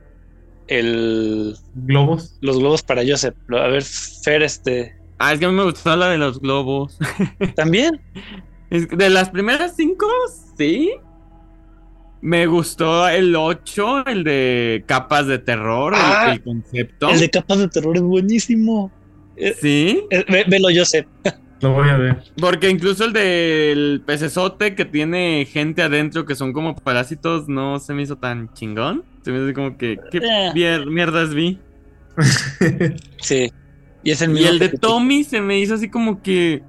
el 0.69 1.57
globos. 1.75 2.37
Los 2.41 2.59
globos 2.59 2.83
para 2.83 3.03
Joseph. 3.07 3.35
A 3.51 3.69
ver, 3.69 3.83
Fer, 3.83 4.43
este. 4.43 4.97
Ah, 5.19 5.33
es 5.33 5.39
que 5.39 5.47
a 5.47 5.49
mí 5.49 5.55
me 5.55 5.64
gustó 5.64 5.97
la 5.97 6.09
de 6.09 6.19
los 6.19 6.41
globos. 6.41 6.99
¿También? 7.57 8.01
de 8.71 9.11
las 9.11 9.31
primeras 9.31 9.77
cinco, 9.77 10.09
sí. 10.59 10.91
Me 12.21 12.47
gustó 12.47 13.09
el 13.09 13.37
8, 13.37 14.07
el 14.07 14.25
de 14.25 14.83
capas 14.87 15.27
de 15.29 15.39
terror, 15.39 15.93
ah, 15.95 16.33
el, 16.33 16.43
concepto. 16.43 17.11
El 17.11 17.21
de 17.21 17.31
capas 17.31 17.59
de 17.59 17.69
terror 17.69 17.97
es 17.97 18.03
buenísimo. 18.03 18.91
Eh, 19.37 19.55
sí. 19.61 20.05
Eh, 20.11 20.45
velo, 20.49 20.69
Joseph. 20.75 21.07
Lo 21.61 21.72
voy 21.72 21.88
a 21.88 21.96
ver. 21.96 22.22
Porque 22.38 22.68
incluso 22.68 23.04
el 23.04 23.12
del 23.12 24.02
pecesote 24.04 24.74
que 24.74 24.84
tiene 24.84 25.46
gente 25.50 25.82
adentro 25.82 26.26
que 26.26 26.34
son 26.34 26.52
como 26.52 26.74
parásitos 26.74 27.48
no 27.48 27.78
se 27.78 27.94
me 27.94 28.02
hizo 28.02 28.16
tan 28.16 28.52
chingón. 28.52 29.04
Se 29.22 29.32
me 29.32 29.42
hizo 29.42 29.54
como 29.54 29.76
que, 29.78 29.98
¿qué 30.11 30.18
eh. 30.18 30.84
mierdas 30.86 31.34
vi? 31.34 31.59
sí. 33.20 33.50
Y 34.02 34.11
es 34.11 34.22
el 34.22 34.30
mismo. 34.30 34.46
Y 34.46 34.50
el 34.50 34.59
de 34.59 34.68
Tommy 34.68 35.24
se 35.24 35.40
me 35.40 35.59
hizo 35.59 35.74
así 35.74 35.88
como 35.88 36.22
que, 36.22 36.62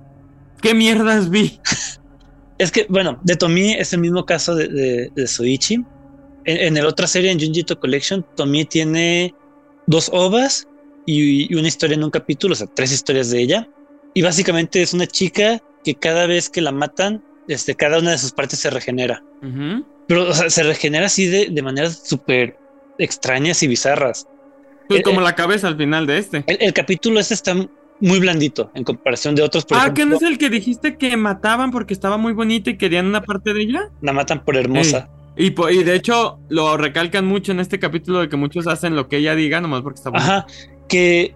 ¿qué 0.61 0.73
mierdas 0.73 1.29
vi? 1.29 1.59
es 2.57 2.71
que, 2.71 2.87
bueno, 2.89 3.19
de 3.23 3.35
Tommy 3.35 3.73
es 3.73 3.93
el 3.93 3.99
mismo 3.99 4.25
caso 4.25 4.55
de, 4.55 5.11
de, 5.13 5.27
Soichi. 5.27 5.83
En, 6.45 6.75
la 6.75 6.87
otra 6.87 7.07
serie, 7.07 7.29
en 7.29 7.39
Junjito 7.39 7.79
Collection, 7.79 8.25
Tommy 8.35 8.63
tiene 8.63 9.35
dos 9.85 10.09
ovas 10.13 10.67
y, 11.05 11.53
una 11.53 11.67
historia 11.67 11.95
en 11.95 12.05
un 12.05 12.09
capítulo, 12.09 12.53
o 12.53 12.55
sea, 12.55 12.67
tres 12.73 12.91
historias 12.91 13.29
de 13.29 13.41
ella. 13.41 13.69
Y 14.17 14.23
básicamente 14.23 14.81
es 14.81 14.95
una 14.95 15.05
chica 15.05 15.61
que 15.83 15.93
cada 15.93 16.25
vez 16.25 16.49
que 16.49 16.59
la 16.59 16.71
matan, 16.71 17.23
este, 17.47 17.75
cada 17.75 17.99
una 17.99 18.09
de 18.09 18.17
sus 18.17 18.31
partes 18.31 18.57
se 18.57 18.71
regenera. 18.71 19.21
Pero 20.07 20.33
se 20.33 20.63
regenera 20.63 21.05
así 21.05 21.27
de, 21.27 21.49
de 21.51 21.61
maneras 21.61 22.01
súper 22.03 22.57
extrañas 22.97 23.61
y 23.61 23.67
bizarras. 23.67 24.27
Pues 24.87 25.03
como 25.03 25.21
la 25.21 25.35
cabeza 25.35 25.67
al 25.67 25.77
final 25.77 26.07
de 26.07 26.17
este. 26.17 26.43
El, 26.47 26.73
capítulo 26.73 27.19
este 27.19 27.35
está 27.35 27.53
muy 27.99 28.19
blandito 28.19 28.71
en 28.73 28.83
comparación 28.83 29.35
de 29.35 29.43
otros. 29.43 29.67
ah, 29.69 29.93
¿que 29.93 30.03
no 30.07 30.15
es 30.15 30.23
el 30.23 30.39
que 30.39 30.49
dijiste 30.49 30.97
que 30.97 31.15
mataban 31.15 31.69
porque 31.69 31.93
estaba 31.93 32.17
muy 32.17 32.33
bonita 32.33 32.71
y 32.71 32.77
querían 32.77 33.05
una 33.05 33.21
parte 33.21 33.53
de 33.53 33.61
ella? 33.61 33.91
La 34.01 34.13
matan 34.13 34.43
por 34.43 34.57
hermosa. 34.57 35.11
Y, 35.35 35.53
y, 35.71 35.83
de 35.83 35.93
hecho 35.93 36.39
lo 36.49 36.75
recalcan 36.75 37.27
mucho 37.27 37.51
en 37.51 37.59
este 37.59 37.77
capítulo 37.77 38.21
de 38.21 38.29
que 38.29 38.35
muchos 38.35 38.65
hacen 38.65 38.95
lo 38.95 39.09
que 39.09 39.17
ella 39.17 39.35
diga 39.35 39.61
nomás 39.61 39.83
porque 39.83 39.99
está 39.99 40.09
bonita. 40.09 40.37
Ajá, 40.37 40.47
que 40.89 41.35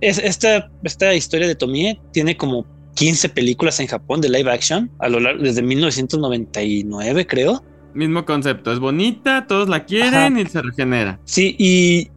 es, 0.00 0.18
esta, 0.18 0.70
esta 0.82 1.14
historia 1.14 1.46
de 1.46 1.54
Tomie 1.54 2.00
tiene 2.12 2.36
como 2.36 2.66
15 2.94 3.28
películas 3.30 3.78
en 3.80 3.86
Japón 3.86 4.20
de 4.20 4.28
live 4.28 4.50
action 4.50 4.90
a 4.98 5.08
lo 5.08 5.20
largo 5.20 5.42
desde 5.42 5.62
1999, 5.62 7.26
creo. 7.26 7.62
Mismo 7.94 8.24
concepto, 8.24 8.72
es 8.72 8.78
bonita, 8.78 9.46
todos 9.46 9.68
la 9.68 9.84
quieren 9.84 10.38
y 10.38 10.46
se 10.46 10.60
regenera. 10.60 11.18
Sí, 11.24 11.56
y, 11.58 12.10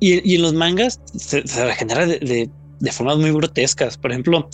y, 0.00 0.34
en 0.34 0.42
los 0.42 0.52
mangas 0.52 1.00
se, 1.14 1.42
regenera 1.64 2.06
de, 2.06 2.50
de, 2.80 2.92
formas 2.92 3.16
muy 3.16 3.30
grotescas. 3.32 3.96
Por 3.96 4.10
ejemplo, 4.10 4.48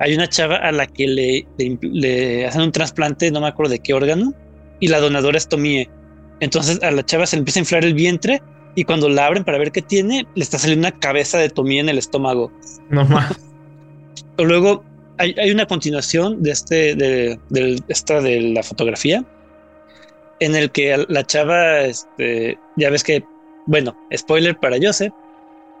hay 0.00 0.14
una 0.14 0.28
chava 0.28 0.56
a 0.56 0.72
la 0.72 0.86
que 0.86 1.06
le, 1.06 1.46
le, 1.80 2.46
hacen 2.46 2.62
un 2.62 2.72
trasplante, 2.72 3.30
no 3.30 3.40
me 3.40 3.48
acuerdo 3.48 3.72
de 3.72 3.78
qué 3.78 3.94
órgano, 3.94 4.34
y 4.80 4.88
la 4.88 4.98
donadora 4.98 5.38
es 5.38 5.48
Tomie. 5.48 5.88
Entonces 6.40 6.82
a 6.82 6.90
la 6.90 7.04
chava 7.04 7.26
se 7.26 7.36
le 7.36 7.40
empieza 7.40 7.60
a 7.60 7.62
inflar 7.62 7.84
el 7.84 7.94
vientre 7.94 8.42
y 8.74 8.84
cuando 8.84 9.08
la 9.08 9.26
abren 9.26 9.44
para 9.44 9.58
ver 9.58 9.72
qué 9.72 9.82
tiene, 9.82 10.26
le 10.34 10.42
está 10.42 10.58
saliendo 10.58 10.88
una 10.88 10.98
cabeza 10.98 11.38
de 11.38 11.48
Tommy 11.48 11.78
en 11.78 11.88
el 11.88 11.98
estómago. 11.98 12.52
No 12.88 13.04
más. 13.04 13.38
Luego 14.38 14.84
hay, 15.18 15.34
hay, 15.38 15.50
una 15.50 15.66
continuación 15.66 16.42
de 16.42 16.50
este, 16.50 16.94
de, 16.94 17.38
esta 17.88 18.20
de 18.20 18.40
la 18.40 18.62
fotografía, 18.62 19.24
en 20.38 20.56
el 20.56 20.70
que 20.70 21.04
la 21.08 21.26
chava, 21.26 21.80
este, 21.80 22.58
ya 22.76 22.90
ves 22.90 23.04
que, 23.04 23.24
bueno, 23.66 23.96
spoiler 24.14 24.56
para 24.56 24.78
Joseph, 24.80 25.12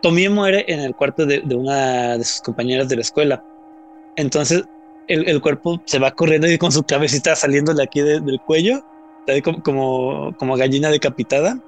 Tommy 0.02 0.28
muere 0.28 0.64
en 0.68 0.80
el 0.80 0.94
cuarto 0.94 1.26
de, 1.26 1.42
una 1.54 2.18
de 2.18 2.24
sus 2.24 2.40
compañeras 2.40 2.88
de 2.88 2.96
la 2.96 3.02
escuela. 3.02 3.44
Entonces 4.16 4.64
el, 5.08 5.40
cuerpo 5.40 5.80
se 5.86 5.98
va 5.98 6.10
corriendo 6.12 6.50
y 6.50 6.58
con 6.58 6.72
su 6.72 6.82
cabecita 6.82 7.34
saliéndole 7.34 7.82
aquí 7.82 8.00
del 8.00 8.40
cuello, 8.46 8.84
como, 9.42 9.62
como, 9.62 10.36
como 10.38 10.56
gallina 10.56 10.90
decapitada. 10.90 11.58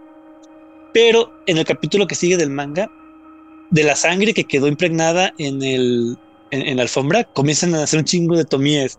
Pero 0.93 1.32
en 1.47 1.59
el 1.59 1.64
capítulo 1.64 2.07
que 2.07 2.14
sigue 2.14 2.36
del 2.36 2.51
manga, 2.51 2.90
de 3.70 3.84
la 3.84 3.97
sangre 3.97 4.34
que 4.34 4.45
quedó 4.45 4.68
impregnada 4.68 5.32
en 5.38 5.62
el 5.62 6.18
en, 6.53 6.76
la 6.76 6.82
alfombra, 6.82 7.24
comienzan 7.24 7.74
a 7.74 7.82
hacer 7.82 7.99
un 7.99 8.05
chingo 8.05 8.36
de 8.36 8.45
tomíes. 8.45 8.99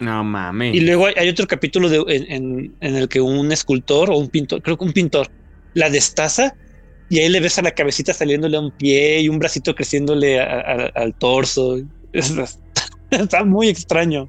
No 0.00 0.24
mames. 0.24 0.74
Y 0.74 0.80
luego 0.80 1.06
hay, 1.06 1.28
otro 1.28 1.46
capítulo 1.46 1.88
de, 1.88 2.02
en, 2.08 2.74
el 2.80 3.08
que 3.08 3.20
un 3.20 3.52
escultor 3.52 4.10
o 4.10 4.18
un 4.18 4.28
pintor, 4.28 4.62
creo 4.62 4.76
que 4.76 4.84
un 4.84 4.92
pintor, 4.92 5.28
la 5.74 5.90
destaza 5.90 6.54
y 7.08 7.20
ahí 7.20 7.28
le 7.28 7.40
ves 7.40 7.58
a 7.58 7.62
la 7.62 7.70
cabecita 7.70 8.12
saliéndole 8.12 8.56
a 8.56 8.60
un 8.60 8.72
pie 8.72 9.20
y 9.20 9.28
un 9.28 9.38
bracito 9.38 9.74
creciéndole 9.74 10.40
al 10.40 11.14
torso. 11.14 11.78
está 13.10 13.44
muy 13.44 13.68
extraño. 13.68 14.28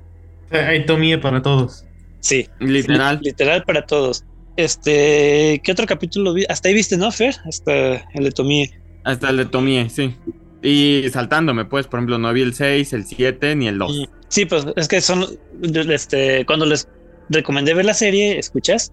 Hay 0.52 0.86
tomie 0.86 1.18
para 1.18 1.42
todos. 1.42 1.86
Sí. 2.20 2.48
Literal. 2.60 3.20
literal 3.22 3.64
para 3.64 3.86
todos. 3.86 4.24
Este, 4.60 5.62
¿qué 5.64 5.72
otro 5.72 5.86
capítulo 5.86 6.34
vi? 6.34 6.44
Hasta 6.50 6.68
ahí 6.68 6.76
viste, 6.76 6.98
¿no, 6.98 7.10
Fer? 7.14 7.34
Hasta 7.46 8.06
el 8.14 8.26
de 8.26 8.32
Tomie. 8.32 8.70
Hasta 9.06 9.30
el 9.30 9.38
de 9.38 9.46
Tomie, 9.46 9.90
sí. 9.90 10.14
Y 10.62 11.06
saltándome, 11.14 11.64
pues, 11.64 11.88
por 11.88 12.00
ejemplo, 12.00 12.18
no 12.18 12.34
vi 12.34 12.42
el 12.42 12.54
6, 12.54 12.92
el 12.92 13.06
7 13.06 13.56
ni 13.56 13.70
el 13.70 13.78
2. 13.78 14.10
Sí, 14.28 14.46
pues 14.46 14.66
es 14.76 14.90
que 14.90 15.00
son, 15.00 15.26
este, 15.64 16.46
cuando 16.46 16.66
les 16.66 16.90
recomendé 17.30 17.74
ver 17.74 17.86
la 17.86 17.94
serie, 17.94 18.38
¿escuchas? 18.38 18.92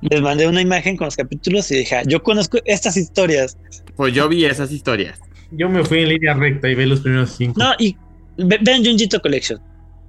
Les 0.00 0.20
mandé 0.22 0.48
una 0.48 0.60
imagen 0.60 0.96
con 0.96 1.04
los 1.04 1.14
capítulos 1.14 1.70
y 1.70 1.76
dije, 1.76 1.94
ah, 1.94 2.02
yo 2.04 2.24
conozco 2.24 2.58
estas 2.64 2.96
historias. 2.96 3.56
Pues 3.94 4.12
yo 4.12 4.28
vi 4.28 4.44
esas 4.44 4.72
historias. 4.72 5.20
Yo 5.52 5.68
me 5.68 5.84
fui 5.84 6.00
en 6.00 6.08
línea 6.08 6.34
recta 6.34 6.68
y 6.68 6.74
vi 6.74 6.84
los 6.84 7.02
primeros 7.02 7.30
cinco. 7.30 7.60
No, 7.60 7.74
y 7.78 7.96
vean 8.38 8.84
Junjito 8.84 9.22
Collection. 9.22 9.60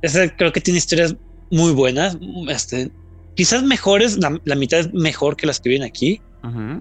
Esa 0.01 0.27
creo 0.35 0.51
que 0.51 0.59
tiene 0.59 0.79
historias 0.79 1.15
muy 1.51 1.71
buenas. 1.71 2.17
Este, 2.49 2.89
quizás 3.37 3.63
mejores, 3.63 4.17
la, 4.17 4.55
mitad 4.55 4.79
es 4.79 4.93
mejor 4.93 5.37
que 5.37 5.47
las 5.47 5.59
que 5.59 5.69
vienen 5.69 5.87
aquí, 5.87 6.19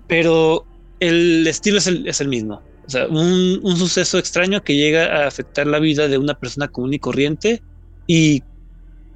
pero 0.09 0.67
el 1.01 1.47
estilo 1.47 1.79
es 1.79 1.87
el, 1.87 2.09
es 2.09 2.21
el 2.21 2.29
mismo. 2.29 2.63
O 2.87 2.91
sea, 2.91 3.07
un, 3.09 3.61
un, 3.63 3.77
suceso 3.77 4.17
extraño 4.17 4.63
que 4.63 4.77
llega 4.77 5.05
a 5.07 5.27
afectar 5.27 5.67
la 5.67 5.81
vida 5.81 6.09
de 6.09 6.19
una 6.19 6.35
persona 6.35 6.69
común 6.69 6.95
y 6.95 6.99
corriente 7.01 7.63
y 8.07 8.43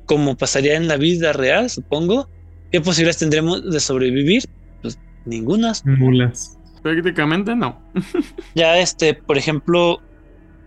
como 0.06 0.36
pasaría 0.36 0.76
en 0.76 0.88
la 0.88 0.96
vida 0.96 1.32
real, 1.32 1.70
supongo, 1.70 2.28
¿qué 2.72 2.80
posibilidades 2.80 3.18
tendremos 3.18 3.70
de 3.70 3.78
sobrevivir? 3.78 4.42
Pues 4.82 4.98
ningunas. 5.24 5.86
Nulas. 5.86 6.58
Prácticamente 6.82 7.54
no. 7.54 7.80
ya 8.54 8.78
este, 8.78 9.14
por 9.14 9.38
ejemplo, 9.38 10.02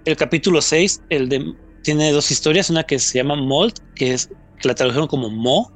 el 0.06 0.16
capítulo 0.16 0.62
6, 0.62 1.04
el 1.10 1.30
de 1.30 1.54
tiene 1.84 2.12
dos 2.14 2.32
historias, 2.32 2.70
una 2.70 2.84
que 2.84 2.98
se 2.98 3.20
llama 3.20 3.36
Mold, 3.36 3.74
que 3.96 4.14
es 4.14 4.30
que 4.62 4.70
la 4.70 4.76
tradujeron 4.76 5.08
como 5.08 5.30
Mo, 5.30 5.70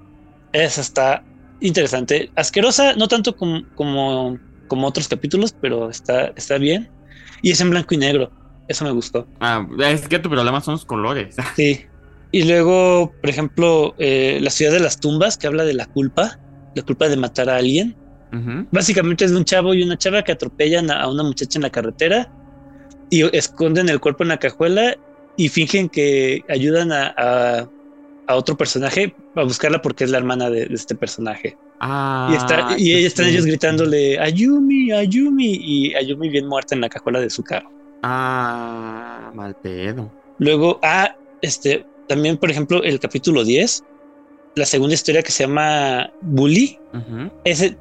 esa 0.53 0.81
está 0.81 1.23
interesante. 1.59 2.31
Asquerosa, 2.35 2.93
no 2.95 3.07
tanto 3.07 3.35
como, 3.35 3.63
como, 3.75 4.37
como 4.67 4.87
otros 4.87 5.07
capítulos, 5.07 5.53
pero 5.59 5.89
está, 5.89 6.27
está 6.35 6.57
bien. 6.57 6.89
Y 7.41 7.51
es 7.51 7.61
en 7.61 7.69
blanco 7.69 7.93
y 7.93 7.97
negro. 7.97 8.31
Eso 8.67 8.83
me 8.83 8.91
gustó. 8.91 9.27
Ah, 9.39 9.65
es 9.79 10.07
que 10.07 10.19
tu 10.19 10.29
problema 10.29 10.61
son 10.61 10.73
los 10.73 10.85
colores. 10.85 11.35
Sí. 11.55 11.85
Y 12.29 12.43
luego, 12.43 13.13
por 13.21 13.29
ejemplo, 13.29 13.95
eh, 13.97 14.39
La 14.41 14.49
ciudad 14.49 14.73
de 14.73 14.81
las 14.81 14.99
tumbas, 14.99 15.37
que 15.37 15.47
habla 15.47 15.63
de 15.63 15.73
la 15.73 15.85
culpa, 15.85 16.37
la 16.75 16.83
culpa 16.83 17.07
de 17.07 17.15
matar 17.15 17.49
a 17.49 17.57
alguien. 17.57 17.95
Básicamente 18.71 19.23
es 19.23 19.31
de 19.31 19.37
un 19.37 19.45
chavo 19.45 19.73
y 19.73 19.81
una 19.81 19.97
chava 19.97 20.21
que 20.21 20.33
atropellan 20.33 20.91
a 20.91 21.07
una 21.07 21.23
muchacha 21.23 21.57
en 21.57 21.63
la 21.63 21.69
carretera 21.69 22.29
y 23.09 23.23
esconden 23.35 23.87
el 23.87 24.01
cuerpo 24.01 24.23
en 24.23 24.29
la 24.29 24.37
cajuela 24.37 24.95
y 25.37 25.47
fingen 25.47 25.87
que 25.87 26.43
ayudan 26.49 26.91
a 26.91 27.15
a 27.17 27.69
otro 28.35 28.57
personaje 28.57 29.15
a 29.35 29.43
buscarla 29.43 29.81
porque 29.81 30.03
es 30.03 30.11
la 30.11 30.17
hermana 30.17 30.49
de, 30.49 30.67
este 30.71 30.95
personaje. 30.95 31.57
Ah, 31.79 32.29
y, 32.31 32.35
está, 32.35 32.75
y 32.77 33.05
están 33.05 33.27
ellos 33.27 33.45
gritándole 33.45 34.19
Ayumi, 34.19 34.91
Ayumi, 34.91 35.59
y 35.61 35.95
Ayumi 35.95 36.29
bien 36.29 36.47
muerta 36.47 36.75
en 36.75 36.81
la 36.81 36.89
cajuela 36.89 37.19
de 37.19 37.29
su 37.29 37.43
carro. 37.43 37.71
Ah, 38.03 39.31
mal 39.33 39.55
pedo. 39.55 40.11
Luego, 40.39 40.79
ah, 40.83 41.15
este, 41.41 41.85
también, 42.07 42.37
por 42.37 42.51
ejemplo, 42.51 42.83
el 42.83 42.99
capítulo 42.99 43.43
10, 43.43 43.83
la 44.55 44.65
segunda 44.65 44.93
historia 44.93 45.23
que 45.23 45.31
se 45.31 45.43
llama 45.43 46.11
Bully, 46.21 46.79
ese 47.43 47.77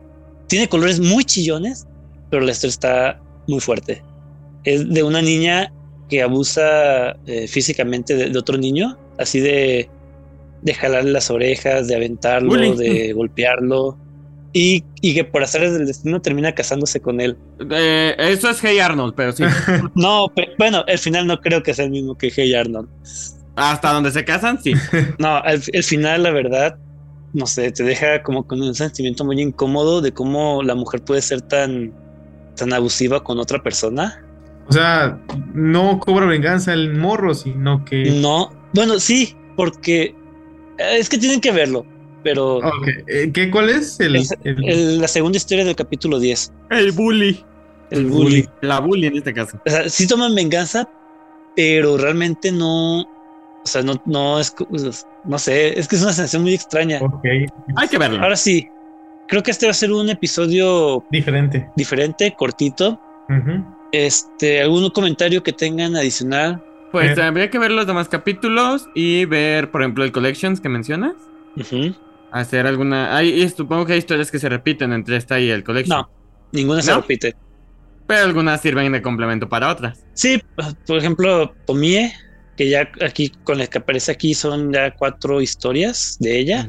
tiene 0.47 0.69
colores 0.69 1.01
muy 1.01 1.25
chillones, 1.25 1.87
pero 2.31 2.43
la 2.43 2.53
historia 2.53 2.71
está 2.71 3.21
muy 3.47 3.61
fuerte. 3.61 4.03
Es 4.65 4.89
de 4.89 5.03
una 5.03 5.23
niña 5.23 5.73
que 6.09 6.23
abusa 6.23 7.17
eh, 7.27 7.49
físicamente 7.49 8.15
de, 8.15 8.39
otro 8.39 8.57
niño, 8.57 8.97
así 9.19 9.41
de, 9.41 9.89
de 10.67 10.75
jalarle 10.75 11.13
las 11.13 11.31
orejas, 11.31 11.87
de 11.87 11.95
aventarlo, 11.95 12.55
de 12.75 13.13
golpearlo. 13.15 13.97
Y, 14.53 14.85
y, 15.01 15.15
que 15.15 15.23
por 15.23 15.43
hacer 15.43 15.71
del 15.71 15.87
destino 15.87 16.21
termina 16.21 16.53
casándose 16.53 17.01
con 17.01 17.21
él. 17.21 17.37
Eh, 17.71 18.17
eso 18.19 18.49
es 18.49 18.59
Hey 18.63 18.79
Arnold, 18.79 19.15
pero 19.15 19.33
sí. 19.33 19.45
no, 19.95 20.33
bueno, 20.59 20.83
el 20.87 20.99
final 20.99 21.27
no 21.27 21.41
creo 21.41 21.63
que 21.63 21.75
sea 21.75 21.85
el 21.85 21.91
mismo 21.91 22.17
que 22.17 22.33
Hey 22.35 22.55
Arnold. 22.55 22.89
Hasta 23.55 23.93
donde 23.93 24.11
se 24.11 24.25
casan, 24.25 24.61
sí. 24.61 24.73
no, 25.19 25.43
el, 25.45 25.63
el, 25.73 25.85
final, 25.85 26.23
la 26.23 26.31
verdad, 26.31 26.77
no 27.33 27.47
sé, 27.47 27.71
te 27.71 27.85
deja 27.85 28.23
como 28.23 28.47
con 28.47 28.61
un 28.61 28.75
sentimiento 28.75 29.25
muy 29.25 29.41
incómodo 29.41 30.01
de 30.01 30.13
cómo 30.13 30.63
la 30.63 30.75
mujer 30.75 31.03
puede 31.03 31.23
ser 31.23 31.43
tan, 31.43 31.93
tan 32.57 32.73
abusiva 32.73 33.23
con 33.23 33.39
otra 33.39 33.63
persona. 33.63 34.25
O 34.69 34.73
sea, 34.73 35.21
no 35.55 36.01
cobra 36.01 36.27
venganza 36.27 36.73
el 36.73 36.95
morro, 36.95 37.35
sino 37.35 37.85
que. 37.85 38.21
No, 38.21 38.53
bueno, 38.73 38.99
sí, 38.99 39.37
porque 39.55 40.15
es 40.79 41.09
que 41.09 41.19
tienen 41.19 41.41
que 41.41 41.53
verlo, 41.53 41.87
pero. 42.23 42.61
Eh, 43.07 43.31
¿Qué, 43.33 43.51
¿Cuál 43.51 43.71
es? 43.71 43.99
El, 44.01 45.01
la 45.01 45.09
segunda 45.09 45.37
historia 45.37 45.65
del 45.65 45.77
capítulo 45.77 46.19
10. 46.19 46.53
El 46.71 46.93
bully. 46.93 47.45
El 47.91 48.07
bully. 48.07 48.49
La 48.63 48.81
bully 48.81 49.07
en 49.07 49.17
este 49.17 49.33
caso. 49.33 49.61
O 49.65 49.71
sea, 49.71 49.89
sí 49.89 50.07
toman 50.07 50.35
venganza, 50.35 50.89
pero 51.55 51.97
realmente 51.97 52.51
no. 52.53 53.03
O 53.03 53.69
sea, 53.69 53.83
no, 53.83 54.01
no 54.07 54.41
es. 54.41 54.55
No 55.25 55.39
sé, 55.39 55.79
es 55.79 55.89
que 55.89 55.97
es 55.97 56.03
una 56.03 56.13
sensación 56.13 56.43
muy 56.43 56.55
extraña. 56.55 57.01
Hay 57.77 57.89
que 57.89 57.99
verlo. 57.99 58.23
Ahora 58.23 58.37
sí, 58.37 58.69
creo 59.29 59.43
que 59.43 59.51
este 59.51 59.67
va 59.67 59.71
a 59.71 59.75
ser 59.75 59.93
un 59.93 60.09
episodio. 60.09 61.05
Diferente. 61.11 61.69
Diferente, 61.77 62.35
cortito. 62.37 63.01
Este, 63.93 64.63
¿algún 64.63 64.91
comentario 64.91 65.43
que 65.43 65.53
tengan 65.53 65.97
adicional? 65.97 66.63
Pues 66.93 67.19
habría 67.19 67.51
que 67.51 67.59
ver 67.59 67.71
los 67.71 67.87
demás 67.87 68.09
capítulos 68.09 68.89
y 68.95 69.25
ver, 69.27 69.71
por 69.71 69.83
ejemplo, 69.83 70.05
el 70.05 70.13
Collections 70.13 70.61
que 70.61 70.69
mencionas. 70.69 71.15
Hacer 72.33 72.67
alguna. 72.67 73.17
Hay, 73.17 73.49
supongo 73.49 73.87
que 73.87 73.95
hay 73.95 73.99
historias 73.99 74.31
que 74.31 74.39
se 74.39 74.49
repiten 74.49 74.93
entre 74.93 75.17
esta 75.17 75.39
y 75.41 75.51
el 75.51 75.65
Collection. 75.65 75.99
No, 75.99 76.11
ninguna 76.53 76.83
se 76.83 76.95
repite. 76.95 77.35
Pero 78.07 78.25
algunas 78.25 78.61
sirven 78.61 78.93
de 78.93 79.03
complemento 79.03 79.49
para 79.49 79.71
otras. 79.71 80.05
Sí, 80.15 80.41
por 80.87 80.97
ejemplo, 80.97 81.53
Tomie, 81.67 82.13
que 82.57 82.71
ya 82.71 82.89
aquí 83.05 83.33
con 83.43 83.59
la 83.59 83.67
que 83.67 83.79
aparece 83.79 84.13
aquí 84.13 84.33
son 84.33 84.73
ya 84.73 84.95
cuatro 84.95 85.41
historias 85.41 86.17
de 86.21 86.39
ella. 86.39 86.69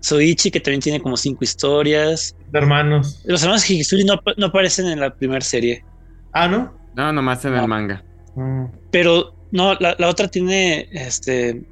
Soichi, 0.00 0.50
que 0.50 0.60
también 0.60 0.80
tiene 0.80 1.00
como 1.00 1.16
cinco 1.16 1.44
historias. 1.44 2.34
De 2.52 2.58
hermanos. 2.58 3.20
Los 3.26 3.42
hermanos 3.42 3.68
Higisuri 3.68 4.04
no, 4.04 4.20
no 4.36 4.46
aparecen 4.46 4.86
en 4.86 5.00
la 5.00 5.14
primera 5.14 5.40
serie. 5.40 5.84
Ah, 6.32 6.48
¿no? 6.48 6.74
No, 6.94 7.12
nomás 7.12 7.44
en 7.44 7.54
el 7.54 7.68
manga. 7.68 8.02
Mm. 8.36 8.66
Pero 8.90 9.34
no, 9.52 9.74
la, 9.74 9.96
otra 10.08 10.28
tiene 10.28 10.88
este 10.92 11.62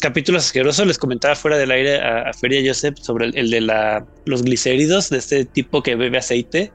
capítulos 0.00 0.46
asquerosos. 0.46 0.86
Les 0.86 0.98
comentaba 0.98 1.34
fuera 1.34 1.56
del 1.56 1.70
aire 1.70 2.00
a, 2.00 2.32
Feria 2.32 2.60
Joseph 2.64 2.96
sobre 3.00 3.26
el, 3.26 3.50
de 3.50 3.60
la, 3.60 4.06
los 4.24 4.42
glicéridos, 4.42 5.10
de 5.10 5.18
este 5.18 5.44
tipo 5.44 5.82
que 5.82 5.94
bebe 5.94 6.18
aceite. 6.18 6.72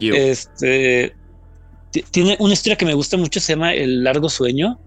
Este 0.00 1.14
tiene 2.10 2.36
una 2.40 2.54
historia 2.54 2.76
que 2.76 2.86
me 2.86 2.94
gusta 2.94 3.16
mucho, 3.18 3.38
se 3.38 3.52
llama 3.52 3.74
El 3.74 4.02
largo 4.02 4.30
sueño, 4.30 4.80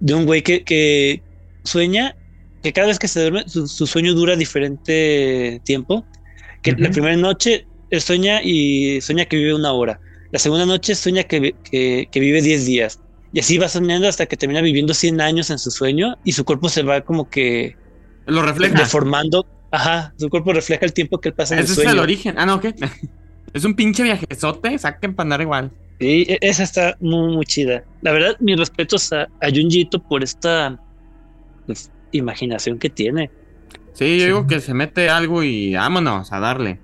de 0.00 0.14
un 0.14 0.26
güey 0.26 0.42
que, 0.42 0.64
que 0.64 1.22
sueña 1.62 2.16
que 2.62 2.72
cada 2.72 2.88
vez 2.88 2.98
que 2.98 3.08
se 3.08 3.20
duerme, 3.20 3.44
su, 3.48 3.86
sueño 3.86 4.14
dura 4.14 4.36
diferente 4.36 5.60
tiempo. 5.64 6.04
Que 6.62 6.72
la 6.72 6.90
primera 6.90 7.16
noche 7.16 7.66
él 7.90 8.00
sueña 8.00 8.42
y 8.42 9.00
sueña 9.00 9.24
que 9.24 9.36
vive 9.36 9.54
una 9.54 9.72
hora. 9.72 9.98
La 10.30 10.38
segunda 10.38 10.66
noche 10.66 10.94
sueña 10.94 11.24
que, 11.24 11.54
que, 11.70 12.20
vive 12.20 12.42
10 12.42 12.66
días. 12.66 13.00
Y 13.32 13.40
así 13.40 13.58
va 13.58 13.68
soñando 13.68 14.08
hasta 14.08 14.26
que 14.26 14.36
termina 14.36 14.60
viviendo 14.60 14.92
100 14.92 15.20
años 15.20 15.50
en 15.50 15.58
su 15.58 15.70
sueño 15.70 16.16
y 16.24 16.32
su 16.32 16.44
cuerpo 16.44 16.68
se 16.68 16.82
va 16.82 17.00
como 17.02 17.28
que... 17.28 17.76
Lo 18.26 18.42
refleja. 18.42 18.78
Deformando. 18.78 19.46
Ajá, 19.70 20.12
su 20.16 20.28
cuerpo 20.28 20.52
refleja 20.52 20.84
el 20.84 20.92
tiempo 20.92 21.20
que 21.20 21.28
él 21.28 21.34
pasa 21.34 21.54
en 21.54 21.60
el 21.60 21.66
sueño. 21.68 21.82
Ese 21.82 21.88
es 21.88 21.94
el 21.94 22.00
origen. 22.00 22.34
Ah, 22.38 22.46
no, 22.46 22.60
¿qué? 22.60 22.74
es 23.52 23.64
un 23.64 23.74
pinche 23.74 24.02
viajezote, 24.02 24.76
saquen 24.78 25.14
para 25.14 25.26
andar 25.26 25.40
igual. 25.42 25.70
Sí, 26.00 26.26
e, 26.28 26.38
esa 26.40 26.64
está 26.64 26.96
muy, 27.00 27.34
muy 27.34 27.46
chida. 27.46 27.84
La 28.02 28.12
verdad, 28.12 28.36
mis 28.40 28.58
respetos 28.58 29.12
a, 29.12 29.22
a 29.40 29.48
Junjito 29.48 30.02
por 30.02 30.24
esta 30.24 30.80
pues, 31.66 31.90
imaginación 32.12 32.78
que 32.78 32.90
tiene. 32.90 33.30
Sí, 33.92 34.18
yo 34.18 34.26
digo 34.26 34.46
que 34.46 34.60
se 34.60 34.74
mete 34.74 35.08
algo 35.08 35.42
y 35.42 35.74
vámonos 35.74 36.32
a 36.32 36.40
darle. 36.40 36.80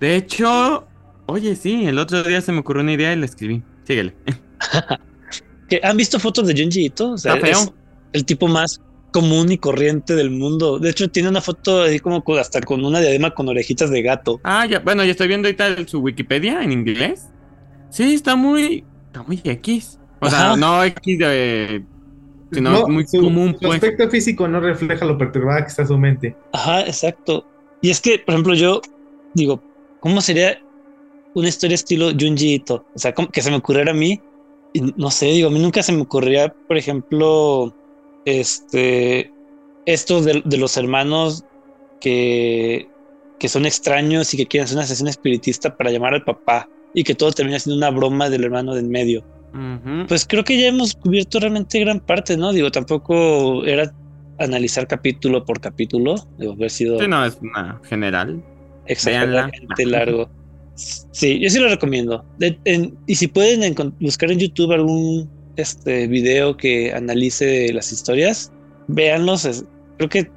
De 0.00 0.16
hecho, 0.16 0.86
Oye, 1.28 1.56
sí, 1.56 1.86
el 1.86 1.98
otro 1.98 2.22
día 2.22 2.40
se 2.40 2.52
me 2.52 2.60
ocurrió 2.60 2.82
una 2.82 2.92
idea 2.92 3.12
y 3.12 3.16
la 3.16 3.24
escribí. 3.26 3.62
Síguele. 3.84 4.14
¿Han 5.82 5.96
visto 5.96 6.18
fotos 6.18 6.46
de 6.46 6.60
Junji 6.60 6.86
Ito? 6.86 7.12
O 7.12 7.18
sea, 7.18 7.34
Es 7.34 7.72
el 8.12 8.24
tipo 8.24 8.48
más 8.48 8.80
común 9.12 9.50
y 9.50 9.58
corriente 9.58 10.14
del 10.14 10.30
mundo. 10.30 10.78
De 10.78 10.90
hecho, 10.90 11.08
tiene 11.08 11.28
una 11.28 11.40
foto 11.40 11.82
así 11.82 12.00
como 12.00 12.22
hasta 12.38 12.60
con 12.60 12.84
una 12.84 13.00
diadema 13.00 13.32
con 13.32 13.48
orejitas 13.48 13.90
de 13.90 14.02
gato. 14.02 14.40
Ah, 14.44 14.66
ya, 14.66 14.80
bueno, 14.80 15.04
ya 15.04 15.12
estoy 15.12 15.28
viendo 15.28 15.48
ahorita 15.48 15.86
su 15.86 16.00
Wikipedia 16.00 16.62
en 16.62 16.72
inglés. 16.72 17.28
Sí, 17.90 18.14
está 18.14 18.36
muy, 18.36 18.84
está 19.06 19.22
muy 19.22 19.40
X. 19.42 19.98
O 20.20 20.30
sea, 20.30 20.56
no 20.56 20.82
X 20.84 21.18
de, 21.18 21.84
sino 22.52 22.88
muy 22.88 23.04
común. 23.06 23.54
Su 23.54 23.60
pues. 23.60 23.74
aspecto 23.74 24.10
físico 24.10 24.48
no 24.48 24.60
refleja 24.60 25.04
lo 25.04 25.16
perturbada 25.18 25.62
que 25.62 25.68
está 25.68 25.86
su 25.86 25.96
mente. 25.96 26.36
Ajá, 26.52 26.82
exacto. 26.82 27.46
Y 27.80 27.90
es 27.90 28.00
que, 28.00 28.18
por 28.18 28.34
ejemplo, 28.34 28.54
yo 28.54 28.80
digo, 29.34 29.62
¿cómo 30.00 30.20
sería 30.20 30.58
una 31.36 31.48
historia 31.48 31.74
estilo 31.74 32.10
Junji 32.18 32.54
Ito. 32.54 32.86
O 32.94 32.98
sea, 32.98 33.12
que 33.12 33.42
se 33.42 33.50
me 33.50 33.58
ocurriera 33.58 33.90
a 33.90 33.94
mí. 33.94 34.20
Y 34.76 34.92
no 34.96 35.10
sé, 35.10 35.26
digo, 35.26 35.48
a 35.48 35.50
mí 35.50 35.58
nunca 35.58 35.82
se 35.82 35.90
me 35.90 36.02
ocurría, 36.02 36.52
por 36.68 36.76
ejemplo, 36.76 37.74
este, 38.26 39.32
esto 39.86 40.20
de, 40.20 40.42
los 40.58 40.76
hermanos 40.76 41.44
que, 41.98 42.86
que 43.38 43.48
son 43.48 43.64
extraños 43.64 44.34
y 44.34 44.36
que 44.36 44.46
quieren 44.46 44.66
hacer 44.66 44.76
una 44.76 44.86
sesión 44.86 45.08
espiritista 45.08 45.74
para 45.74 45.90
llamar 45.90 46.12
al 46.12 46.24
papá 46.24 46.68
y 46.92 47.04
que 47.04 47.14
todo 47.14 47.32
termina 47.32 47.58
siendo 47.58 47.78
una 47.78 47.96
broma 47.96 48.28
del 48.28 48.44
hermano 48.44 48.74
del 48.74 48.86
medio. 48.86 49.24
Pues 50.08 50.26
creo 50.26 50.44
que 50.44 50.60
ya 50.60 50.66
hemos 50.66 50.94
cubierto 50.94 51.40
realmente 51.40 51.80
gran 51.80 52.00
parte, 52.00 52.36
¿no? 52.36 52.52
Digo, 52.52 52.70
tampoco 52.70 53.64
era 53.64 53.90
analizar 54.38 54.86
capítulo 54.86 55.46
por 55.46 55.58
capítulo, 55.62 56.16
debo 56.36 56.52
haber 56.52 56.68
sido... 56.68 57.00
Sí, 57.00 57.08
no, 57.08 57.24
es 57.24 57.38
una 57.40 57.80
general. 57.84 58.44
Exactamente 58.84 59.86
largo. 59.86 60.28
Sí, 60.76 61.40
yo 61.40 61.48
sí 61.48 61.58
lo 61.58 61.68
recomiendo. 61.68 62.24
y 63.06 63.14
si 63.14 63.26
pueden 63.26 63.74
buscar 63.98 64.30
en 64.30 64.38
YouTube 64.38 64.72
algún 64.72 65.28
este 65.56 66.06
video 66.06 66.56
que 66.56 66.92
analice 66.92 67.72
las 67.72 67.90
historias, 67.92 68.52
véanlos. 68.88 69.64
creo 69.96 70.08
que 70.08 70.30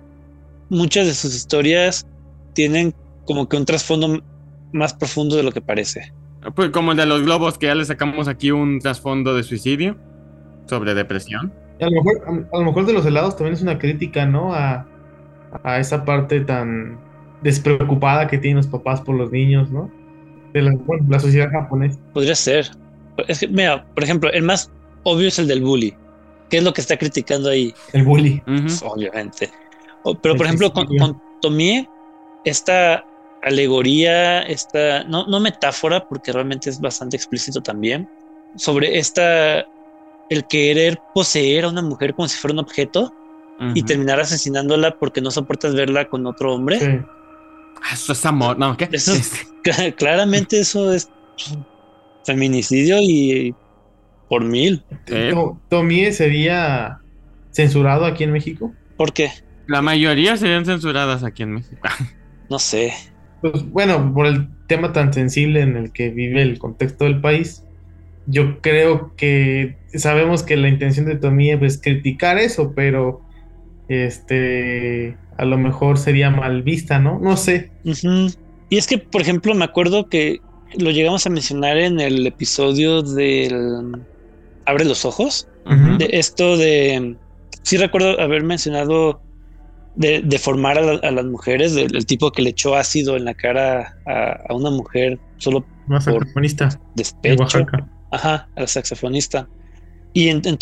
muchas 0.69 1.07
de 1.07 1.13
sus 1.13 1.35
historias 1.35 2.07
tienen 2.53 2.93
como 3.25 3.49
que 3.49 3.57
un 3.57 3.65
trasfondo 3.65 4.23
más 4.71 4.93
profundo 4.93 5.35
de 5.35 5.43
lo 5.43 5.51
que 5.51 5.61
parece. 5.61 6.13
Pues 6.55 6.69
como 6.69 6.91
el 6.91 6.97
de 6.97 7.05
los 7.05 7.23
globos, 7.23 7.57
que 7.57 7.67
ya 7.67 7.75
le 7.75 7.83
sacamos 7.83 8.29
aquí 8.29 8.51
un 8.51 8.79
trasfondo 8.79 9.35
de 9.35 9.43
suicidio 9.43 9.97
sobre 10.67 10.93
depresión. 10.93 11.51
A 11.81 11.85
lo 11.85 12.01
mejor, 12.01 12.47
a, 12.53 12.57
lo 12.59 12.65
mejor 12.65 12.85
de 12.85 12.93
los 12.93 13.05
helados 13.05 13.35
también 13.35 13.55
es 13.55 13.61
una 13.61 13.77
crítica, 13.77 14.25
¿no? 14.25 14.53
A, 14.53 14.87
a 15.63 15.79
esa 15.79 16.05
parte 16.05 16.39
tan 16.41 16.97
despreocupada 17.41 18.27
que 18.27 18.37
tienen 18.37 18.57
los 18.57 18.67
papás 18.67 19.01
por 19.01 19.15
los 19.15 19.31
niños, 19.31 19.69
¿no? 19.69 19.91
De 20.53 20.61
la, 20.61 21.19
sociedad 21.19 21.49
japonesa. 21.51 21.99
Podría 22.13 22.35
ser. 22.35 22.69
Es 23.27 23.39
que, 23.39 23.47
mira, 23.47 23.85
por 23.93 24.03
ejemplo, 24.03 24.31
el 24.31 24.43
más 24.43 24.71
obvio 25.03 25.27
es 25.27 25.39
el 25.39 25.47
del 25.47 25.61
bully. 25.61 25.93
¿Qué 26.49 26.57
es 26.57 26.63
lo 26.63 26.73
que 26.73 26.81
está 26.81 26.97
criticando 26.97 27.49
ahí? 27.49 27.73
El 27.93 28.03
bully. 28.03 28.41
Pues, 28.45 28.81
obviamente. 28.83 29.49
pero, 30.21 30.35
por 30.35 30.45
ejemplo, 30.45 30.71
con, 30.73 30.87
con, 30.97 31.21
Tomie, 31.41 31.87
esta 32.43 33.05
alegoría, 33.43 34.41
esta, 34.41 35.03
no, 35.03 35.27
no 35.27 35.39
metáfora, 35.39 36.07
porque 36.07 36.31
realmente 36.31 36.69
es 36.69 36.81
bastante 36.81 37.15
explícito 37.15 37.61
también, 37.61 38.09
sobre 38.55 38.97
esta, 38.97 39.65
el 40.29 40.45
querer 40.49 40.99
poseer 41.13 41.65
a 41.65 41.69
una 41.69 41.81
mujer 41.81 42.13
como 42.13 42.27
si 42.27 42.37
fuera 42.37 42.53
un 42.53 42.59
objeto 42.59 43.13
y 43.73 43.83
terminar 43.83 44.21
asesinándola 44.21 44.97
porque 44.97 45.19
no 45.19 45.31
soportas 45.31 45.75
verla 45.75 46.05
con 46.05 46.25
otro 46.25 46.53
hombre. 46.53 46.79
Sí. 46.79 47.05
Ah, 47.83 47.93
eso 47.93 48.13
es 48.13 48.25
amor, 48.25 48.57
no, 48.57 48.75
¿qué? 48.77 48.89
Eso 48.91 49.13
claramente 49.97 50.59
eso 50.59 50.91
es 50.93 51.09
feminicidio 52.25 52.97
y 53.01 53.55
por 54.27 54.43
mil. 54.43 54.83
¿Tomie 55.69 56.11
sería 56.11 56.99
censurado 57.51 58.05
aquí 58.05 58.23
en 58.23 58.31
México? 58.31 58.73
¿Por 58.95 59.13
qué? 59.13 59.31
La 59.67 59.81
mayoría 59.81 60.37
serían 60.37 60.65
censuradas 60.65 61.23
aquí 61.23 61.43
en 61.43 61.53
México. 61.53 61.81
no 62.49 62.59
sé. 62.59 62.93
Pues 63.41 63.67
bueno, 63.69 64.13
por 64.13 64.25
el 64.25 64.49
tema 64.67 64.93
tan 64.93 65.13
sensible 65.13 65.61
en 65.61 65.77
el 65.77 65.91
que 65.91 66.09
vive 66.09 66.41
el 66.41 66.59
contexto 66.59 67.05
del 67.05 67.21
país, 67.21 67.63
yo 68.27 68.61
creo 68.61 69.15
que 69.15 69.77
sabemos 69.95 70.43
que 70.43 70.57
la 70.57 70.69
intención 70.69 71.05
de 71.05 71.15
Tomie 71.15 71.57
es 71.61 71.81
criticar 71.81 72.37
eso, 72.37 72.73
pero 72.75 73.21
este 73.87 75.17
a 75.39 75.45
lo 75.45 75.57
mejor 75.57 75.97
sería 75.97 76.29
mal 76.29 76.63
vista, 76.63 76.99
¿no? 76.99 77.17
No 77.17 77.37
sé. 77.37 77.71
Y 78.69 78.77
es 78.77 78.87
que, 78.87 78.97
por 78.97 79.21
ejemplo, 79.21 79.55
me 79.55 79.63
acuerdo 79.63 80.09
que 80.09 80.41
lo 80.77 80.91
llegamos 80.91 81.25
a 81.25 81.29
mencionar 81.29 81.77
en 81.77 82.01
el 82.01 82.27
episodio 82.27 83.01
del 83.01 84.03
Abre 84.65 84.83
los 84.83 85.05
ojos. 85.05 85.47
De 85.97 86.09
esto 86.11 86.57
de. 86.57 87.15
Sí, 87.61 87.77
recuerdo 87.77 88.19
haber 88.19 88.43
mencionado 88.43 89.21
de, 89.95 90.21
de 90.21 90.39
formar 90.39 90.77
a, 90.77 91.11
las 91.11 91.25
mujeres, 91.25 91.73
del, 91.73 92.05
tipo 92.05 92.31
que 92.31 92.41
le 92.41 92.49
echó 92.49 92.75
ácido 92.75 93.15
en 93.15 93.23
la 93.23 93.33
cara 93.33 93.97
a, 94.05 94.53
una 94.53 94.71
mujer 94.71 95.19
solo 95.37 95.65
una 95.87 96.01
saxofonista 96.01 96.79
despecho. 96.95 97.65
Ajá, 98.11 98.49
a 98.55 98.61
la 98.61 98.67
saxofonista. 98.67 99.47
Y 100.13 100.27
en, 100.27 100.41
en 100.45 100.57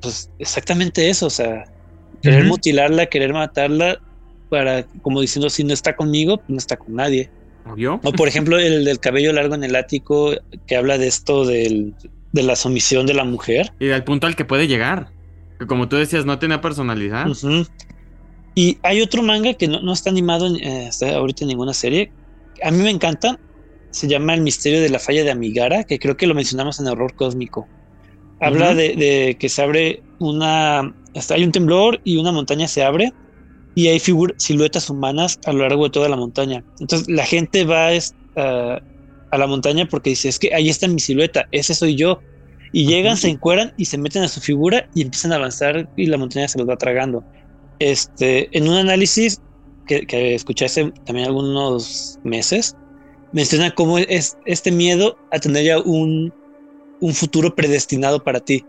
pues 0.00 0.30
exactamente 0.38 1.10
eso, 1.10 1.26
o 1.26 1.30
sea, 1.30 1.64
querer 2.22 2.44
mutilarla, 2.44 3.06
querer 3.06 3.32
matarla, 3.32 4.00
para, 4.48 4.84
como 5.02 5.20
diciendo, 5.20 5.50
si 5.50 5.64
no 5.64 5.72
está 5.72 5.96
conmigo, 5.96 6.36
pues 6.38 6.48
no 6.50 6.56
está 6.56 6.76
con 6.76 6.94
nadie. 6.94 7.30
O 8.02 8.12
por 8.12 8.28
ejemplo, 8.28 8.58
el 8.58 8.84
del 8.84 8.98
cabello 8.98 9.32
largo 9.32 9.54
en 9.54 9.64
el 9.64 9.76
ático, 9.76 10.32
que 10.66 10.76
habla 10.76 10.98
de 10.98 11.06
esto 11.06 11.44
del, 11.44 11.94
de 12.32 12.42
la 12.42 12.56
sumisión 12.56 13.06
de 13.06 13.14
la 13.14 13.24
mujer. 13.24 13.72
Y 13.78 13.86
del 13.86 14.04
punto 14.04 14.26
al 14.26 14.36
que 14.36 14.44
puede 14.44 14.66
llegar. 14.66 15.10
Que 15.58 15.66
como 15.66 15.88
tú 15.88 15.96
decías, 15.96 16.24
no 16.24 16.38
tenía 16.38 16.60
personalidad. 16.60 17.26
Y 18.54 18.78
hay 18.82 19.00
otro 19.00 19.22
manga 19.22 19.54
que 19.54 19.68
no, 19.68 19.92
está 19.92 20.10
animado 20.10 20.46
en, 20.46 20.56
eh, 20.56 20.90
ahorita 21.14 21.44
en 21.44 21.48
ninguna 21.48 21.72
serie. 21.72 22.10
A 22.62 22.70
mí 22.70 22.82
me 22.82 22.90
encanta. 22.90 23.38
Se 23.90 24.08
llama 24.08 24.34
El 24.34 24.40
misterio 24.40 24.80
de 24.80 24.88
la 24.88 24.98
falla 24.98 25.22
de 25.22 25.30
Amigara, 25.30 25.84
que 25.84 25.98
creo 25.98 26.16
que 26.16 26.26
lo 26.26 26.34
mencionamos 26.34 26.80
en 26.80 26.88
Horror 26.88 27.14
Cósmico. 27.14 27.68
Habla 28.40 28.74
de, 28.74 29.36
que 29.38 29.48
se 29.48 29.62
abre 29.62 30.02
una. 30.28 30.94
Hay 31.30 31.44
un 31.44 31.52
temblor 31.52 32.00
y 32.04 32.16
una 32.16 32.32
montaña 32.32 32.68
se 32.68 32.82
abre 32.82 33.12
y 33.74 33.88
hay 33.88 34.00
siluetas 34.36 34.90
humanas 34.90 35.38
a 35.46 35.52
lo 35.52 35.60
largo 35.60 35.84
de 35.84 35.90
toda 35.90 36.08
la 36.08 36.16
montaña. 36.16 36.64
Entonces 36.80 37.08
la 37.08 37.24
gente 37.24 37.64
va 37.64 37.88
a 37.88 39.38
la 39.38 39.46
montaña 39.46 39.86
porque 39.88 40.10
dice: 40.10 40.28
Es 40.28 40.38
que 40.38 40.54
ahí 40.54 40.68
está 40.68 40.88
mi 40.88 41.00
silueta, 41.00 41.46
ese 41.52 41.74
soy 41.74 41.96
yo. 41.96 42.20
Y 42.74 42.86
llegan, 42.86 43.18
se 43.18 43.28
encueran 43.28 43.74
y 43.76 43.84
se 43.84 43.98
meten 43.98 44.22
a 44.22 44.28
su 44.28 44.40
figura 44.40 44.88
y 44.94 45.02
empiezan 45.02 45.32
a 45.32 45.36
avanzar 45.36 45.90
y 45.94 46.06
la 46.06 46.16
montaña 46.16 46.48
se 46.48 46.58
los 46.58 46.66
va 46.66 46.76
tragando. 46.76 47.22
Este, 47.80 48.48
en 48.56 48.66
un 48.66 48.76
análisis 48.76 49.42
que, 49.86 50.06
que 50.06 50.34
escuché 50.34 50.64
hace 50.64 50.90
también 51.04 51.26
algunos 51.26 52.18
meses, 52.24 52.74
menciona 53.32 53.70
cómo 53.74 53.98
es 53.98 54.38
este 54.46 54.70
miedo 54.70 55.18
a 55.32 55.38
tener 55.38 55.64
ya 55.64 55.78
un, 55.80 56.32
un 57.00 57.12
futuro 57.12 57.54
predestinado 57.54 58.22
para 58.22 58.40
ti. 58.40 58.64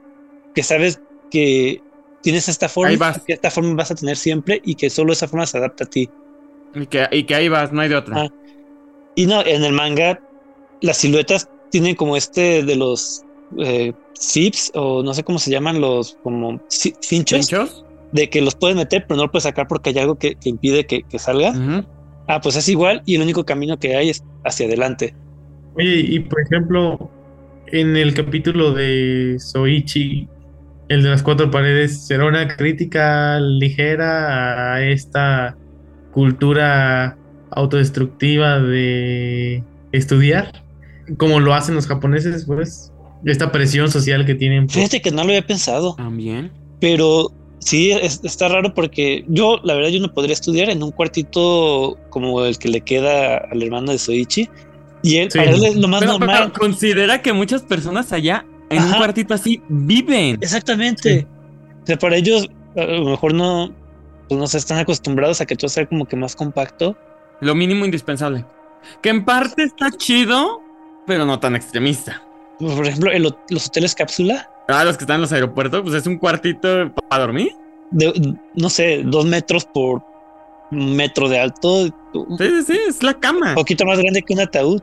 Que 0.53 0.63
sabes 0.63 0.99
que 1.33 1.81
tienes 2.21 2.47
esta 2.47 2.69
forma, 2.69 3.13
que 3.25 3.33
esta 3.33 3.49
forma 3.49 3.73
vas 3.73 3.89
a 3.89 3.95
tener 3.95 4.15
siempre 4.15 4.61
y 4.63 4.75
que 4.75 4.91
solo 4.91 5.13
esa 5.13 5.27
forma 5.27 5.47
se 5.47 5.57
adapta 5.57 5.85
a 5.85 5.87
ti. 5.87 6.07
Y 6.75 6.85
que, 6.85 7.07
y 7.11 7.23
que 7.23 7.33
ahí 7.33 7.49
vas, 7.49 7.71
no 7.71 7.81
hay 7.81 7.89
de 7.89 7.95
otra. 7.95 8.31
Y 9.15 9.25
no, 9.25 9.43
en 9.43 9.63
el 9.63 9.73
manga, 9.73 10.21
las 10.81 10.97
siluetas 10.97 11.49
tienen 11.71 11.95
como 11.95 12.15
este 12.15 12.63
de 12.63 12.75
los 12.75 13.23
eh, 13.57 13.93
zips, 14.15 14.71
o 14.75 15.01
no 15.01 15.13
sé 15.15 15.23
cómo 15.23 15.39
se 15.39 15.49
llaman, 15.49 15.81
los 15.81 16.19
como 16.21 16.61
cinchos. 16.69 17.47
¿Cinchos? 17.47 17.83
de 18.11 18.29
que 18.29 18.41
los 18.41 18.53
puedes 18.53 18.77
meter, 18.77 19.05
pero 19.07 19.17
no 19.17 19.23
lo 19.23 19.31
puedes 19.31 19.43
sacar 19.45 19.67
porque 19.67 19.89
hay 19.89 19.97
algo 19.97 20.19
que, 20.19 20.37
impide 20.43 20.85
que, 20.85 21.03
salga. 21.17 21.51
Ah, 22.27 22.39
pues 22.39 22.55
es 22.55 22.69
igual 22.69 23.01
y 23.05 23.15
el 23.15 23.23
único 23.23 23.43
camino 23.43 23.79
que 23.79 23.95
hay 23.95 24.11
es 24.11 24.23
hacia 24.45 24.67
adelante. 24.67 25.15
Oye, 25.75 25.99
y 26.07 26.19
por 26.19 26.41
ejemplo, 26.41 27.09
en 27.67 27.97
el 27.97 28.13
capítulo 28.13 28.71
de 28.71 29.37
Soichi, 29.39 30.27
el 30.93 31.03
de 31.03 31.09
las 31.09 31.23
cuatro 31.23 31.49
paredes, 31.49 32.05
¿será 32.05 32.25
una 32.25 32.55
crítica 32.55 33.39
ligera 33.39 34.73
a 34.73 34.83
esta 34.83 35.57
cultura 36.11 37.17
autodestructiva 37.51 38.59
de 38.59 39.63
estudiar? 39.91 40.63
Como 41.17 41.39
lo 41.39 41.53
hacen 41.53 41.75
los 41.75 41.87
japoneses, 41.87 42.45
pues, 42.45 42.91
esta 43.25 43.51
presión 43.51 43.89
social 43.89 44.25
que 44.25 44.35
tienen. 44.35 44.69
Fíjate 44.69 45.01
que 45.01 45.11
no 45.11 45.17
lo 45.17 45.29
había 45.29 45.45
pensado. 45.45 45.95
También. 45.95 46.51
Pero 46.79 47.31
Sí, 47.65 47.91
está 47.91 48.49
raro 48.49 48.73
porque 48.73 49.23
yo, 49.29 49.57
la 49.63 49.73
verdad, 49.73 49.89
yo 49.89 50.01
no 50.01 50.13
podría 50.13 50.33
estudiar 50.33 50.69
en 50.69 50.83
un 50.83 50.91
cuartito 50.91 51.97
como 52.09 52.43
el 52.43 52.57
que 52.57 52.67
le 52.67 52.81
queda 52.81 53.37
al 53.37 53.63
hermano 53.63 53.93
de 53.93 53.99
Soichi. 53.99 54.49
Y 55.01 55.17
él, 55.17 55.29
para 55.33 55.51
él 55.51 55.63
es 55.63 55.75
lo 55.77 55.87
más 55.87 56.05
normal. 56.05 56.51
considera 56.51 57.21
que 57.21 57.31
muchas 57.31 57.61
personas 57.61 58.11
allá 58.11 58.45
en 58.77 58.83
un 58.83 58.93
cuartito 58.93 59.33
así 59.33 59.61
viven. 59.69 60.37
Exactamente. 60.41 61.27
O 61.83 61.85
sea, 61.85 61.97
para 61.97 62.15
ellos, 62.15 62.49
a 62.75 62.83
lo 62.83 63.11
mejor 63.11 63.33
no, 63.33 63.73
pues 64.27 64.39
no 64.39 64.47
se 64.47 64.57
están 64.57 64.79
acostumbrados 64.79 65.41
a 65.41 65.45
que 65.45 65.55
todo 65.55 65.69
sea 65.69 65.85
como 65.85 66.05
que 66.05 66.15
más 66.15 66.35
compacto. 66.35 66.97
Lo 67.41 67.55
mínimo 67.55 67.85
indispensable. 67.85 68.45
Que 69.01 69.09
en 69.09 69.25
parte 69.25 69.63
está 69.63 69.91
chido, 69.91 70.61
pero 71.07 71.25
no 71.25 71.39
tan 71.39 71.55
extremista. 71.55 72.21
Por 72.59 72.85
ejemplo, 72.85 73.11
los 73.49 73.67
hoteles 73.67 73.95
cápsula 73.95 74.49
Ah, 74.67 74.83
los 74.85 74.97
que 74.97 75.03
están 75.03 75.15
en 75.15 75.21
los 75.21 75.33
aeropuertos, 75.33 75.81
pues 75.81 75.93
es 75.95 76.07
un 76.07 76.17
cuartito 76.17 76.93
para 77.09 77.23
dormir. 77.23 77.51
De, 77.91 78.35
no 78.55 78.69
sé, 78.69 79.03
dos 79.05 79.25
metros 79.25 79.65
por 79.65 80.01
metro 80.71 81.29
de 81.29 81.39
alto. 81.39 81.87
Sí, 82.37 82.63
sí, 82.65 82.79
es 82.87 83.03
la 83.03 83.13
cama. 83.13 83.49
Un 83.49 83.55
poquito 83.55 83.85
más 83.85 83.99
grande 83.99 84.21
que 84.21 84.33
un 84.33 84.39
ataúd. 84.39 84.81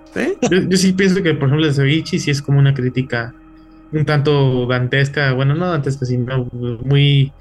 Yo, 0.68 0.76
sí 0.76 0.92
pienso 0.92 1.22
que, 1.22 1.34
por 1.34 1.48
ejemplo, 1.48 1.66
el 1.66 1.74
Ceviche 1.74 2.18
sí 2.18 2.30
es 2.30 2.42
como 2.42 2.58
una 2.58 2.74
crítica 2.74 3.34
un 3.92 4.04
tanto 4.04 4.66
dantesca. 4.66 5.32
Bueno, 5.32 5.54
no 5.54 5.70
dantesca, 5.70 6.06
sino 6.06 6.48
muy. 6.84 7.32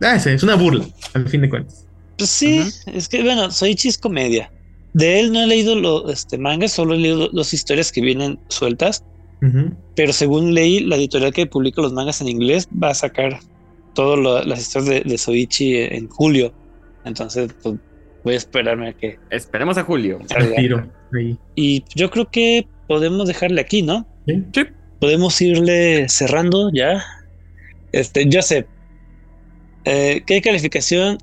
Ah, 0.00 0.16
es 0.16 0.42
una 0.42 0.54
burla, 0.54 0.84
al 1.14 1.28
fin 1.28 1.42
de 1.42 1.50
cuentas. 1.50 1.86
Pues 2.16 2.30
sí, 2.30 2.64
es 2.86 3.08
que, 3.08 3.22
bueno, 3.22 3.50
Soichi 3.50 3.88
es 3.88 3.98
comedia. 3.98 4.50
De 4.92 5.20
él 5.20 5.32
no 5.32 5.42
he 5.42 5.46
leído 5.46 5.76
los 5.76 6.10
este, 6.10 6.38
mangas, 6.38 6.72
solo 6.72 6.94
he 6.94 6.98
leído 6.98 7.28
las 7.32 7.52
historias 7.52 7.92
que 7.92 8.00
vienen 8.00 8.38
sueltas. 8.48 9.04
Pero 9.94 10.12
según 10.12 10.52
leí, 10.52 10.80
la 10.80 10.96
editorial 10.96 11.32
que 11.32 11.46
publica 11.46 11.80
los 11.80 11.92
mangas 11.92 12.20
en 12.20 12.28
inglés 12.28 12.68
va 12.82 12.90
a 12.90 12.94
sacar 12.94 13.38
todas 13.94 14.44
las 14.44 14.60
historias 14.60 15.04
de, 15.04 15.18
Soichi 15.18 15.76
en 15.76 16.08
julio. 16.08 16.52
Entonces, 17.04 17.54
pues, 17.62 17.76
voy 18.24 18.34
a 18.34 18.36
esperarme 18.36 18.88
a 18.88 18.92
que. 18.94 19.16
Esperemos 19.30 19.78
a 19.78 19.84
julio. 19.84 20.18
Y 21.54 21.84
yo 21.94 22.10
creo 22.10 22.28
que 22.28 22.66
podemos 22.88 23.28
dejarle 23.28 23.60
aquí, 23.60 23.82
¿no? 23.82 24.08
Sí. 24.26 24.44
Podemos 25.00 25.40
irle 25.40 26.08
cerrando 26.08 26.70
ya. 26.72 27.04
Este, 27.92 28.28
Joseph, 28.30 28.66
eh, 29.84 30.22
¿qué 30.26 30.42
calificación 30.42 31.18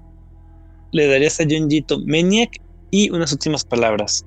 le 0.91 1.07
darías 1.07 1.39
a 1.39 1.43
Junjito 1.43 1.99
Maniac 2.05 2.57
y 2.89 3.09
unas 3.09 3.31
últimas 3.33 3.63
palabras? 3.63 4.25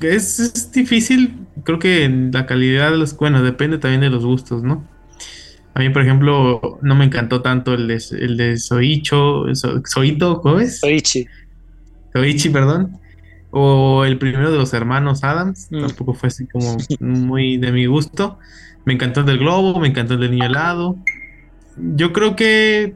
Es, 0.00 0.70
difícil, 0.72 1.46
creo 1.64 1.78
que 1.78 2.08
la 2.32 2.44
calidad 2.44 2.90
de 2.90 2.98
los, 2.98 3.16
bueno, 3.16 3.42
depende 3.42 3.78
también 3.78 4.02
de 4.02 4.10
los 4.10 4.24
gustos, 4.24 4.62
¿no? 4.62 4.86
A 5.72 5.80
mí, 5.80 5.90
por 5.90 6.02
ejemplo, 6.02 6.78
no 6.82 6.94
me 6.94 7.04
encantó 7.04 7.42
tanto 7.42 7.74
el 7.74 7.88
de, 7.88 8.02
el 8.18 8.36
de 8.36 8.56
Soicho, 8.58 9.44
Soito, 9.84 10.40
¿cómo 10.40 10.60
es? 10.60 10.80
Soichi. 10.80 11.26
Soichi, 12.12 12.48
perdón. 12.50 12.98
O 13.50 14.04
el 14.04 14.18
primero 14.18 14.50
de 14.50 14.58
los 14.58 14.74
hermanos 14.74 15.24
Adams, 15.24 15.68
mm. 15.70 15.86
tampoco 15.86 16.14
fue 16.14 16.28
así 16.28 16.46
como 16.46 16.76
muy 17.00 17.56
de 17.58 17.72
mi 17.72 17.86
gusto. 17.86 18.38
Me 18.84 18.94
encantó 18.94 19.20
el 19.20 19.26
del 19.26 19.38
globo, 19.38 19.78
me 19.80 19.88
encantó 19.88 20.14
el 20.14 20.20
del 20.20 20.32
niño 20.32 20.46
helado. 20.46 20.96
Yo 21.76 22.12
creo 22.12 22.36
que 22.36 22.94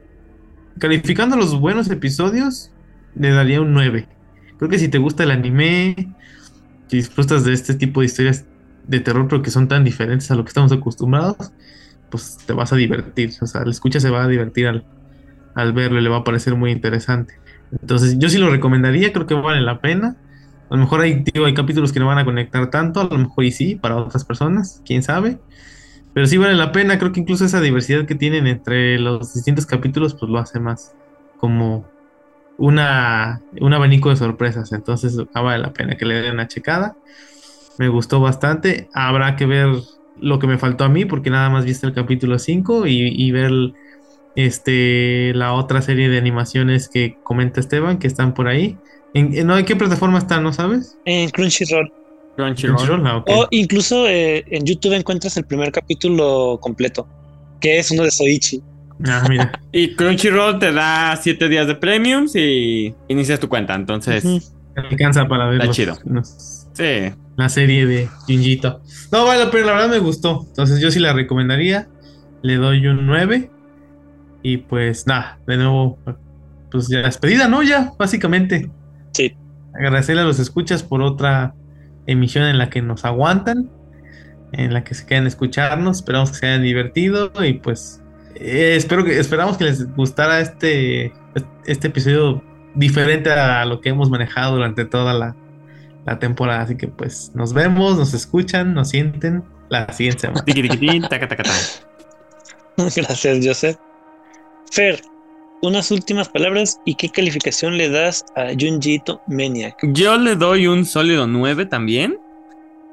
calificando 0.79 1.37
los 1.37 1.59
buenos 1.59 1.91
episodios, 1.91 2.71
le 3.15 3.31
daría 3.31 3.61
un 3.61 3.73
9. 3.73 4.09
Creo 4.59 4.71
que 4.71 4.79
si 4.79 4.89
te 4.89 4.99
gusta 4.99 5.25
el 5.25 5.31
anime, 5.31 6.15
si 6.89 6.97
disfrutas 6.97 7.45
de 7.45 7.53
este 7.53 7.75
tipo 7.75 8.01
de 8.01 8.07
historias 8.07 8.45
de 8.87 9.01
terror, 9.01 9.29
pero 9.29 9.43
que 9.43 9.51
son 9.51 9.69
tan 9.69 9.85
diferentes 9.85 10.31
a 10.31 10.35
lo 10.35 10.45
que 10.45 10.49
estamos 10.49 10.73
acostumbrados, 10.73 11.53
pues 12.11 12.39
te 12.45 12.53
vas 12.53 12.73
a 12.73 12.77
divertir. 12.77 13.33
O 13.41 13.47
sea, 13.47 13.63
el 13.63 13.71
escucha 13.71 14.01
se 14.01 14.11
va 14.11 14.25
a 14.25 14.29
divertir 14.29 14.67
al, 14.67 14.85
al 15.55 15.73
verlo 15.73 16.01
y 16.01 16.03
le 16.03 16.09
va 16.09 16.19
a 16.19 16.25
parecer 16.25 16.57
muy 16.57 16.73
interesante. 16.73 17.35
Entonces, 17.73 18.19
yo 18.19 18.29
sí 18.29 18.39
lo 18.39 18.51
recomendaría, 18.51 19.13
creo 19.13 19.27
que 19.27 19.35
vale 19.35 19.61
la 19.61 19.81
pena. 19.81 20.17
A 20.71 20.77
lo 20.77 20.83
mejor 20.83 21.01
hay, 21.01 21.25
hay 21.35 21.55
capítulos 21.55 21.93
que 21.93 22.01
no 22.01 22.07
van 22.07 22.19
a 22.19 22.25
conectar 22.25 22.71
tanto, 22.71 23.01
a 23.01 23.05
lo 23.05 23.19
mejor 23.19 23.45
y 23.45 23.51
sí, 23.51 23.75
para 23.75 23.97
otras 23.97 24.25
personas, 24.25 24.83
quién 24.87 25.03
sabe. 25.03 25.39
Pero 26.13 26.27
sí 26.27 26.39
vale 26.39 26.55
la 26.55 26.73
pena, 26.73 26.99
creo 26.99 27.13
que 27.13 27.21
incluso 27.21 27.45
esa 27.45 27.61
diversidad 27.61 28.07
que 28.07 28.15
tienen 28.15 28.47
entre 28.47 28.99
los 28.99 29.35
distintos 29.35 29.67
capítulos, 29.67 30.15
pues 30.15 30.31
lo 30.31 30.39
hace 30.39 30.59
más 30.59 30.95
como 31.39 31.85
una, 32.59 33.41
un 33.61 33.73
abanico 33.73 34.11
de 34.11 34.17
sorpresas. 34.17 34.73
Entonces 34.73 35.17
ah, 35.35 35.41
vale 35.41 35.63
la 35.63 35.73
pena 35.73 35.97
que 35.97 36.05
le 36.05 36.21
den 36.21 36.35
una 36.35 36.49
checada. 36.49 36.97
Me 37.79 37.89
gustó 37.89 38.21
bastante. 38.21 38.89
Habrá 38.93 39.37
que 39.37 39.47
ver 39.47 39.69
lo 40.21 40.39
que 40.39 40.47
me 40.47 40.59
faltó 40.59 40.85
a 40.85 40.89
mí, 40.89 41.05
porque 41.05 41.31
nada 41.31 41.49
más 41.49 41.65
viste 41.65 41.87
el 41.87 41.95
capítulo 41.95 42.39
5 42.39 42.87
y, 42.87 43.31
ver 43.31 43.53
este, 44.37 45.33
la 45.35 45.55
otra 45.55 45.81
serie 45.81 46.09
de 46.09 46.19
animaciones 46.19 46.89
que 46.89 47.17
comenta 47.23 47.61
Esteban, 47.61 47.99
que 47.99 48.07
están 48.07 48.35
por 48.35 48.49
ahí. 48.49 48.77
¿En, 49.15 49.47
no, 49.47 49.59
¿en 49.59 49.65
qué 49.65 49.77
plataforma 49.77 50.19
están, 50.19 50.43
no 50.43 50.53
sabes? 50.53 50.97
En 51.05 51.31
Crunchyroll. 51.31 51.93
Crunchyroll, 52.37 53.07
ah, 53.07 53.25
O 53.27 53.47
incluso 53.51 54.07
eh, 54.09 54.45
en 54.49 54.65
YouTube 54.65 54.95
encuentras 54.95 55.37
el 55.37 55.45
primer 55.45 55.73
capítulo 55.73 56.59
completo, 56.61 57.07
que 57.61 57.79
es 57.79 57.91
uno 57.91 58.05
de 58.05 58.11
Soichi. 58.11 58.63
Ah, 59.07 59.25
mira. 59.29 59.61
y 59.73 59.95
Crunchyroll 59.95 60.59
te 60.59 60.73
da 60.73 61.17
siete 61.21 61.49
días 61.49 61.67
de 61.67 61.75
premiums 61.75 62.35
y 62.37 62.95
inicias 63.09 63.41
tu 63.41 63.49
cuenta, 63.49 63.75
entonces... 63.75 64.53
Alcanza 64.77 65.27
para 65.27 65.47
verlo. 65.47 65.65
Está 65.65 65.75
chido. 65.75 65.99
sí. 66.73 67.13
La 67.37 67.49
serie 67.49 67.87
de 67.87 68.07
Junjito. 68.27 68.83
No, 69.11 69.25
vale, 69.25 69.47
pero 69.51 69.65
la 69.65 69.73
verdad 69.73 69.89
me 69.89 69.99
gustó. 69.99 70.45
Entonces 70.49 70.79
yo 70.79 70.91
sí 70.91 71.01
la 71.01 71.15
recomendaría. 71.15 71.89
Le 72.43 72.57
doy 72.57 72.87
un 72.87 73.07
9. 73.07 73.51
Y 74.43 74.59
pues 74.59 75.07
nada, 75.07 75.39
de 75.47 75.57
nuevo, 75.57 75.99
pues 76.71 76.89
ya 76.89 76.99
despedida, 76.99 77.49
¿no? 77.49 77.63
Ya, 77.63 77.93
básicamente. 77.99 78.71
Agradecerle 79.81 80.23
a 80.23 80.25
los 80.25 80.39
escuchas 80.39 80.83
por 80.83 81.01
otra 81.03 81.55
emisión 82.07 82.45
en 82.45 82.59
la 82.59 82.69
que 82.69 82.83
nos 82.83 83.05
aguantan, 83.05 83.71
en 84.53 84.75
la 84.75 84.85
que 84.85 84.95
se 84.95 85.07
quedan 85.07 85.25
a 85.25 85.29
escucharnos. 85.29 85.99
Esperamos 85.99 86.31
que 86.31 86.37
se 86.37 86.47
hayan 86.47 86.63
divertido 86.63 87.33
y 87.43 87.55
pues 87.55 88.03
eh, 88.35 88.75
espero 88.77 89.05
que 89.05 89.19
esperamos 89.19 89.57
que 89.57 89.65
les 89.65 89.91
gustara 89.95 90.41
este, 90.41 91.13
este 91.67 91.89
episodio 91.89 92.43
diferente 92.75 93.31
a 93.31 93.65
lo 93.65 93.81
que 93.81 93.89
hemos 93.89 94.11
manejado 94.11 94.57
durante 94.57 94.85
toda 94.85 95.15
la, 95.15 95.35
la 96.05 96.19
temporada. 96.19 96.63
Así 96.63 96.77
que 96.77 96.89
pues 96.89 97.33
nos 97.35 97.53
vemos, 97.53 97.97
nos 97.97 98.13
escuchan, 98.13 98.75
nos 98.75 98.91
sienten 98.91 99.45
la 99.71 99.91
siguiente 99.93 100.21
semana. 100.21 100.45
Gracias, 102.77 103.39
Joseph. 103.43 103.77
Fer, 104.71 105.01
unas 105.63 105.91
últimas 105.91 106.29
palabras 106.29 106.81
y 106.85 106.95
qué 106.95 107.09
calificación 107.09 107.77
le 107.77 107.89
das 107.89 108.25
a 108.37 108.49
Junjito 108.59 109.21
Maniac. 109.27 109.77
Yo 109.83 110.17
le 110.17 110.37
doy 110.37 110.67
un 110.67 110.85
sólido 110.85 111.27
9 111.27 111.67
también. 111.67 112.19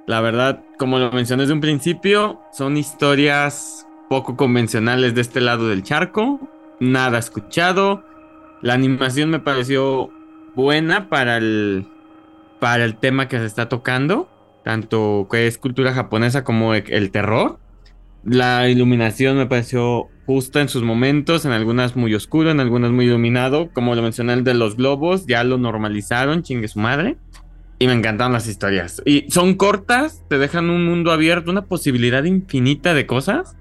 La 0.06 0.22
verdad, 0.22 0.64
como 0.78 1.00
lo 1.00 1.12
mencioné 1.12 1.44
desde 1.44 1.54
un 1.54 1.62
principio, 1.62 2.42
son 2.52 2.78
historias 2.78 3.88
poco 4.10 4.38
convencionales 4.38 5.16
de 5.16 5.22
este 5.22 5.42
lado 5.42 5.68
del 5.68 5.84
charco. 5.84 6.40
Nada 6.80 7.18
escuchado. 7.18 8.04
La 8.62 8.74
animación 8.74 9.30
me 9.30 9.40
pareció 9.40 10.10
buena 10.56 11.10
para 11.10 11.38
el, 11.38 11.88
para 12.60 12.86
el 12.86 12.96
tema 12.98 13.28
que 13.28 13.38
se 13.38 13.46
está 13.46 13.70
tocando, 13.70 14.30
tanto 14.64 15.28
que 15.30 15.48
es 15.48 15.58
cultura 15.58 15.94
japonesa 15.94 16.44
como 16.44 16.74
el 16.74 17.12
terror. 17.12 17.60
La 18.24 18.68
iluminación 18.70 19.38
me 19.38 19.46
pareció 19.46 20.10
justa 20.28 20.60
en 20.60 20.68
sus 20.68 20.84
momentos, 20.84 21.46
en 21.46 21.54
algunas 21.54 21.96
muy 21.96 22.14
oscuro, 22.14 22.52
en 22.52 22.60
algunas 22.60 22.92
muy 22.92 23.06
iluminado. 23.06 23.70
Como 23.72 23.96
lo 23.96 24.02
mencioné, 24.02 24.34
el 24.34 24.44
de 24.44 24.54
los 24.54 24.76
globos, 24.76 25.26
ya 25.26 25.44
lo 25.46 25.58
normalizaron, 25.58 26.44
chingue 26.44 26.68
su 26.68 26.80
madre. 26.80 27.16
Y 27.80 27.88
me 27.88 27.94
encantaron 27.94 28.34
las 28.34 28.46
historias. 28.48 29.02
Y 29.06 29.32
son 29.32 29.54
cortas, 29.54 30.24
te 30.28 30.38
dejan 30.38 30.70
un 30.70 30.86
mundo 30.86 31.12
abierto, 31.12 31.50
una 31.50 31.64
posibilidad 31.64 32.26
infinita 32.26 32.94
de 32.94 33.06
cosas. 33.06 33.56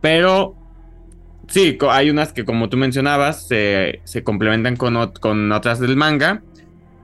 Pero 0.00 0.56
sí, 1.46 1.76
hay 1.90 2.08
unas 2.08 2.32
que, 2.32 2.46
como 2.46 2.70
tú 2.70 2.78
mencionabas, 2.78 3.46
se, 3.46 4.00
complementan 4.24 4.76
con, 4.76 5.12
con 5.20 5.52
otras 5.52 5.78
del 5.78 5.96
manga. 5.96 6.42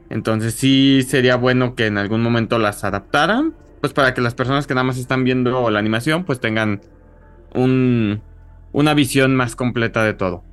Entonces 0.09 0.55
sí 0.55 1.05
sería 1.07 1.37
bueno 1.37 1.75
que 1.75 1.87
en 1.87 1.99
algún 1.99 2.23
momento 2.23 2.59
las 2.59 2.85
adaptaran. 2.85 3.53
Pues 3.83 3.93
para 3.93 4.15
que 4.15 4.23
las 4.23 4.35
personas 4.35 4.67
que 4.67 4.73
nada 4.73 4.85
más 4.85 4.97
están 4.97 5.25
viendo 5.25 5.69
la 5.69 5.79
animación, 5.79 6.25
pues 6.25 6.41
tengan 6.41 6.81
un, 7.53 8.23
una 8.75 8.93
visión 8.93 9.35
más 9.35 9.57
completa 9.57 10.05
de 10.05 10.13
todo. 10.13 10.45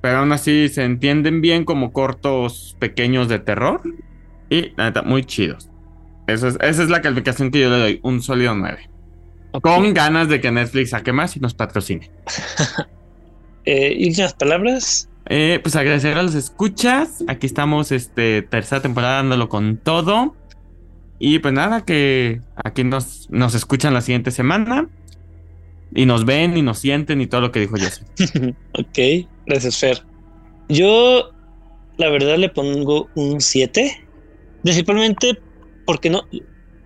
Pero 0.00 0.18
aún 0.18 0.30
así 0.30 0.68
se 0.68 0.84
entienden 0.84 1.40
bien 1.40 1.64
como 1.64 1.92
cortos 1.92 2.76
pequeños 2.78 3.28
de 3.28 3.40
terror. 3.40 3.82
Y 4.48 4.72
neta, 4.76 5.02
muy 5.02 5.24
chidos. 5.24 5.70
Eso 6.28 6.46
es, 6.46 6.58
esa 6.60 6.82
es 6.82 6.90
la 6.90 7.00
calificación 7.00 7.50
que 7.50 7.60
yo 7.60 7.70
le 7.70 7.78
doy, 7.78 8.00
un 8.02 8.22
sólido 8.22 8.54
9. 8.54 8.90
Con 9.62 9.94
ganas 9.94 10.28
de 10.28 10.40
que 10.40 10.52
Netflix 10.52 10.90
saque 10.90 11.12
más 11.12 11.36
y 11.36 11.40
nos 11.40 11.54
patrocine. 11.54 12.10
eh, 13.64 13.96
¿Y 13.98 14.14
unas 14.14 14.34
palabras? 14.34 15.08
Eh, 15.26 15.58
pues 15.62 15.74
agradecer 15.74 16.18
a 16.18 16.22
los 16.22 16.34
escuchas. 16.34 17.24
Aquí 17.28 17.46
estamos, 17.46 17.92
este, 17.92 18.42
tercera 18.42 18.82
temporada 18.82 19.16
dándolo 19.16 19.48
con 19.48 19.78
todo. 19.78 20.36
Y 21.18 21.38
pues 21.38 21.54
nada, 21.54 21.80
que 21.80 22.42
aquí 22.62 22.84
nos, 22.84 23.28
nos 23.30 23.54
escuchan 23.54 23.94
la 23.94 24.02
siguiente 24.02 24.30
semana. 24.30 24.86
Y 25.94 26.06
nos 26.06 26.24
ven 26.24 26.56
y 26.56 26.62
nos 26.62 26.78
sienten 26.78 27.20
y 27.20 27.26
todo 27.26 27.40
lo 27.40 27.52
que 27.52 27.60
dijo 27.60 27.76
Jesse. 27.76 28.04
ok, 28.74 29.28
gracias 29.46 29.78
Fer. 29.78 30.02
Yo 30.68 31.30
la 31.96 32.08
verdad 32.08 32.38
le 32.38 32.48
pongo 32.48 33.08
un 33.14 33.40
7. 33.40 34.06
Principalmente 34.62 35.38
porque 35.86 36.10
no, 36.10 36.22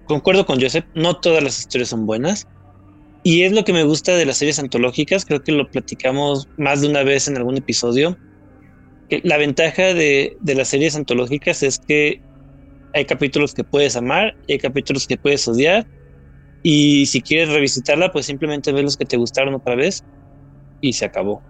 concuerdo 0.06 0.46
con 0.46 0.60
Joseph, 0.60 0.84
no 0.94 1.16
todas 1.16 1.42
las 1.42 1.58
historias 1.58 1.90
son 1.90 2.06
buenas. 2.06 2.46
Y 3.24 3.42
es 3.42 3.52
lo 3.52 3.64
que 3.64 3.72
me 3.72 3.84
gusta 3.84 4.16
de 4.16 4.26
las 4.26 4.38
series 4.38 4.58
antológicas, 4.58 5.24
creo 5.24 5.42
que 5.42 5.52
lo 5.52 5.70
platicamos 5.70 6.48
más 6.56 6.80
de 6.80 6.88
una 6.88 7.04
vez 7.04 7.28
en 7.28 7.36
algún 7.36 7.56
episodio. 7.56 8.16
La 9.22 9.36
ventaja 9.36 9.94
de, 9.94 10.36
de 10.40 10.54
las 10.54 10.68
series 10.68 10.96
antológicas 10.96 11.62
es 11.62 11.78
que 11.78 12.20
hay 12.94 13.04
capítulos 13.04 13.54
que 13.54 13.64
puedes 13.64 13.94
amar 13.96 14.34
y 14.46 14.54
hay 14.54 14.58
capítulos 14.58 15.06
que 15.06 15.16
puedes 15.16 15.46
odiar 15.46 15.86
y 16.62 17.06
si 17.06 17.20
quieres 17.20 17.48
revisitarla, 17.48 18.12
pues 18.12 18.26
simplemente 18.26 18.72
ves 18.72 18.84
los 18.84 18.96
que 18.96 19.04
te 19.04 19.16
gustaron 19.16 19.54
otra 19.54 19.74
vez 19.74 20.04
y 20.80 20.92
se 20.92 21.04
acabó. 21.04 21.42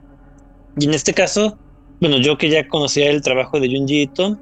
Y 0.78 0.86
en 0.86 0.94
este 0.94 1.12
caso, 1.12 1.58
bueno, 2.00 2.18
yo 2.18 2.38
que 2.38 2.48
ya 2.48 2.66
conocía 2.66 3.10
el 3.10 3.22
trabajo 3.22 3.60
de 3.60 3.68
Junji 3.68 4.02
Ito, 4.02 4.38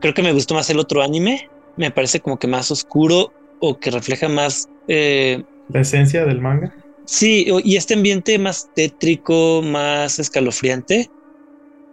creo 0.00 0.14
que 0.14 0.22
me 0.22 0.32
gustó 0.32 0.54
más 0.54 0.70
el 0.70 0.78
otro 0.78 1.02
anime. 1.02 1.48
Me 1.76 1.90
parece 1.90 2.20
como 2.20 2.38
que 2.38 2.46
más 2.46 2.70
oscuro 2.70 3.32
o 3.60 3.78
que 3.78 3.90
refleja 3.90 4.28
más... 4.28 4.68
Eh, 4.88 5.42
La 5.68 5.80
esencia 5.80 6.24
del 6.24 6.40
manga. 6.40 6.74
Sí, 7.04 7.46
y 7.64 7.76
este 7.76 7.94
ambiente 7.94 8.38
más 8.38 8.68
tétrico, 8.74 9.62
más 9.62 10.18
escalofriante. 10.18 11.10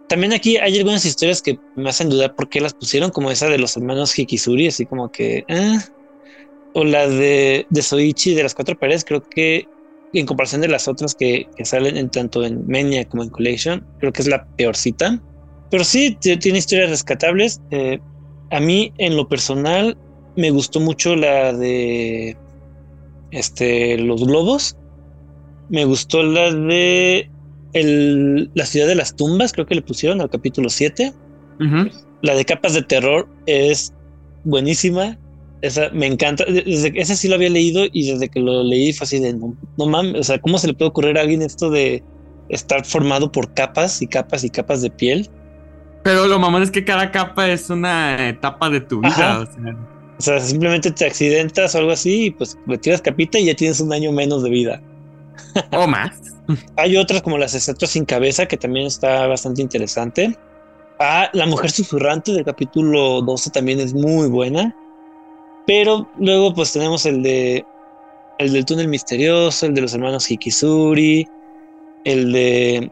También 0.08 0.32
aquí 0.32 0.56
hay 0.56 0.78
algunas 0.78 1.04
historias 1.04 1.42
que 1.42 1.58
me 1.74 1.88
hacen 1.88 2.08
dudar 2.08 2.34
por 2.34 2.48
qué 2.48 2.60
las 2.60 2.74
pusieron, 2.74 3.10
como 3.10 3.30
esa 3.30 3.48
de 3.48 3.58
los 3.58 3.76
hermanos 3.76 4.18
Hikisuri, 4.18 4.68
así 4.68 4.86
como 4.86 5.10
que... 5.10 5.44
Eh, 5.48 5.78
o 6.76 6.84
la 6.84 7.08
de, 7.08 7.66
de 7.70 7.82
Soichi 7.82 8.34
de 8.34 8.42
las 8.42 8.54
cuatro 8.54 8.78
paredes, 8.78 9.02
creo 9.02 9.22
que 9.22 9.66
en 10.12 10.26
comparación 10.26 10.60
de 10.60 10.68
las 10.68 10.88
otras 10.88 11.14
que, 11.14 11.48
salen 11.64 11.96
en 11.96 12.10
tanto 12.10 12.44
en 12.44 12.66
Menia 12.66 13.08
como 13.08 13.22
en 13.22 13.30
Collection, 13.30 13.82
creo 13.98 14.12
que 14.12 14.20
es 14.20 14.28
la 14.28 14.46
peorcita. 14.56 15.18
Pero 15.70 15.84
sí, 15.84 16.18
tiene 16.20 16.58
historias 16.58 16.90
rescatables. 16.90 17.62
Eh, 17.70 17.98
a 18.50 18.60
mí, 18.60 18.92
en 18.98 19.16
lo 19.16 19.26
personal, 19.26 19.96
me 20.36 20.50
gustó 20.50 20.78
mucho 20.80 21.16
la 21.16 21.54
de 21.54 22.36
este, 23.30 23.96
los 23.96 24.26
globos. 24.26 24.76
Me 25.70 25.86
gustó 25.86 26.22
la 26.24 26.52
de 26.52 27.30
el, 27.72 28.50
la 28.52 28.66
ciudad 28.66 28.86
de 28.86 28.96
las 28.96 29.16
tumbas, 29.16 29.54
creo 29.54 29.64
que 29.64 29.76
le 29.76 29.82
pusieron 29.82 30.20
al 30.20 30.28
capítulo 30.28 30.68
7. 30.68 31.14
La 32.20 32.34
de 32.34 32.44
capas 32.44 32.74
de 32.74 32.82
terror 32.82 33.26
es 33.46 33.94
buenísima. 34.44 35.18
Esa 35.62 35.88
me 35.90 36.06
encanta. 36.06 36.44
Desde, 36.44 36.92
ese 36.94 37.16
sí 37.16 37.28
lo 37.28 37.36
había 37.36 37.50
leído 37.50 37.84
y 37.92 38.10
desde 38.10 38.28
que 38.28 38.40
lo 38.40 38.62
leí 38.62 38.92
fue 38.92 39.04
así 39.04 39.18
de 39.18 39.32
no, 39.32 39.86
mames. 39.86 40.20
O 40.20 40.24
sea, 40.24 40.38
¿cómo 40.38 40.58
se 40.58 40.66
le 40.66 40.74
puede 40.74 40.90
ocurrir 40.90 41.18
a 41.18 41.22
alguien 41.22 41.42
esto 41.42 41.70
de 41.70 42.02
estar 42.48 42.84
formado 42.84 43.32
por 43.32 43.52
capas 43.54 44.02
y 44.02 44.06
capas 44.06 44.44
y 44.44 44.50
capas 44.50 44.82
de 44.82 44.90
piel? 44.90 45.28
Pero 46.04 46.26
lo 46.26 46.38
mamón 46.38 46.62
es 46.62 46.70
que 46.70 46.84
cada 46.84 47.10
capa 47.10 47.48
es 47.48 47.68
una 47.70 48.28
etapa 48.28 48.70
de 48.70 48.80
tu 48.80 49.00
vida. 49.00 49.48
O 50.18 50.22
sea. 50.22 50.40
simplemente 50.40 50.90
te 50.90 51.04
accidentas 51.04 51.74
o 51.74 51.78
algo 51.78 51.90
así 51.90 52.26
y 52.26 52.30
pues 52.30 52.56
le 52.66 52.78
tiras 52.78 53.02
capita 53.02 53.38
y 53.38 53.46
ya 53.46 53.54
tienes 53.54 53.80
un 53.80 53.92
año 53.92 54.12
menos 54.12 54.42
de 54.42 54.50
vida. 54.50 54.82
O 55.72 55.86
más. 55.86 56.12
Hay 56.76 56.96
otras 56.96 57.22
como 57.22 57.38
las 57.38 57.54
estatuas 57.54 57.90
sin 57.90 58.04
cabeza 58.04 58.46
que 58.46 58.56
también 58.56 58.86
está 58.86 59.26
bastante 59.26 59.62
interesante. 59.62 60.36
Ah, 60.98 61.28
la 61.32 61.46
mujer 61.46 61.70
susurrante 61.70 62.32
del 62.32 62.44
capítulo 62.44 63.20
12 63.22 63.50
también 63.50 63.80
es 63.80 63.92
muy 63.92 64.28
buena. 64.28 64.74
Pero 65.66 66.08
luego 66.18 66.54
pues 66.54 66.72
tenemos 66.72 67.06
el 67.06 67.22
de 67.22 67.64
el 68.38 68.52
del 68.52 68.64
túnel 68.64 68.88
misterioso, 68.88 69.66
el 69.66 69.74
de 69.74 69.80
los 69.80 69.94
hermanos 69.94 70.30
Hikisuri, 70.30 71.26
el 72.04 72.32
de 72.32 72.90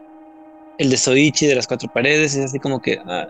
el 0.77 0.89
de 0.89 0.97
Soichi 0.97 1.47
de 1.47 1.55
las 1.55 1.67
cuatro 1.67 1.89
paredes, 1.93 2.35
es 2.35 2.45
así 2.45 2.59
como 2.59 2.81
que 2.81 2.99
ah, 3.05 3.27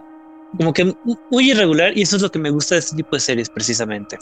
como 0.58 0.74
que 0.74 0.96
muy 1.32 1.52
irregular 1.52 1.96
y 1.98 2.02
eso 2.02 2.16
es 2.16 2.22
lo 2.22 2.32
que 2.32 2.40
me 2.40 2.50
gusta 2.50 2.76
de 2.76 2.80
este 2.80 2.96
tipo 2.96 3.16
de 3.16 3.20
series 3.20 3.50
precisamente. 3.50 4.18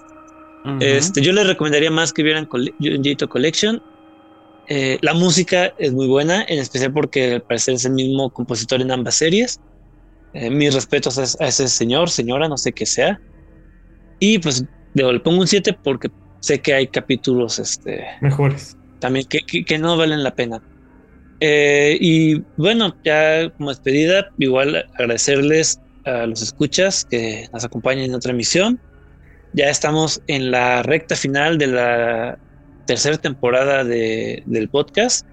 Este, 0.80 1.22
yo 1.22 1.34
les 1.34 1.46
recomendaría 1.46 1.92
más 1.92 2.14
que 2.14 2.24
vieran 2.24 2.48
Junjito 2.48 3.28
Collection. 3.28 3.84
Eh, 4.70 4.98
la 5.02 5.14
música 5.14 5.74
es 5.78 5.92
muy 5.92 6.08
buena, 6.08 6.46
en 6.48 6.60
especial 6.60 6.94
porque 6.94 7.34
al 7.34 7.42
parecer 7.42 7.74
es 7.74 7.84
el 7.84 7.92
mismo 7.92 8.30
compositor 8.30 8.82
en 8.82 8.92
ambas 8.92 9.16
series. 9.16 9.60
Eh, 10.34 10.50
mis 10.50 10.74
respetos 10.74 11.18
a, 11.18 11.44
a, 11.44 11.48
ese 11.50 11.68
señor, 11.68 12.10
señora, 12.10 12.48
no 12.48 12.58
sé 12.58 12.72
qué 12.72 12.86
sea. 12.86 13.20
Y 14.20 14.40
pues 14.40 14.66
le 14.94 15.20
pongo 15.20 15.42
un 15.42 15.48
7 15.48 15.78
porque 15.84 16.10
sé 16.40 16.60
que 16.60 16.74
hay 16.74 16.88
capítulos 16.88 17.60
este, 17.60 18.06
mejores. 18.22 18.78
También 19.00 19.26
que, 19.28 19.40
que, 19.66 19.78
no 19.78 19.98
valen 19.98 20.24
la 20.24 20.36
pena. 20.36 20.62
Eh, 21.40 21.98
y 22.00 22.42
bueno, 22.58 22.96
ya 23.04 23.50
como 23.58 23.70
despedida, 23.70 24.30
igual 24.38 24.86
agradecerles 24.94 25.80
a 26.06 26.26
los 26.26 26.42
escuchas 26.42 27.06
que 27.06 27.50
nos 27.52 27.64
acompañan 27.64 28.06
en 28.06 28.16
otra 28.16 28.32
emisión. 28.32 28.80
Ya 29.54 29.70
estamos 29.70 30.22
en 30.28 30.52
la 30.52 30.84
recta 30.84 31.16
final 31.16 31.58
de 31.58 31.68
la 31.68 32.40
tercera 32.86 33.18
temporada 33.18 33.84
de, 33.84 34.44
del 34.46 34.70
podcast. 34.70 35.26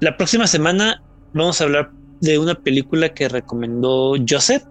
La 0.00 0.16
próxima 0.16 0.46
semana 0.46 1.02
vamos 1.32 1.60
a 1.60 1.64
hablar 1.64 1.90
de 2.20 2.38
una 2.38 2.54
película 2.54 3.08
que 3.08 3.28
recomendó 3.28 4.14
Joseph, 4.28 4.62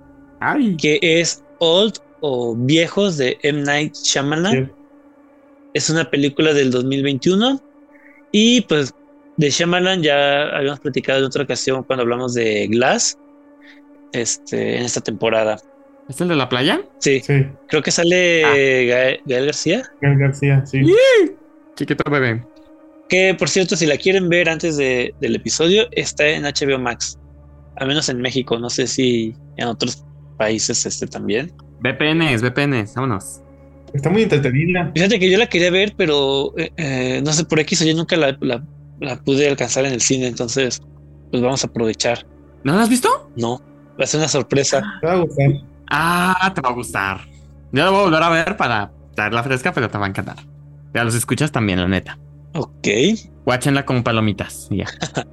que 0.80 1.00
es 1.02 1.44
Old 1.60 2.00
o 2.28 2.56
Viejos 2.56 3.18
de 3.18 3.38
M. 3.44 3.62
Night 3.62 3.94
Shyamalan. 3.94 4.72
Es 5.76 5.92
una 5.92 6.10
película 6.10 6.54
del 6.54 6.72
2021 6.72 7.62
y 8.32 8.62
pues 8.62 8.96
de 9.38 9.50
Shyamalan 9.52 10.02
ya 10.02 10.50
habíamos 10.50 10.80
platicado 10.80 11.20
en 11.20 11.26
otra 11.26 11.44
ocasión 11.44 11.84
cuando 11.84 12.02
hablamos 12.02 12.34
de 12.34 12.66
Glass 12.68 13.20
este, 14.12 14.78
en 14.78 14.84
esta 14.84 15.02
temporada. 15.02 15.60
¿Es 16.10 16.20
el 16.20 16.30
de 16.30 16.36
la 16.36 16.50
playa? 16.50 16.82
Sí. 16.98 17.22
Creo 17.68 17.84
que 17.84 17.92
sale 17.92 18.44
ah. 18.44 19.20
Gael, 19.28 19.46
García. 19.46 19.84
Gael 20.02 20.18
García, 20.18 20.66
sí. 20.66 20.82
Chiquito 21.76 22.10
bebé. 22.10 22.44
Que 23.08 23.36
por 23.38 23.50
cierto, 23.50 23.76
si 23.76 23.86
la 23.86 23.98
quieren 23.98 24.30
ver 24.30 24.50
antes 24.50 24.78
del 24.78 25.36
episodio, 25.36 25.88
está 25.92 26.28
en 26.28 26.44
HBO 26.44 26.80
Max. 26.80 27.20
Al 27.76 27.88
menos 27.88 28.10
en 28.10 28.20
México. 28.20 28.58
No 28.58 28.72
sé 28.72 28.88
si 28.88 29.36
en 29.58 29.68
otros 29.68 30.04
países 30.38 30.88
este 30.88 31.06
también. 31.06 31.54
VPNs, 31.86 32.42
VPNs, 32.42 32.96
vámonos. 32.96 33.42
Está 33.94 34.10
muy 34.10 34.24
entretenida. 34.24 34.92
Fíjate 34.94 35.20
que 35.20 35.30
yo 35.30 35.38
la 35.38 35.48
quería 35.48 35.72
ver, 35.72 35.94
pero 35.96 36.54
eh, 36.58 36.72
eh, 36.78 37.22
no 37.24 37.32
sé 37.32 37.46
por 37.46 37.60
X 37.60 37.82
o 37.82 37.86
yo 37.86 37.96
nunca 37.96 38.18
la, 38.18 38.38
la, 38.42 38.62
pude 39.24 39.48
alcanzar 39.48 39.86
en 39.86 39.94
el 39.94 40.02
cine, 40.02 40.28
entonces 40.28 40.82
pues 41.32 41.42
vamos 41.42 41.64
a 41.64 41.68
aprovechar. 41.68 42.26
¿No 42.64 42.76
la 42.76 42.84
has 42.84 42.90
visto? 42.90 43.32
No, 43.38 43.62
va 44.00 44.04
a 44.04 44.08
ser 44.08 44.20
una 44.20 44.28
sorpresa. 44.28 44.84
Te 45.02 45.08
va 45.08 45.14
a 45.14 45.18
gustar. 45.18 45.52
Ah, 45.90 46.52
te 46.54 46.62
va 46.62 46.70
a 46.70 46.74
gustar. 46.74 47.22
Yo 47.72 47.84
la 47.84 47.90
voy 47.90 48.00
a 48.00 48.04
volver 48.04 48.24
a 48.24 48.30
ver 48.30 48.58
para 48.58 48.92
traerla 49.16 49.44
fresca, 49.44 49.72
pero 49.74 49.90
te 49.90 49.98
va 49.98 50.06
a 50.06 50.10
encantar. 50.10 50.38
Ya 50.94 51.04
los 51.04 51.16
escuchas 51.16 51.52
también, 51.52 51.80
la 51.80 51.88
neta. 51.88 52.18
Ok. 52.54 52.88
Guáchenla 53.46 53.86
como 53.86 54.04
palomitas. 54.04 54.68
Ya. 54.72 54.86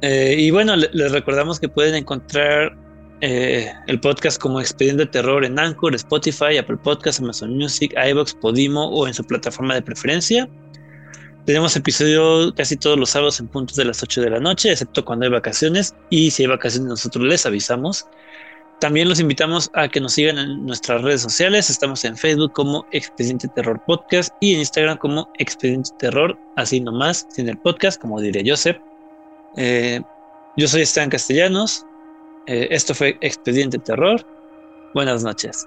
Eh, 0.00 0.36
y 0.38 0.52
bueno, 0.52 0.76
les 0.76 1.10
recordamos 1.10 1.58
que 1.58 1.68
pueden 1.68 1.96
encontrar 1.96 2.76
eh, 3.20 3.72
el 3.86 4.00
podcast 4.00 4.40
como 4.40 4.60
Expediente 4.60 5.06
Terror 5.06 5.44
en 5.44 5.58
Anchor, 5.58 5.94
Spotify, 5.94 6.56
Apple 6.58 6.76
Podcasts, 6.76 7.20
Amazon 7.20 7.56
Music, 7.56 7.92
iBox, 8.10 8.34
Podimo 8.34 8.88
o 8.88 9.06
en 9.06 9.14
su 9.14 9.24
plataforma 9.24 9.74
de 9.74 9.82
preferencia. 9.82 10.48
Tenemos 11.44 11.74
episodio 11.76 12.54
casi 12.54 12.76
todos 12.76 12.98
los 12.98 13.10
sábados 13.10 13.40
en 13.40 13.48
puntos 13.48 13.76
de 13.76 13.86
las 13.86 14.02
8 14.02 14.20
de 14.20 14.30
la 14.30 14.38
noche, 14.38 14.70
excepto 14.70 15.04
cuando 15.04 15.24
hay 15.24 15.32
vacaciones. 15.32 15.94
Y 16.10 16.30
si 16.30 16.42
hay 16.42 16.48
vacaciones, 16.48 16.88
nosotros 16.88 17.24
les 17.24 17.46
avisamos. 17.46 18.06
También 18.80 19.08
los 19.08 19.18
invitamos 19.18 19.70
a 19.74 19.88
que 19.88 20.00
nos 20.00 20.12
sigan 20.12 20.38
en 20.38 20.66
nuestras 20.66 21.02
redes 21.02 21.22
sociales. 21.22 21.70
Estamos 21.70 22.04
en 22.04 22.16
Facebook 22.16 22.52
como 22.52 22.86
Expediente 22.92 23.48
Terror 23.48 23.82
Podcast 23.86 24.32
y 24.40 24.52
en 24.52 24.60
Instagram 24.60 24.98
como 24.98 25.28
Expediente 25.38 25.90
Terror, 25.98 26.38
así 26.56 26.80
nomás, 26.80 27.26
sin 27.30 27.48
el 27.48 27.58
podcast, 27.58 28.00
como 28.00 28.20
diría 28.20 28.42
Joseph. 28.46 28.76
Eh, 29.56 30.00
yo 30.56 30.68
soy 30.68 30.82
Esteban 30.82 31.10
Castellanos. 31.10 31.84
Eh, 32.48 32.68
esto 32.70 32.94
fue 32.94 33.18
Expediente 33.20 33.78
Terror. 33.78 34.24
Buenas 34.94 35.22
noches. 35.22 35.66